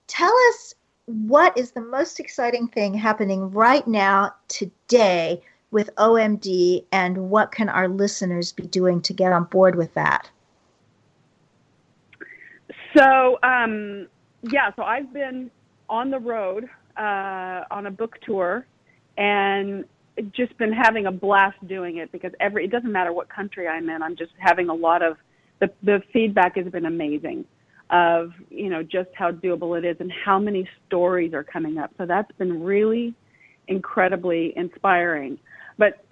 tell 0.07 0.35
us 0.49 0.74
what 1.05 1.57
is 1.57 1.71
the 1.71 1.81
most 1.81 2.19
exciting 2.19 2.67
thing 2.67 2.93
happening 2.93 3.51
right 3.51 3.87
now 3.87 4.33
today 4.47 5.41
with 5.71 5.93
OMD 5.95 6.85
and 6.91 7.29
what 7.29 7.51
can 7.51 7.69
our 7.69 7.87
listeners 7.87 8.51
be 8.51 8.63
doing 8.63 9.01
to 9.01 9.13
get 9.13 9.31
on 9.31 9.43
board 9.45 9.75
with 9.75 9.93
that? 9.93 10.29
So, 12.97 13.37
um, 13.43 14.07
yeah, 14.41 14.71
so 14.75 14.83
I've 14.83 15.11
been 15.13 15.51
on 15.89 16.09
the 16.09 16.19
road 16.19 16.69
uh, 16.97 17.63
on 17.69 17.85
a 17.85 17.91
book 17.91 18.17
tour 18.25 18.65
and 19.17 19.85
just 20.31 20.57
been 20.57 20.71
having 20.71 21.05
a 21.05 21.11
blast 21.11 21.57
doing 21.67 21.97
it 21.97 22.11
because 22.11 22.31
every 22.39 22.65
it 22.65 22.71
doesn't 22.71 22.91
matter 22.91 23.11
what 23.11 23.27
country 23.29 23.67
I'm 23.67 23.89
in, 23.89 24.01
I'm 24.01 24.15
just 24.15 24.31
having 24.37 24.69
a 24.69 24.73
lot 24.73 25.01
of 25.01 25.17
the 25.59 25.69
the 25.83 26.01
feedback 26.13 26.55
has 26.55 26.67
been 26.67 26.85
amazing 26.85 27.45
of 27.89 28.31
you 28.49 28.69
know 28.69 28.81
just 28.81 29.09
how 29.13 29.31
doable 29.31 29.77
it 29.77 29.85
is 29.85 29.97
and 29.99 30.11
how 30.11 30.39
many 30.39 30.67
stories 30.87 31.33
are 31.33 31.43
coming 31.43 31.77
up. 31.77 31.91
So 31.97 32.05
that's 32.05 32.31
been 32.37 32.63
really 32.63 33.13
incredibly 33.67 34.53
inspiring. 34.55 35.37
But 35.77 36.05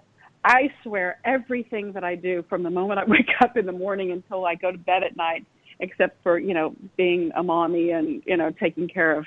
I 0.44 0.70
swear 0.84 1.20
everything 1.26 1.94
that 1.94 2.04
I 2.04 2.16
do 2.16 2.44
from 2.50 2.64
the 2.64 2.70
moment 2.70 3.00
I 3.00 3.06
wake 3.08 3.30
up 3.42 3.58
in 3.58 3.66
the 3.66 3.72
morning 3.72 4.12
until 4.12 4.46
I 4.46 4.56
go 4.56 4.72
to 4.72 4.78
bed 4.78 5.04
at 5.04 5.16
night 5.16 5.46
except 5.80 6.22
for 6.24 6.38
you 6.40 6.54
know 6.54 6.76
being 6.98 7.32
a 7.36 7.44
mommy 7.44 7.92
and 7.92 8.22
you 8.26 8.38
know 8.38 8.52
taking 8.60 8.88
care 8.88 9.18
of 9.18 9.26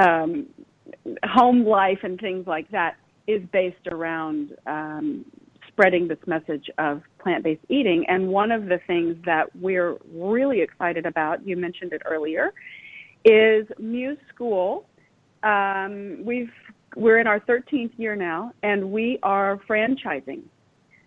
um, 0.00 0.46
home 1.24 1.64
life 1.64 1.98
and 2.02 2.18
things 2.18 2.46
like 2.46 2.70
that 2.70 2.96
is 3.26 3.42
based 3.52 3.86
around 3.90 4.56
um, 4.66 5.24
spreading 5.72 6.08
this 6.08 6.18
message 6.26 6.70
of 6.78 7.02
plant-based 7.18 7.64
eating. 7.68 8.04
And 8.08 8.28
one 8.28 8.50
of 8.50 8.66
the 8.66 8.78
things 8.86 9.16
that 9.24 9.54
we're 9.56 9.96
really 10.12 10.60
excited 10.60 11.06
about, 11.06 11.46
you 11.46 11.56
mentioned 11.56 11.92
it 11.92 12.02
earlier, 12.04 12.52
is 13.24 13.66
Muse 13.78 14.18
School. 14.34 14.86
Um, 15.42 16.24
we've 16.24 16.50
we're 16.94 17.18
in 17.18 17.26
our 17.26 17.40
13th 17.40 17.98
year 17.98 18.14
now, 18.14 18.52
and 18.62 18.92
we 18.92 19.18
are 19.22 19.58
franchising 19.68 20.42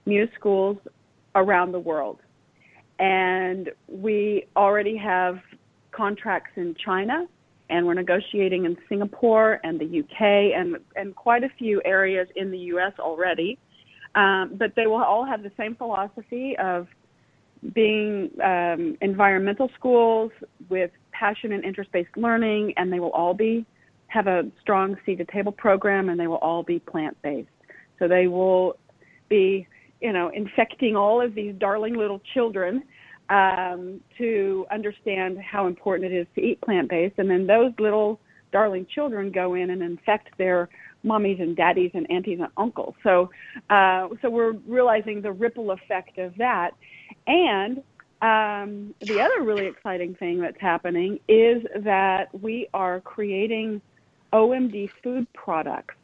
Muse 0.08 0.30
schools 0.36 0.78
around 1.36 1.74
the 1.74 1.80
world 1.80 2.20
and 3.00 3.70
we 3.88 4.46
already 4.56 4.96
have 4.98 5.40
contracts 5.92 6.52
in 6.56 6.76
China, 6.84 7.28
and 7.70 7.86
we're 7.86 7.94
negotiating 7.94 8.66
in 8.66 8.78
Singapore 8.88 9.60
and 9.64 9.80
the 9.80 10.00
UK 10.00 10.56
and 10.56 10.78
and 10.96 11.16
quite 11.16 11.44
a 11.44 11.50
few 11.58 11.82
areas 11.84 12.28
in 12.36 12.52
the 12.52 12.58
US 12.58 12.94
already. 13.00 13.58
Um, 14.16 14.56
but 14.58 14.74
they 14.76 14.88
will 14.88 15.04
all 15.04 15.26
have 15.26 15.44
the 15.44 15.52
same 15.58 15.76
philosophy 15.76 16.56
of 16.58 16.88
being 17.74 18.30
um, 18.44 18.98
environmental 19.02 19.70
schools 19.78 20.32
with 20.70 20.92
passion 21.12 21.52
and 21.52 21.64
interest-based 21.64 22.16
learning, 22.16 22.74
and 22.78 22.92
they 22.92 23.00
will 23.00 23.12
all 23.12 23.34
be 23.34 23.66
have 24.08 24.28
a 24.28 24.44
strong 24.62 24.96
seed 25.06 25.18
to 25.18 25.26
table 25.26 25.52
program, 25.52 26.10
and 26.10 26.20
they 26.20 26.28
will 26.28 26.38
all 26.38 26.64
be 26.64 26.80
plant-based. 26.80 27.50
So 28.00 28.08
they 28.08 28.28
will 28.28 28.78
be 29.28 29.68
you 30.02 30.14
know, 30.14 30.30
infecting 30.30 30.96
all 30.96 31.22
of 31.22 31.34
these 31.36 31.56
darling 31.58 31.96
little 31.96 32.22
children 32.34 32.84
um, 33.30 34.00
to 34.18 34.66
understand 34.72 35.40
how 35.40 35.68
important 35.68 36.12
it 36.12 36.16
is 36.16 36.28
to 36.36 36.42
eat 36.42 36.62
plant 36.62 36.90
based. 36.90 37.16
And 37.18 37.30
then 37.30 37.48
those 37.48 37.72
little 37.80 38.20
darling 38.52 38.86
children 38.94 39.32
go 39.32 39.56
in 39.56 39.72
and 39.72 39.82
infect 39.82 40.30
their 40.38 40.70
mommies 41.06 41.42
and 41.42 41.56
daddies 41.56 41.92
and 41.94 42.10
aunties 42.10 42.40
and 42.40 42.50
uncles. 42.58 42.96
So, 43.04 43.30
uh, 43.70 44.10
so 44.22 44.30
we're 44.30 44.54
realizing 44.68 45.22
the 45.22 45.32
ripple 45.32 45.72
effect 45.72 46.18
of 46.18 46.36
that. 46.38 46.72
And 47.28 47.78
um, 48.22 48.96
the 49.02 49.22
other 49.22 49.44
really 49.44 49.68
exciting 49.68 50.16
thing 50.16 50.40
that's 50.42 50.60
happening 50.60 51.20
is 51.28 51.64
that 51.84 52.28
we 52.42 52.68
are 52.74 53.02
creating 53.02 53.82
OMD 54.34 54.90
food 55.04 55.28
products. 55.34 55.96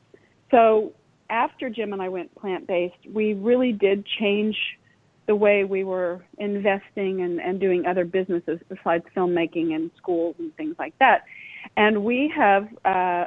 So 0.51 0.93
after 1.29 1.69
Jim 1.69 1.93
and 1.93 2.01
I 2.01 2.09
went 2.09 2.33
plant 2.35 2.67
based, 2.67 2.97
we 3.11 3.33
really 3.33 3.71
did 3.71 4.05
change 4.19 4.55
the 5.27 5.35
way 5.35 5.63
we 5.63 5.83
were 5.83 6.23
investing 6.39 7.21
and, 7.21 7.39
and 7.39 7.59
doing 7.59 7.85
other 7.85 8.03
businesses 8.03 8.59
besides 8.67 9.05
filmmaking 9.15 9.73
and 9.73 9.89
schools 9.97 10.35
and 10.39 10.55
things 10.57 10.75
like 10.77 10.93
that. 10.99 11.23
And 11.77 12.03
we 12.03 12.31
have 12.35 12.67
uh, 12.83 13.25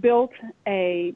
built 0.00 0.32
a 0.66 1.14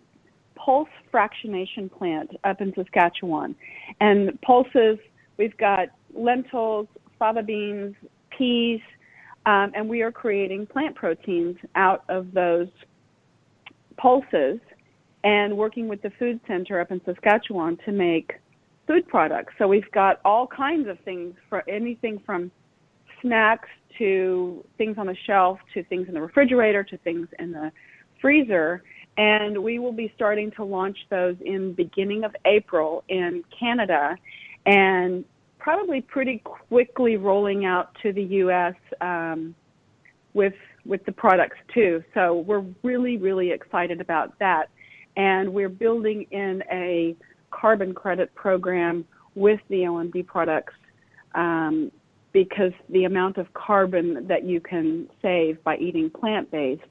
pulse 0.55 0.89
fractionation 1.13 1.91
plant 1.91 2.31
up 2.45 2.61
in 2.61 2.73
Saskatchewan. 2.75 3.55
And 4.01 4.41
pulses, 4.43 4.99
we've 5.37 5.57
got 5.57 5.89
lentils, 6.15 6.89
fava 7.19 7.43
beans, 7.43 7.95
peas, 8.37 8.81
um, 9.47 9.73
and 9.75 9.89
we 9.89 10.03
are 10.03 10.11
creating 10.11 10.67
plant 10.67 10.97
proteins 10.97 11.57
out 11.77 12.05
of 12.09 12.33
those 12.33 12.69
pulses 13.97 14.59
and 15.25 15.57
working 15.57 15.89
with 15.89 16.03
the 16.03 16.11
food 16.19 16.41
center 16.47 16.81
up 16.81 16.91
in 16.91 17.01
Saskatchewan 17.05 17.79
to 17.85 17.93
make 17.93 18.35
food 18.87 19.07
products. 19.09 19.53
So 19.59 19.67
we've 19.67 19.91
got 19.93 20.21
all 20.25 20.47
kinds 20.47 20.89
of 20.89 20.99
things 21.01 21.35
for 21.49 21.69
anything 21.69 22.23
from 22.25 22.51
snacks 23.23 23.69
to 23.99 24.65
things 24.79 24.97
on 24.99 25.07
the 25.07 25.17
shelf 25.27 25.59
to 25.75 25.83
things 25.85 26.09
in 26.09 26.15
the 26.15 26.21
refrigerator 26.21 26.85
to 26.85 26.97
things 26.99 27.29
in 27.39 27.53
the 27.53 27.73
freezer 28.21 28.83
and 29.19 29.63
we 29.63 29.79
will 29.79 29.93
be 29.93 30.13
starting 30.15 30.51
to 30.53 30.65
launch 30.65 30.99
those 31.11 31.37
in 31.41 31.73
beginning 31.73 32.25
of 32.25 32.35
April 32.45 33.03
in 33.09 33.43
Canada 33.59 34.17
and 34.67 35.25
probably 35.59 36.01
pretty 36.01 36.43
quickly 36.45 37.17
rolling 37.17 37.65
out 37.65 37.97
to 38.03 38.13
the 38.13 38.23
US 38.23 38.75
um, 39.01 39.55
with 40.35 40.55
with 40.85 41.05
the 41.05 41.13
products 41.13 41.57
too. 41.75 42.03
So 42.15 42.41
we're 42.41 42.65
really 42.83 43.17
really 43.17 43.51
excited 43.51 44.01
about 44.01 44.39
that 44.39 44.69
and 45.17 45.53
we're 45.53 45.69
building 45.69 46.27
in 46.31 46.63
a 46.71 47.17
carbon 47.51 47.95
credit 47.95 48.35
program 48.35 49.05
with 49.35 49.61
the 49.69 49.83
OMD 49.83 50.27
products 50.27 50.75
um, 51.35 51.91
because 52.33 52.73
the 52.91 53.05
amount 53.05 53.39
of 53.39 53.53
carbon 53.55 54.27
that 54.29 54.45
you 54.45 54.61
can 54.61 55.09
save 55.23 55.63
by 55.65 55.77
eating 55.79 56.11
plant 56.11 56.51
based 56.51 56.83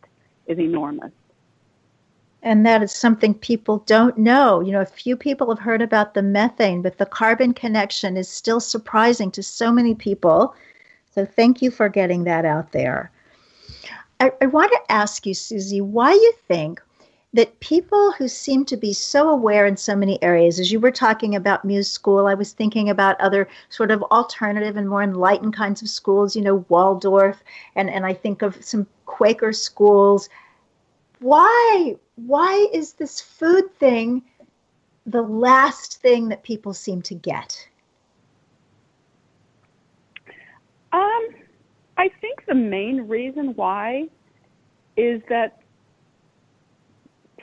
is 0.47 0.59
enormous. 0.59 1.11
And 2.43 2.63
that 2.65 2.83
is 2.83 2.91
something 2.91 3.33
people 3.33 3.79
don't 3.87 4.17
know. 4.19 4.61
You 4.61 4.71
know, 4.71 4.81
a 4.81 4.85
few 4.85 5.17
people 5.17 5.49
have 5.49 5.57
heard 5.57 5.81
about 5.81 6.13
the 6.13 6.21
methane, 6.21 6.83
but 6.83 6.99
the 6.99 7.05
carbon 7.07 7.53
connection 7.53 8.17
is 8.17 8.29
still 8.29 8.59
surprising 8.59 9.31
to 9.31 9.41
so 9.41 9.71
many 9.71 9.95
people. 9.95 10.53
So 11.11 11.25
thank 11.25 11.63
you 11.63 11.71
for 11.71 11.89
getting 11.89 12.23
that 12.25 12.45
out 12.45 12.71
there. 12.71 13.11
I, 14.19 14.31
I 14.41 14.45
want 14.45 14.71
to 14.71 14.91
ask 14.91 15.25
you, 15.25 15.33
Suzy, 15.33 15.81
why 15.81 16.13
you 16.13 16.33
think 16.47 16.81
that 17.35 17.59
people 17.59 18.13
who 18.13 18.29
seem 18.29 18.63
to 18.63 18.77
be 18.77 18.93
so 18.93 19.27
aware 19.29 19.65
in 19.65 19.75
so 19.75 19.93
many 19.93 20.23
areas, 20.23 20.57
as 20.57 20.71
you 20.71 20.79
were 20.79 20.89
talking 20.89 21.35
about 21.35 21.65
Muse 21.65 21.91
School, 21.91 22.27
I 22.27 22.33
was 22.33 22.53
thinking 22.53 22.89
about 22.89 23.19
other 23.19 23.49
sort 23.67 23.91
of 23.91 24.01
alternative 24.03 24.77
and 24.77 24.87
more 24.87 25.03
enlightened 25.03 25.53
kinds 25.53 25.81
of 25.81 25.89
schools, 25.89 26.33
you 26.33 26.41
know, 26.41 26.65
Waldorf, 26.69 27.43
and, 27.75 27.89
and 27.89 28.05
I 28.05 28.13
think 28.13 28.41
of 28.41 28.63
some 28.63 28.87
Quaker 29.05 29.51
schools. 29.51 30.29
Why? 31.19 31.97
Why 32.15 32.67
is 32.71 32.93
this 32.93 33.19
food 33.19 33.65
thing 33.79 34.23
the 35.05 35.21
last 35.21 36.01
thing 36.01 36.29
that 36.29 36.41
people 36.41 36.73
seem 36.73 37.01
to 37.01 37.15
get? 37.15 37.67
Um, 40.93 41.27
I 41.97 42.09
think 42.21 42.45
the 42.45 42.55
main 42.55 43.01
reason 43.09 43.53
why 43.55 44.07
is 44.95 45.21
that 45.27 45.59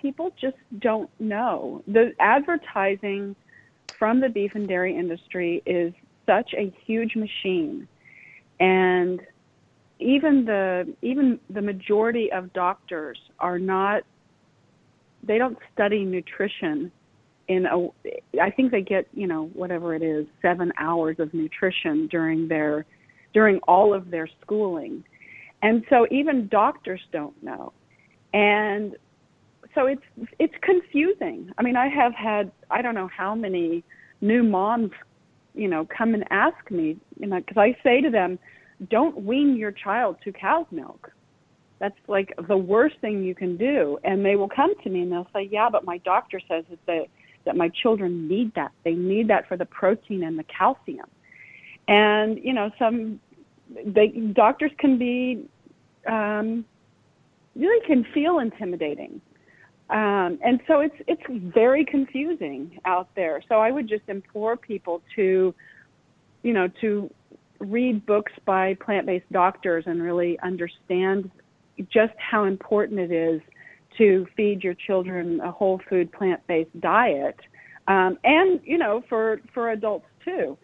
people 0.02 0.32
just 0.38 0.56
don't 0.80 1.08
know. 1.20 1.82
The 1.86 2.12
advertising 2.18 3.34
from 3.98 4.20
the 4.20 4.28
beef 4.28 4.52
and 4.54 4.68
dairy 4.68 4.96
industry 4.96 5.62
is 5.64 5.94
such 6.26 6.52
a 6.54 6.74
huge 6.84 7.14
machine. 7.16 7.88
And 8.60 9.20
even 10.00 10.44
the 10.44 10.92
even 11.00 11.38
the 11.48 11.62
majority 11.62 12.30
of 12.32 12.52
doctors 12.52 13.18
are 13.38 13.58
not 13.58 14.02
they 15.22 15.38
don't 15.38 15.56
study 15.72 16.04
nutrition 16.04 16.90
in 17.46 17.66
a 17.66 17.88
I 18.40 18.50
think 18.50 18.72
they 18.72 18.82
get, 18.82 19.06
you 19.14 19.28
know, 19.28 19.46
whatever 19.54 19.94
it 19.94 20.02
is, 20.02 20.26
7 20.42 20.72
hours 20.78 21.16
of 21.20 21.32
nutrition 21.32 22.08
during 22.08 22.48
their 22.48 22.84
during 23.32 23.58
all 23.68 23.94
of 23.94 24.10
their 24.10 24.28
schooling. 24.40 25.04
And 25.62 25.84
so 25.88 26.06
even 26.10 26.48
doctors 26.48 27.00
don't 27.12 27.40
know. 27.42 27.72
And 28.34 28.96
so 29.74 29.86
it's 29.86 30.02
it's 30.38 30.54
confusing. 30.62 31.50
I 31.58 31.62
mean, 31.62 31.76
I 31.76 31.88
have 31.88 32.14
had 32.14 32.52
I 32.70 32.82
don't 32.82 32.94
know 32.94 33.08
how 33.08 33.34
many 33.34 33.82
new 34.20 34.42
moms, 34.42 34.90
you 35.54 35.68
know, 35.68 35.86
come 35.96 36.14
and 36.14 36.24
ask 36.30 36.70
me, 36.70 36.96
you 37.18 37.26
know, 37.26 37.40
because 37.40 37.56
I 37.56 37.76
say 37.82 38.00
to 38.00 38.10
them, 38.10 38.38
don't 38.90 39.24
wean 39.24 39.56
your 39.56 39.72
child 39.72 40.16
to 40.24 40.32
cow's 40.32 40.66
milk. 40.70 41.10
That's 41.78 41.98
like 42.06 42.32
the 42.48 42.56
worst 42.56 42.96
thing 43.00 43.24
you 43.24 43.34
can 43.34 43.56
do. 43.56 43.98
And 44.04 44.24
they 44.24 44.36
will 44.36 44.48
come 44.48 44.72
to 44.82 44.90
me 44.90 45.02
and 45.02 45.10
they'll 45.10 45.26
say, 45.34 45.48
yeah, 45.50 45.68
but 45.68 45.84
my 45.84 45.98
doctor 45.98 46.40
says 46.48 46.64
that 46.70 46.78
they, 46.86 47.08
that 47.44 47.56
my 47.56 47.70
children 47.82 48.28
need 48.28 48.54
that. 48.54 48.70
They 48.84 48.94
need 48.94 49.28
that 49.28 49.48
for 49.48 49.56
the 49.56 49.64
protein 49.64 50.22
and 50.22 50.38
the 50.38 50.44
calcium. 50.44 51.08
And 51.88 52.38
you 52.42 52.52
know, 52.52 52.70
some 52.78 53.20
they 53.84 54.08
doctors 54.08 54.70
can 54.78 54.98
be 54.98 55.48
um, 56.06 56.64
really 57.56 57.86
can 57.86 58.04
feel 58.14 58.38
intimidating 58.38 59.20
um, 59.90 60.38
and 60.44 60.60
so 60.66 60.80
it's 60.80 60.94
it's 61.06 61.22
very 61.54 61.84
confusing 61.84 62.78
out 62.84 63.08
there. 63.14 63.42
So 63.48 63.56
I 63.56 63.70
would 63.70 63.88
just 63.88 64.04
implore 64.08 64.56
people 64.56 65.02
to, 65.16 65.54
you 66.42 66.52
know, 66.52 66.68
to 66.80 67.12
read 67.58 68.04
books 68.06 68.32
by 68.44 68.74
plant-based 68.84 69.30
doctors 69.32 69.84
and 69.86 70.02
really 70.02 70.38
understand 70.40 71.30
just 71.92 72.14
how 72.18 72.44
important 72.44 73.00
it 73.00 73.12
is 73.12 73.40
to 73.98 74.26
feed 74.36 74.64
your 74.64 74.74
children 74.74 75.40
a 75.40 75.50
whole 75.50 75.80
food 75.88 76.10
plant-based 76.12 76.80
diet, 76.80 77.36
um, 77.88 78.18
and 78.24 78.60
you 78.64 78.78
know, 78.78 79.02
for 79.08 79.40
for 79.52 79.70
adults 79.72 80.06
too. 80.24 80.56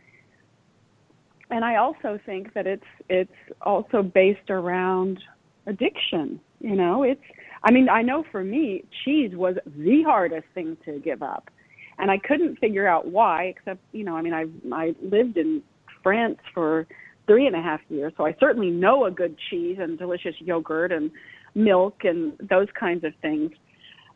And 1.50 1.64
I 1.64 1.76
also 1.76 2.18
think 2.24 2.54
that 2.54 2.66
it's 2.66 2.82
it's 3.08 3.30
also 3.62 4.02
based 4.02 4.50
around 4.50 5.18
addiction. 5.66 6.40
You 6.60 6.76
know, 6.76 7.02
it's 7.02 7.20
I 7.62 7.70
mean, 7.70 7.88
I 7.88 8.02
know 8.02 8.24
for 8.30 8.44
me, 8.44 8.84
cheese 9.04 9.32
was 9.34 9.56
the 9.66 10.02
hardest 10.04 10.46
thing 10.54 10.76
to 10.84 10.98
give 10.98 11.22
up. 11.22 11.50
And 11.98 12.10
I 12.10 12.18
couldn't 12.18 12.58
figure 12.58 12.86
out 12.86 13.08
why, 13.08 13.54
except, 13.56 13.80
you 13.92 14.04
know, 14.04 14.16
I 14.16 14.22
mean, 14.22 14.34
I, 14.34 14.46
I 14.72 14.94
lived 15.02 15.36
in 15.36 15.62
France 16.02 16.38
for 16.54 16.86
three 17.26 17.46
and 17.46 17.56
a 17.56 17.60
half 17.60 17.80
years, 17.88 18.12
so 18.16 18.24
I 18.24 18.34
certainly 18.40 18.70
know 18.70 19.04
a 19.04 19.10
good 19.10 19.36
cheese 19.50 19.78
and 19.80 19.98
delicious 19.98 20.34
yogurt 20.38 20.92
and 20.92 21.10
milk 21.54 22.04
and 22.04 22.32
those 22.40 22.68
kinds 22.78 23.04
of 23.04 23.12
things. 23.20 23.50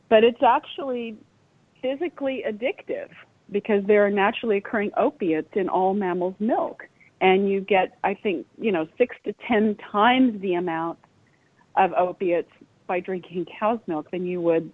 But 0.09 0.24
it's 0.24 0.43
actually 0.43 1.16
physically 1.82 2.45
addictive 2.49 3.09
because 3.51 3.82
there 3.86 4.07
are 4.07 4.11
naturally 4.11 4.59
occurring 4.59 4.93
opiates 4.97 5.51
in 5.55 5.68
all 5.68 5.93
mammals' 5.93 6.36
milk. 6.38 6.84
And 7.20 7.49
you 7.49 7.61
get, 7.61 7.99
I 8.03 8.14
think, 8.14 8.47
you 8.59 8.72
know, 8.72 8.86
six 8.97 9.16
to 9.24 9.34
ten 9.47 9.76
times 9.90 10.40
the 10.40 10.55
amount 10.55 10.99
of 11.76 11.93
opiates 11.93 12.51
by 12.87 13.01
drinking 13.01 13.47
cow's 13.59 13.80
milk 13.87 14.11
than 14.11 14.26
you 14.26 14.41
would 14.41 14.70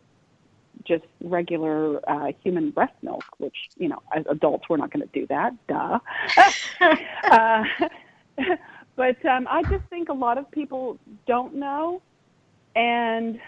just 0.84 1.04
regular 1.22 2.00
uh, 2.09 2.32
human 2.42 2.70
breast 2.70 2.94
milk, 3.02 3.24
which, 3.38 3.56
you 3.76 3.88
know, 3.88 4.00
as 4.14 4.24
adults, 4.30 4.64
we're 4.68 4.76
not 4.76 4.92
going 4.92 5.06
to 5.06 5.12
do 5.12 5.26
that. 5.26 5.52
Duh. 5.66 5.98
uh, 7.30 7.64
but 8.96 9.24
um, 9.26 9.46
I 9.50 9.62
just 9.64 9.84
think 9.90 10.09
a 10.09 10.14
lot 10.14 10.38
of 10.38 10.50
people 10.50 10.98
don't 11.26 11.54
know, 11.54 12.00
and 12.76 13.40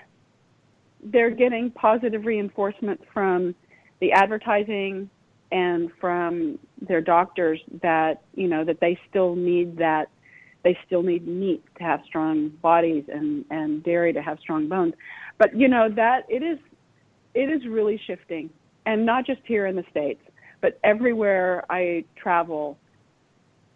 they're 1.02 1.30
getting 1.30 1.70
positive 1.70 2.26
reinforcement 2.26 3.00
from 3.12 3.54
the 4.00 4.12
advertising 4.12 5.08
and 5.52 5.90
from 6.00 6.58
their 6.80 7.00
doctors 7.00 7.60
that 7.82 8.22
you 8.34 8.48
know 8.48 8.64
that 8.64 8.80
they 8.80 8.98
still 9.08 9.34
need 9.34 9.76
that 9.78 10.08
they 10.62 10.76
still 10.86 11.02
need 11.02 11.26
meat 11.26 11.62
to 11.78 11.84
have 11.84 12.00
strong 12.06 12.50
bodies 12.62 13.04
and 13.08 13.44
and 13.50 13.82
dairy 13.82 14.12
to 14.12 14.22
have 14.22 14.38
strong 14.40 14.68
bones. 14.68 14.94
But 15.38 15.56
you 15.56 15.68
know 15.68 15.88
that 15.94 16.26
it 16.28 16.42
is 16.42 16.58
it 17.34 17.48
is 17.50 17.66
really 17.66 18.00
shifting 18.06 18.50
and 18.86 19.06
not 19.06 19.26
just 19.26 19.40
here 19.44 19.66
in 19.66 19.76
the 19.76 19.84
states 19.90 20.20
but 20.60 20.78
everywhere 20.82 21.64
i 21.70 22.04
travel 22.16 22.76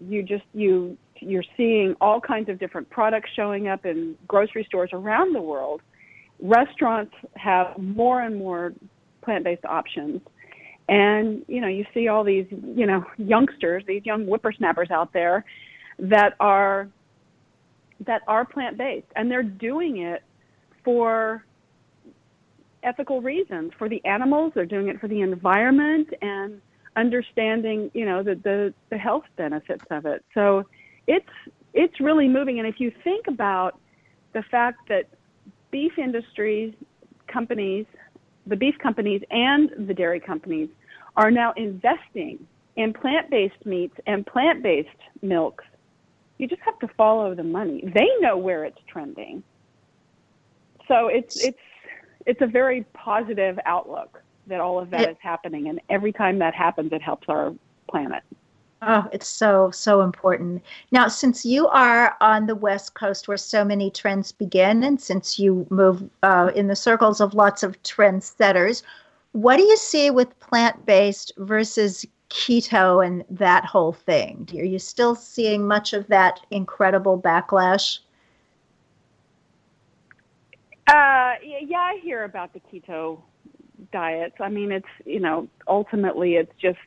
you 0.01 0.22
just 0.22 0.45
you 0.53 0.97
you're 1.20 1.45
seeing 1.57 1.95
all 2.01 2.20
kinds 2.20 2.49
of 2.49 2.59
different 2.59 2.89
products 2.91 3.30
showing 3.35 3.68
up 3.68 3.85
in 3.87 4.16
grocery 4.28 4.64
stores 4.68 4.91
around 4.93 5.35
the 5.35 5.41
world. 5.41 5.80
Restaurants 6.41 7.14
have 7.37 7.78
more 7.78 8.22
and 8.22 8.37
more 8.37 8.72
plant-based 9.22 9.64
options. 9.64 10.20
And 10.89 11.45
you 11.49 11.62
know 11.62 11.68
you 11.68 11.87
see 11.95 12.09
all 12.09 12.24
these 12.24 12.47
you 12.51 12.87
know 12.87 13.05
youngsters 13.16 13.85
these 13.87 14.05
young 14.05 14.26
whippersnappers 14.26 14.91
out 14.91 15.14
there 15.14 15.45
that 15.99 16.34
are 16.40 16.88
that 18.07 18.22
are 18.26 18.45
plant 18.45 18.76
based 18.76 19.07
and 19.16 19.30
they're 19.30 19.42
doing 19.42 19.99
it 19.99 20.22
for 20.84 21.45
ethical 22.82 23.22
reasons 23.22 23.72
for 23.78 23.88
the 23.88 24.05
animals 24.05 24.53
they're 24.55 24.66
doing 24.66 24.88
it 24.88 25.01
for 25.01 25.09
the 25.09 25.20
environment 25.20 26.09
and 26.20 26.61
understanding 26.97 27.90
you 27.95 28.05
know 28.05 28.22
the 28.22 28.34
the, 28.42 28.74
the 28.90 28.99
health 28.99 29.24
benefits 29.36 29.84
of 29.90 30.07
it. 30.07 30.24
So 30.34 30.64
it's 31.07 31.26
it's 31.72 32.01
really 32.01 32.28
moving. 32.28 32.59
And 32.59 32.68
if 32.68 32.76
you 32.78 32.92
think 33.03 33.26
about 33.26 33.78
the 34.32 34.42
fact 34.51 34.88
that 34.88 35.05
beef 35.70 35.92
industries 35.99 36.74
companies 37.26 37.86
the 38.47 38.57
beef 38.57 38.74
companies 38.82 39.22
and 39.30 39.88
the 39.88 39.95
dairy 39.95 40.20
companies 40.20 40.68
are 41.16 41.30
now 41.30 41.53
investing 41.57 42.47
in 42.76 42.92
plant-based 42.92 43.64
meats 43.64 43.95
and 44.07 44.26
plant-based 44.26 44.88
milks 45.22 45.64
you 46.39 46.49
just 46.49 46.62
have 46.62 46.78
to 46.80 46.89
follow 46.89 47.35
the 47.35 47.45
money. 47.45 47.82
They 47.95 48.09
know 48.20 48.37
where 48.37 48.64
it's 48.64 48.80
trending. 48.87 49.43
So 50.89 51.09
it's 51.09 51.43
it's 51.43 51.59
it's 52.26 52.43
a 52.43 52.47
very 52.47 52.85
positive 52.93 53.59
outlook 53.66 54.22
that 54.47 54.61
all 54.61 54.78
of 54.78 54.91
that 54.91 55.03
it, 55.03 55.11
is 55.11 55.16
happening 55.20 55.68
and 55.68 55.80
every 55.89 56.12
time 56.12 56.39
that 56.39 56.55
happens 56.55 56.93
it 56.93 57.03
helps 57.03 57.28
our 57.28 57.55
planet. 57.89 58.22
Oh, 58.82 59.09
it's 59.12 59.28
so 59.28 59.70
so 59.70 60.03
important. 60.03 60.62
Now, 60.91 61.09
since 61.09 61.47
you 61.47 61.68
are 61.68 62.16
on 62.20 62.47
the 62.47 62.55
West 62.55 62.95
Coast 62.95 63.28
where 63.28 63.39
so 63.39 63.64
many 63.64 63.91
trends 63.91 64.32
begin 64.32 64.85
and 64.85 65.01
since 65.01 65.39
you 65.39 65.66
move 65.70 66.03
uh, 66.22 66.51
in 66.55 66.66
the 66.66 66.76
circles 66.76 67.20
of 67.20 67.32
lots 67.32 67.62
of 67.62 67.82
trendsetters, 67.82 68.82
what 69.32 69.57
do 69.57 69.62
you 69.62 69.76
see 69.76 70.11
with 70.11 70.39
plant-based 70.39 71.32
versus 71.39 72.05
keto 72.35 73.07
and 73.07 73.24
that 73.30 73.64
whole 73.64 73.93
thing? 73.93 74.49
Are 74.55 74.64
you 74.64 74.78
still 74.78 75.14
seeing 75.14 75.66
much 75.66 75.93
of 75.93 76.07
that 76.09 76.41
incredible 76.51 77.20
backlash? 77.20 78.01
Uh, 80.89 81.35
yeah, 81.43 81.78
I 81.78 82.01
hear 82.03 82.24
about 82.24 82.53
the 82.53 82.61
keto 82.61 83.20
diets. 83.93 84.35
I 84.41 84.49
mean, 84.49 84.72
it's 84.72 84.87
you 85.07 85.20
know, 85.20 85.49
ultimately, 85.68 86.35
it's 86.35 86.53
just 86.61 86.78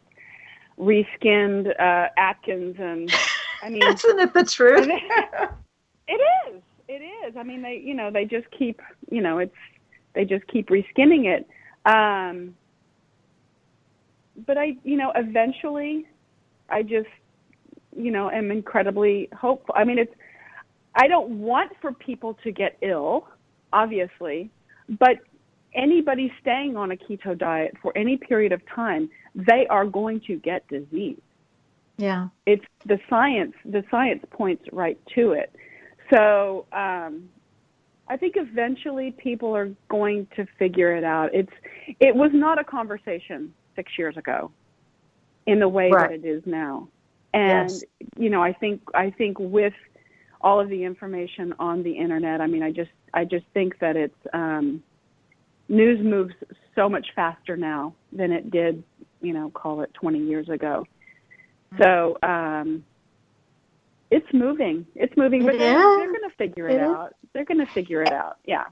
reskinned 0.77 1.69
uh, 1.79 2.09
Atkins 2.17 2.75
and 2.77 3.11
I 3.63 3.69
mean, 3.69 3.81
isn't 3.81 4.19
it 4.19 4.33
the 4.33 4.43
truth? 4.43 4.87
it 6.07 6.21
is. 6.47 6.61
It 6.89 7.01
is. 7.25 7.35
I 7.37 7.43
mean, 7.43 7.61
they, 7.61 7.81
you 7.83 7.93
know, 7.93 8.11
they 8.11 8.25
just 8.25 8.47
keep, 8.51 8.81
you 9.09 9.21
know, 9.21 9.39
it's, 9.39 9.55
they 10.13 10.25
just 10.25 10.45
keep 10.47 10.69
reskinning 10.69 11.25
it. 11.25 11.47
Um, 11.85 12.55
but 14.45 14.57
I, 14.57 14.77
you 14.83 14.97
know, 14.97 15.11
eventually, 15.15 16.05
I 16.69 16.83
just, 16.83 17.07
you 17.95 18.11
know, 18.11 18.29
am 18.29 18.51
incredibly 18.51 19.29
hopeful. 19.35 19.73
I 19.77 19.83
mean, 19.83 19.97
it's, 19.97 20.13
I 20.95 21.07
don't 21.07 21.39
want 21.39 21.71
for 21.81 21.93
people 21.93 22.38
to 22.43 22.51
get 22.51 22.77
ill, 22.81 23.27
obviously, 23.73 24.51
but 24.99 25.17
anybody 25.73 26.31
staying 26.41 26.77
on 26.77 26.91
a 26.91 26.95
keto 26.95 27.38
diet 27.38 27.75
for 27.81 27.97
any 27.97 28.17
period 28.17 28.51
of 28.51 28.61
time, 28.73 29.09
they 29.35 29.65
are 29.69 29.85
going 29.85 30.21
to 30.27 30.38
get 30.38 30.67
disease. 30.67 31.19
Yeah. 31.97 32.29
It's 32.45 32.65
the 32.85 32.99
science, 33.09 33.53
the 33.65 33.83
science 33.89 34.23
points 34.29 34.63
right 34.71 34.99
to 35.15 35.31
it. 35.31 35.55
So, 36.11 36.65
um, 36.71 37.29
I 38.09 38.15
think 38.15 38.35
eventually 38.38 39.11
people 39.11 39.55
are 39.55 39.69
going 39.89 40.27
to 40.38 40.45
figure 40.57 40.95
it 40.95 41.03
out. 41.03 41.29
It's 41.33 41.51
it 41.99 42.15
was 42.15 42.31
not 42.33 42.57
a 42.59 42.63
conversation 42.63 43.53
6 43.78 43.97
years 43.97 44.17
ago 44.17 44.51
in 45.45 45.59
the 45.59 45.69
way 45.69 45.89
right. 45.89 46.09
that 46.09 46.25
it 46.25 46.28
is 46.28 46.43
now. 46.45 46.89
And 47.34 47.69
yes. 47.69 47.84
you 48.17 48.30
know, 48.30 48.43
I 48.43 48.51
think 48.51 48.82
I 48.93 49.11
think 49.11 49.39
with 49.39 49.73
all 50.41 50.59
of 50.59 50.67
the 50.67 50.84
information 50.84 51.53
on 51.59 51.84
the 51.84 51.93
internet, 51.93 52.41
I 52.41 52.47
mean, 52.47 52.63
I 52.63 52.71
just 52.71 52.91
I 53.13 53.23
just 53.23 53.45
think 53.53 53.80
that 53.80 53.95
it's 53.95 54.17
um 54.34 54.84
news 55.69 56.03
moves 56.03 56.34
so 56.75 56.89
much 56.89 57.07
faster 57.15 57.57
now 57.57 57.93
than 58.11 58.32
it 58.32 58.51
did, 58.51 58.84
you 59.21 59.34
know, 59.34 59.49
call 59.49 59.82
it 59.82 59.93
20 59.93 60.19
years 60.19 60.49
ago. 60.49 60.86
So 61.78 62.17
um, 62.23 62.86
it's 64.09 64.32
moving. 64.34 64.86
It's 64.95 65.15
moving, 65.17 65.45
but 65.45 65.57
they're, 65.57 65.78
they're 65.78 66.13
going 66.13 66.30
to 66.30 66.36
figure 66.38 66.69
it, 66.69 66.75
it 66.75 66.82
out. 66.82 67.13
They're 67.34 67.45
going 67.45 67.65
to 67.65 67.71
figure 67.73 68.01
it 68.01 68.11
out. 68.11 68.38
Yeah. 68.45 68.65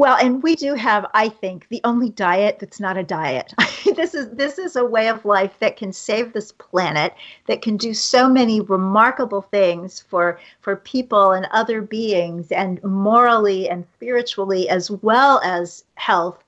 Well, 0.00 0.16
and 0.16 0.42
we 0.42 0.56
do 0.56 0.72
have, 0.76 1.04
I 1.12 1.28
think, 1.28 1.68
the 1.68 1.82
only 1.84 2.08
diet 2.08 2.58
that's 2.58 2.80
not 2.80 2.96
a 2.96 3.02
diet. 3.02 3.52
this 3.84 4.14
is 4.14 4.30
this 4.30 4.58
is 4.58 4.74
a 4.74 4.82
way 4.82 5.08
of 5.10 5.26
life 5.26 5.52
that 5.60 5.76
can 5.76 5.92
save 5.92 6.32
this 6.32 6.52
planet, 6.52 7.12
that 7.48 7.60
can 7.60 7.76
do 7.76 7.92
so 7.92 8.26
many 8.26 8.62
remarkable 8.62 9.42
things 9.42 10.00
for 10.00 10.40
for 10.62 10.76
people 10.76 11.32
and 11.32 11.46
other 11.50 11.82
beings, 11.82 12.50
and 12.50 12.82
morally 12.82 13.68
and 13.68 13.84
spiritually 13.92 14.70
as 14.70 14.90
well 14.90 15.38
as 15.44 15.84
health. 15.96 16.42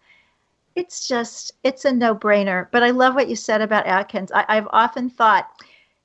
It's 0.74 1.06
just 1.06 1.52
it's 1.62 1.84
a 1.84 1.92
no 1.92 2.14
brainer. 2.14 2.68
But 2.70 2.82
I 2.82 2.88
love 2.88 3.14
what 3.14 3.28
you 3.28 3.36
said 3.36 3.60
about 3.60 3.84
Atkins. 3.84 4.32
I, 4.32 4.46
I've 4.48 4.68
often 4.70 5.10
thought. 5.10 5.50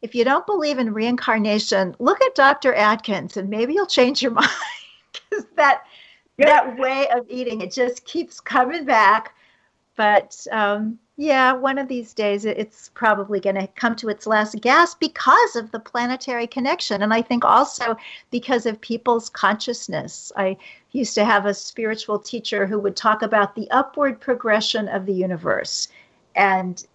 If 0.01 0.13
you 0.13 0.25
don't 0.25 0.45
believe 0.45 0.79
in 0.79 0.93
reincarnation, 0.93 1.95
look 1.99 2.21
at 2.21 2.35
Dr. 2.35 2.73
Atkins 2.73 3.37
and 3.37 3.49
maybe 3.49 3.73
you'll 3.73 3.87
change 3.87 4.21
your 4.21 4.31
mind. 4.41 4.49
Because 5.29 5.45
that 5.55 5.83
that 6.37 6.77
way 6.77 7.07
of 7.09 7.25
eating. 7.29 7.61
It 7.61 7.71
just 7.71 8.05
keeps 8.05 8.39
coming 8.39 8.85
back. 8.85 9.35
But 9.95 10.45
um, 10.51 10.99
yeah 11.17 11.51
one 11.51 11.79
of 11.79 11.87
these 11.87 12.13
days 12.13 12.45
it's 12.45 12.89
probably 12.93 13.39
going 13.39 13.55
to 13.55 13.67
come 13.75 13.95
to 13.95 14.07
its 14.07 14.27
last 14.27 14.61
gasp 14.61 14.99
because 14.99 15.55
of 15.55 15.71
the 15.71 15.79
planetary 15.79 16.47
connection. 16.47 17.01
And 17.01 17.13
i 17.13 17.21
think 17.21 17.43
also 17.43 17.97
because 18.31 18.65
of 18.65 18.79
people's 18.79 19.29
consciousness. 19.29 20.31
I 20.37 20.57
used 20.91 21.15
to 21.15 21.25
have 21.25 21.45
a 21.45 21.53
spiritual 21.53 22.19
teacher 22.19 22.65
who 22.67 22.79
would 22.79 22.95
talk 22.95 23.23
about 23.23 23.55
the 23.55 23.69
upward 23.71 24.21
progression 24.21 24.87
of 24.87 25.05
the 25.05 25.13
universe. 25.13 25.89
And 26.35 26.85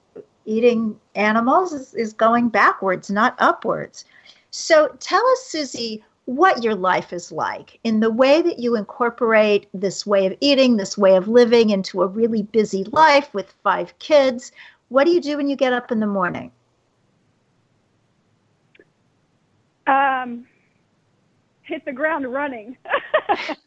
eating 0.44 0.98
animals 1.16 1.72
is, 1.72 1.94
is 1.94 2.12
going 2.12 2.48
backwards 2.48 3.10
not 3.10 3.34
upwards. 3.38 4.04
So 4.50 4.94
tell 5.00 5.24
us 5.26 5.42
suzy 5.46 6.04
what 6.26 6.62
your 6.62 6.74
life 6.74 7.12
is 7.12 7.32
like 7.32 7.78
in 7.82 8.00
the 8.00 8.10
way 8.10 8.42
that 8.42 8.58
you 8.58 8.76
incorporate 8.76 9.66
this 9.74 10.06
way 10.06 10.26
of 10.26 10.36
eating, 10.40 10.76
this 10.76 10.96
way 10.96 11.16
of 11.16 11.26
living 11.28 11.70
into 11.70 12.02
a 12.02 12.06
really 12.06 12.42
busy 12.44 12.84
life 12.84 13.32
with 13.34 13.54
five 13.64 13.98
kids. 13.98 14.52
What 14.88 15.04
do 15.04 15.10
you 15.10 15.20
do 15.20 15.36
when 15.36 15.48
you 15.48 15.56
get 15.56 15.72
up 15.72 15.90
in 15.90 16.00
the 16.00 16.06
morning? 16.06 16.52
Um, 19.86 20.46
hit 21.62 21.84
the 21.84 21.92
ground 21.92 22.32
running. 22.32 22.76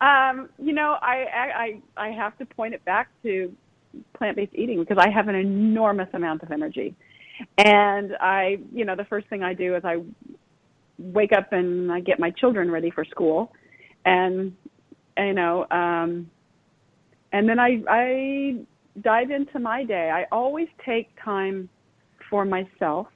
um, 0.00 0.48
you 0.58 0.72
know, 0.72 0.96
I, 1.02 1.80
I 1.96 2.06
I 2.06 2.10
have 2.10 2.38
to 2.38 2.46
point 2.46 2.74
it 2.74 2.84
back 2.84 3.08
to 3.24 3.52
plant-based 4.12 4.54
eating 4.54 4.78
because 4.78 4.98
I 4.98 5.08
have 5.08 5.28
an 5.28 5.34
enormous 5.34 6.08
amount 6.12 6.42
of 6.42 6.52
energy. 6.52 6.94
And 7.58 8.16
I, 8.20 8.58
you 8.72 8.84
know, 8.84 8.96
the 8.96 9.04
first 9.04 9.28
thing 9.28 9.42
I 9.42 9.54
do 9.54 9.76
is 9.76 9.82
I 9.84 9.98
wake 10.98 11.32
up 11.32 11.52
and 11.52 11.92
I 11.92 12.00
get 12.00 12.18
my 12.18 12.30
children 12.30 12.70
ready 12.70 12.90
for 12.90 13.04
school, 13.04 13.52
and 14.04 14.52
you 15.18 15.32
know, 15.32 15.66
um, 15.70 16.30
and 17.32 17.48
then 17.48 17.58
I 17.58 17.82
I 17.88 18.56
dive 19.02 19.30
into 19.30 19.58
my 19.58 19.84
day. 19.84 20.10
I 20.10 20.24
always 20.32 20.68
take 20.84 21.08
time 21.22 21.68
for 22.30 22.44
myself 22.44 23.08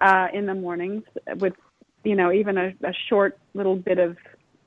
uh, 0.00 0.28
in 0.32 0.46
the 0.46 0.54
mornings 0.54 1.04
with 1.38 1.54
you 2.04 2.16
know 2.16 2.32
even 2.32 2.58
a, 2.58 2.68
a 2.84 2.92
short 3.08 3.38
little 3.54 3.76
bit 3.76 3.98
of 3.98 4.16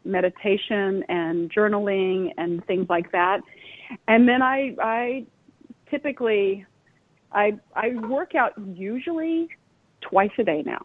meditation 0.06 1.04
and 1.10 1.52
journaling 1.52 2.32
and 2.38 2.66
things 2.66 2.88
like 2.90 3.12
that, 3.12 3.42
and 4.08 4.28
then 4.28 4.42
I 4.42 4.76
I 4.82 5.26
typically 5.90 6.66
I 7.32 7.54
I 7.76 7.96
work 8.08 8.36
out 8.36 8.54
usually 8.58 9.50
twice 10.02 10.32
a 10.38 10.44
day 10.44 10.64
now. 10.66 10.82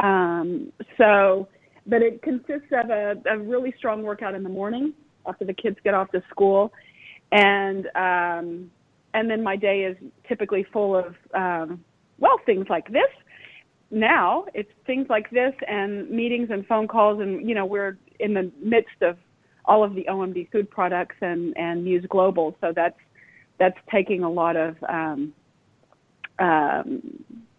Um, 0.00 0.72
so, 0.98 1.48
but 1.86 2.02
it 2.02 2.22
consists 2.22 2.68
of 2.72 2.90
a, 2.90 3.14
a 3.30 3.38
really 3.38 3.74
strong 3.78 4.02
workout 4.02 4.34
in 4.34 4.42
the 4.42 4.48
morning 4.48 4.94
after 5.26 5.44
the 5.44 5.54
kids 5.54 5.76
get 5.84 5.94
off 5.94 6.10
to 6.12 6.22
school, 6.30 6.72
and 7.32 7.86
um, 7.94 8.70
and 9.14 9.30
then 9.30 9.42
my 9.42 9.56
day 9.56 9.84
is 9.84 9.96
typically 10.28 10.66
full 10.72 10.96
of 10.96 11.14
um, 11.34 11.84
well 12.18 12.38
things 12.46 12.66
like 12.68 12.88
this. 12.88 13.10
Now 13.90 14.46
it's 14.54 14.72
things 14.86 15.06
like 15.08 15.30
this 15.30 15.54
and 15.68 16.10
meetings 16.10 16.48
and 16.50 16.66
phone 16.66 16.88
calls, 16.88 17.20
and 17.20 17.46
you 17.48 17.54
know 17.54 17.66
we're 17.66 17.98
in 18.20 18.34
the 18.34 18.50
midst 18.60 19.02
of 19.02 19.16
all 19.66 19.82
of 19.84 19.94
the 19.94 20.06
OMD 20.10 20.50
food 20.50 20.70
products 20.70 21.16
and 21.20 21.56
and 21.56 21.84
Muse 21.84 22.04
Global, 22.08 22.56
so 22.60 22.72
that's 22.74 22.98
that's 23.58 23.78
taking 23.92 24.24
a 24.24 24.30
lot 24.30 24.56
of 24.56 24.76
um, 24.88 25.32
um, 26.38 27.02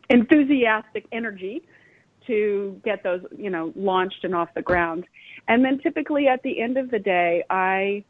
enthusiastic 0.09 1.05
energy 1.11 1.61
to 2.27 2.79
get 2.83 3.03
those, 3.03 3.21
you 3.37 3.49
know, 3.49 3.71
launched 3.75 4.23
and 4.23 4.35
off 4.35 4.49
the 4.55 4.61
ground. 4.61 5.05
And 5.47 5.63
then 5.63 5.79
typically 5.79 6.27
at 6.27 6.41
the 6.43 6.59
end 6.59 6.77
of 6.77 6.89
the 6.91 6.99
day, 6.99 7.43
I 7.49 8.03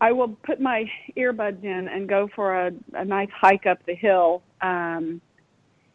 I 0.00 0.12
will 0.12 0.28
put 0.28 0.60
my 0.60 0.84
earbuds 1.16 1.64
in 1.64 1.88
and 1.88 2.06
go 2.08 2.28
for 2.34 2.66
a, 2.66 2.70
a 2.92 3.04
nice 3.04 3.30
hike 3.34 3.66
up 3.66 3.78
the 3.86 3.94
hill. 3.94 4.42
Um, 4.60 5.22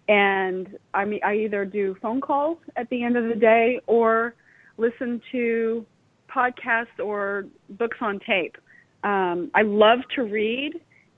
and 0.07 0.77
I 0.93 1.05
mean, 1.05 1.19
I 1.23 1.35
either 1.35 1.65
do 1.65 1.95
phone 2.01 2.19
calls 2.19 2.57
at 2.75 2.89
the 2.89 3.03
end 3.03 3.15
of 3.15 3.29
the 3.29 3.35
day 3.35 3.79
or 3.85 4.33
listen 4.77 5.21
to 5.31 5.85
podcasts 6.33 6.99
or 7.03 7.45
books 7.69 7.97
on 8.01 8.19
tape. 8.19 8.57
Um, 9.03 9.51
I 9.53 9.61
love 9.61 9.99
to 10.15 10.23
read, 10.23 10.73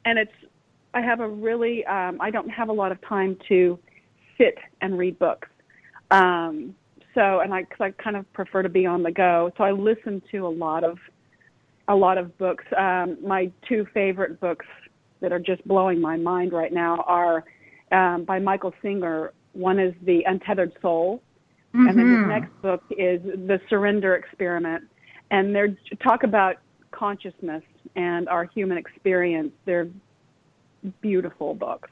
and 0.06 0.20
it's 0.20 0.32
I 0.94 1.02
have 1.02 1.20
a 1.20 1.28
really 1.28 1.86
um, 1.86 2.20
I 2.22 2.30
don't 2.30 2.50
have 2.50 2.70
a 2.70 2.74
lot 2.74 2.92
of 2.92 3.02
time 3.02 3.38
to 3.50 3.80
sit 4.38 4.58
and 4.82 4.98
read 4.98 5.18
books. 5.20 5.48
Um, 6.12 6.76
so, 7.14 7.42
and 7.42 7.54
I, 7.54 7.64
cause 7.64 7.80
I 7.80 7.92
kind 7.92 8.16
of 8.16 8.32
prefer 8.34 8.64
to 8.64 8.70
be 8.70 8.86
on 8.86 9.04
the 9.04 9.12
go. 9.12 9.52
So 9.58 9.64
I 9.64 9.72
listen 9.72 10.22
to 10.32 10.48
a 10.48 10.50
lot 10.50 10.84
of, 10.84 10.98
a 11.88 11.96
lot 11.96 12.18
of 12.18 12.38
books. 12.38 12.64
Um, 12.78 13.18
my 13.22 13.52
two 13.68 13.86
favorite 13.94 14.40
books 14.40 14.66
that 15.22 15.32
are 15.32 15.40
just 15.40 15.66
blowing 15.68 16.02
my 16.02 16.18
mind 16.18 16.54
right 16.54 16.74
now 16.74 17.04
are 17.08 17.44
um, 17.92 18.26
by 18.26 18.40
Michael 18.40 18.74
Singer. 18.82 19.34
One 19.54 19.80
is 19.80 19.94
The 20.04 20.24
Untethered 20.26 20.74
Soul, 20.82 21.22
mm-hmm. 21.74 21.88
and 21.88 22.00
then 22.00 22.18
his 22.18 22.28
next 22.28 22.62
book 22.62 22.84
is 22.92 23.22
The 23.22 23.60
Surrender 23.70 24.16
Experiment. 24.16 24.84
And 25.30 25.56
they're 25.56 25.76
talk 26.04 26.24
about 26.24 26.58
consciousness 26.92 27.64
and 27.96 28.28
our 28.30 28.46
human 28.46 28.78
experience. 28.78 29.52
They're 29.66 29.88
beautiful 31.02 31.54
books. 31.54 31.90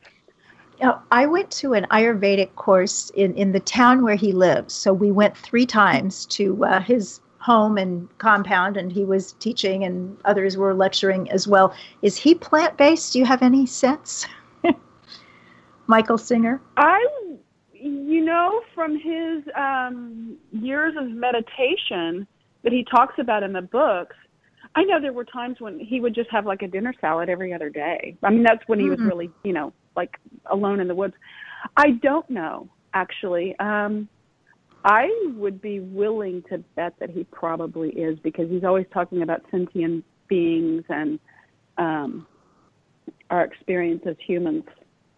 Now, 0.81 1.03
I 1.11 1.27
went 1.27 1.51
to 1.51 1.73
an 1.73 1.85
Ayurvedic 1.91 2.55
course 2.55 3.11
in, 3.11 3.35
in 3.35 3.51
the 3.51 3.59
town 3.59 4.03
where 4.03 4.15
he 4.15 4.31
lives. 4.31 4.73
So 4.73 4.91
we 4.91 5.11
went 5.11 5.37
three 5.37 5.65
times 5.65 6.25
to 6.27 6.65
uh, 6.65 6.81
his 6.81 7.21
home 7.37 7.77
and 7.77 8.07
compound, 8.17 8.77
and 8.77 8.91
he 8.91 9.03
was 9.03 9.33
teaching, 9.33 9.83
and 9.83 10.17
others 10.25 10.57
were 10.57 10.73
lecturing 10.73 11.29
as 11.29 11.47
well. 11.47 11.73
Is 12.01 12.17
he 12.17 12.33
plant 12.33 12.77
based? 12.77 13.13
Do 13.13 13.19
you 13.19 13.25
have 13.25 13.43
any 13.43 13.65
sense? 13.65 14.25
Michael 15.87 16.17
Singer? 16.17 16.61
I, 16.77 17.03
you 17.73 18.23
know, 18.23 18.61
from 18.73 18.95
his 18.97 19.43
um, 19.55 20.37
years 20.51 20.95
of 20.97 21.09
meditation 21.09 22.27
that 22.63 22.73
he 22.73 22.83
talks 22.83 23.15
about 23.17 23.43
in 23.43 23.53
the 23.53 23.61
books, 23.61 24.15
I 24.75 24.83
know 24.83 25.01
there 25.01 25.13
were 25.13 25.25
times 25.25 25.59
when 25.59 25.79
he 25.79 25.99
would 25.99 26.15
just 26.15 26.29
have 26.31 26.45
like 26.45 26.61
a 26.61 26.67
dinner 26.67 26.93
salad 27.01 27.29
every 27.29 27.53
other 27.53 27.69
day. 27.69 28.15
I 28.23 28.29
mean, 28.29 28.43
that's 28.43 28.65
when 28.67 28.79
he 28.79 28.85
mm-hmm. 28.85 29.03
was 29.03 29.11
really, 29.11 29.29
you 29.43 29.53
know, 29.53 29.73
like 29.95 30.17
alone 30.45 30.79
in 30.79 30.87
the 30.87 30.95
woods. 30.95 31.13
I 31.75 31.91
don't 31.91 32.29
know. 32.29 32.69
actually. 32.93 33.57
Um, 33.59 34.07
I 34.83 35.09
would 35.35 35.61
be 35.61 35.79
willing 35.79 36.43
to 36.49 36.57
bet 36.75 36.95
that 36.99 37.09
he 37.09 37.23
probably 37.25 37.89
is 37.89 38.17
because 38.19 38.49
he's 38.49 38.63
always 38.63 38.87
talking 38.91 39.21
about 39.21 39.43
sentient 39.51 40.03
beings 40.27 40.83
and 40.89 41.19
um, 41.77 42.25
our 43.29 43.43
experience 43.43 44.03
as 44.07 44.15
humans. 44.25 44.63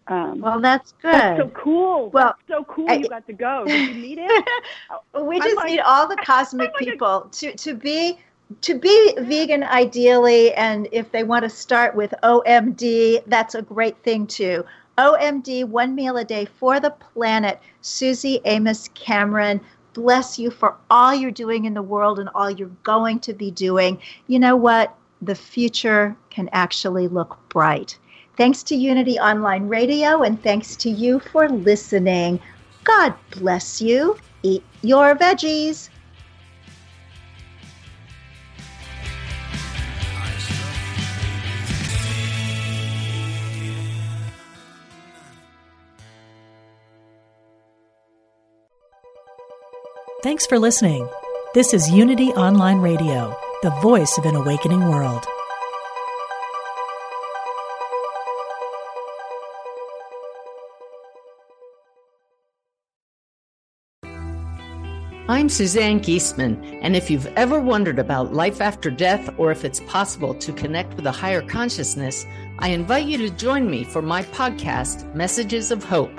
Um, 0.06 0.40
well, 0.40 0.60
that's 0.60 0.92
good. 1.00 1.14
That's 1.14 1.40
so 1.40 1.48
cool. 1.54 2.10
Well, 2.10 2.34
that's 2.36 2.58
so 2.58 2.64
cool. 2.64 2.90
I, 2.90 2.94
you 2.96 3.08
got 3.08 3.26
to 3.26 3.32
go. 3.32 3.64
Did 3.66 3.94
you 3.94 4.02
meet 4.02 4.18
him? 5.14 5.26
we 5.26 5.40
just 5.40 5.56
like, 5.56 5.70
need 5.70 5.80
all 5.80 6.06
the 6.06 6.16
cosmic 6.24 6.72
like 6.74 6.78
people 6.78 7.24
a, 7.24 7.30
to 7.32 7.54
to 7.54 7.74
be 7.74 8.18
to 8.60 8.74
be 8.74 9.14
vegan 9.20 9.62
ideally, 9.64 10.52
and 10.54 10.88
if 10.92 11.10
they 11.12 11.24
want 11.24 11.44
to 11.44 11.50
start 11.50 11.94
with 11.94 12.14
OMD, 12.22 13.22
that's 13.26 13.54
a 13.54 13.62
great 13.62 13.96
thing 14.02 14.26
too. 14.26 14.64
OMD, 14.98 15.64
one 15.64 15.94
meal 15.94 16.16
a 16.16 16.24
day 16.24 16.44
for 16.44 16.78
the 16.78 16.90
planet. 16.90 17.60
Suzy 17.80 18.44
Amis 18.44 18.88
Cameron, 18.94 19.60
bless 19.92 20.38
you 20.38 20.50
for 20.50 20.76
all 20.90 21.14
you're 21.14 21.30
doing 21.30 21.64
in 21.64 21.74
the 21.74 21.82
world 21.82 22.18
and 22.18 22.28
all 22.34 22.50
you're 22.50 22.70
going 22.82 23.18
to 23.20 23.32
be 23.32 23.50
doing. 23.50 24.00
You 24.26 24.38
know 24.38 24.56
what? 24.56 24.94
The 25.22 25.34
future 25.34 26.16
can 26.30 26.48
actually 26.52 27.08
look 27.08 27.38
bright. 27.48 27.98
Thanks 28.36 28.62
to 28.64 28.74
Unity 28.74 29.18
Online 29.18 29.68
Radio 29.68 30.22
and 30.22 30.42
thanks 30.42 30.76
to 30.76 30.90
you 30.90 31.20
for 31.20 31.48
listening. 31.48 32.40
God 32.82 33.14
bless 33.30 33.80
you. 33.80 34.16
Eat 34.42 34.62
your 34.82 35.14
veggies. 35.14 35.88
Thanks 50.24 50.46
for 50.46 50.58
listening. 50.58 51.06
This 51.52 51.74
is 51.74 51.90
Unity 51.90 52.30
Online 52.30 52.78
Radio, 52.78 53.36
the 53.62 53.68
voice 53.82 54.16
of 54.16 54.24
an 54.24 54.34
awakening 54.34 54.80
world. 54.88 55.22
I'm 65.28 65.50
Suzanne 65.50 66.00
Giesemann, 66.00 66.78
and 66.80 66.96
if 66.96 67.10
you've 67.10 67.26
ever 67.36 67.60
wondered 67.60 67.98
about 67.98 68.32
life 68.32 68.62
after 68.62 68.90
death 68.90 69.28
or 69.36 69.50
if 69.50 69.62
it's 69.62 69.80
possible 69.80 70.32
to 70.36 70.54
connect 70.54 70.94
with 70.94 71.04
a 71.04 71.12
higher 71.12 71.42
consciousness, 71.42 72.24
I 72.60 72.68
invite 72.68 73.04
you 73.04 73.18
to 73.18 73.28
join 73.28 73.70
me 73.70 73.84
for 73.84 74.00
my 74.00 74.22
podcast, 74.22 75.14
Messages 75.14 75.70
of 75.70 75.84
Hope. 75.84 76.18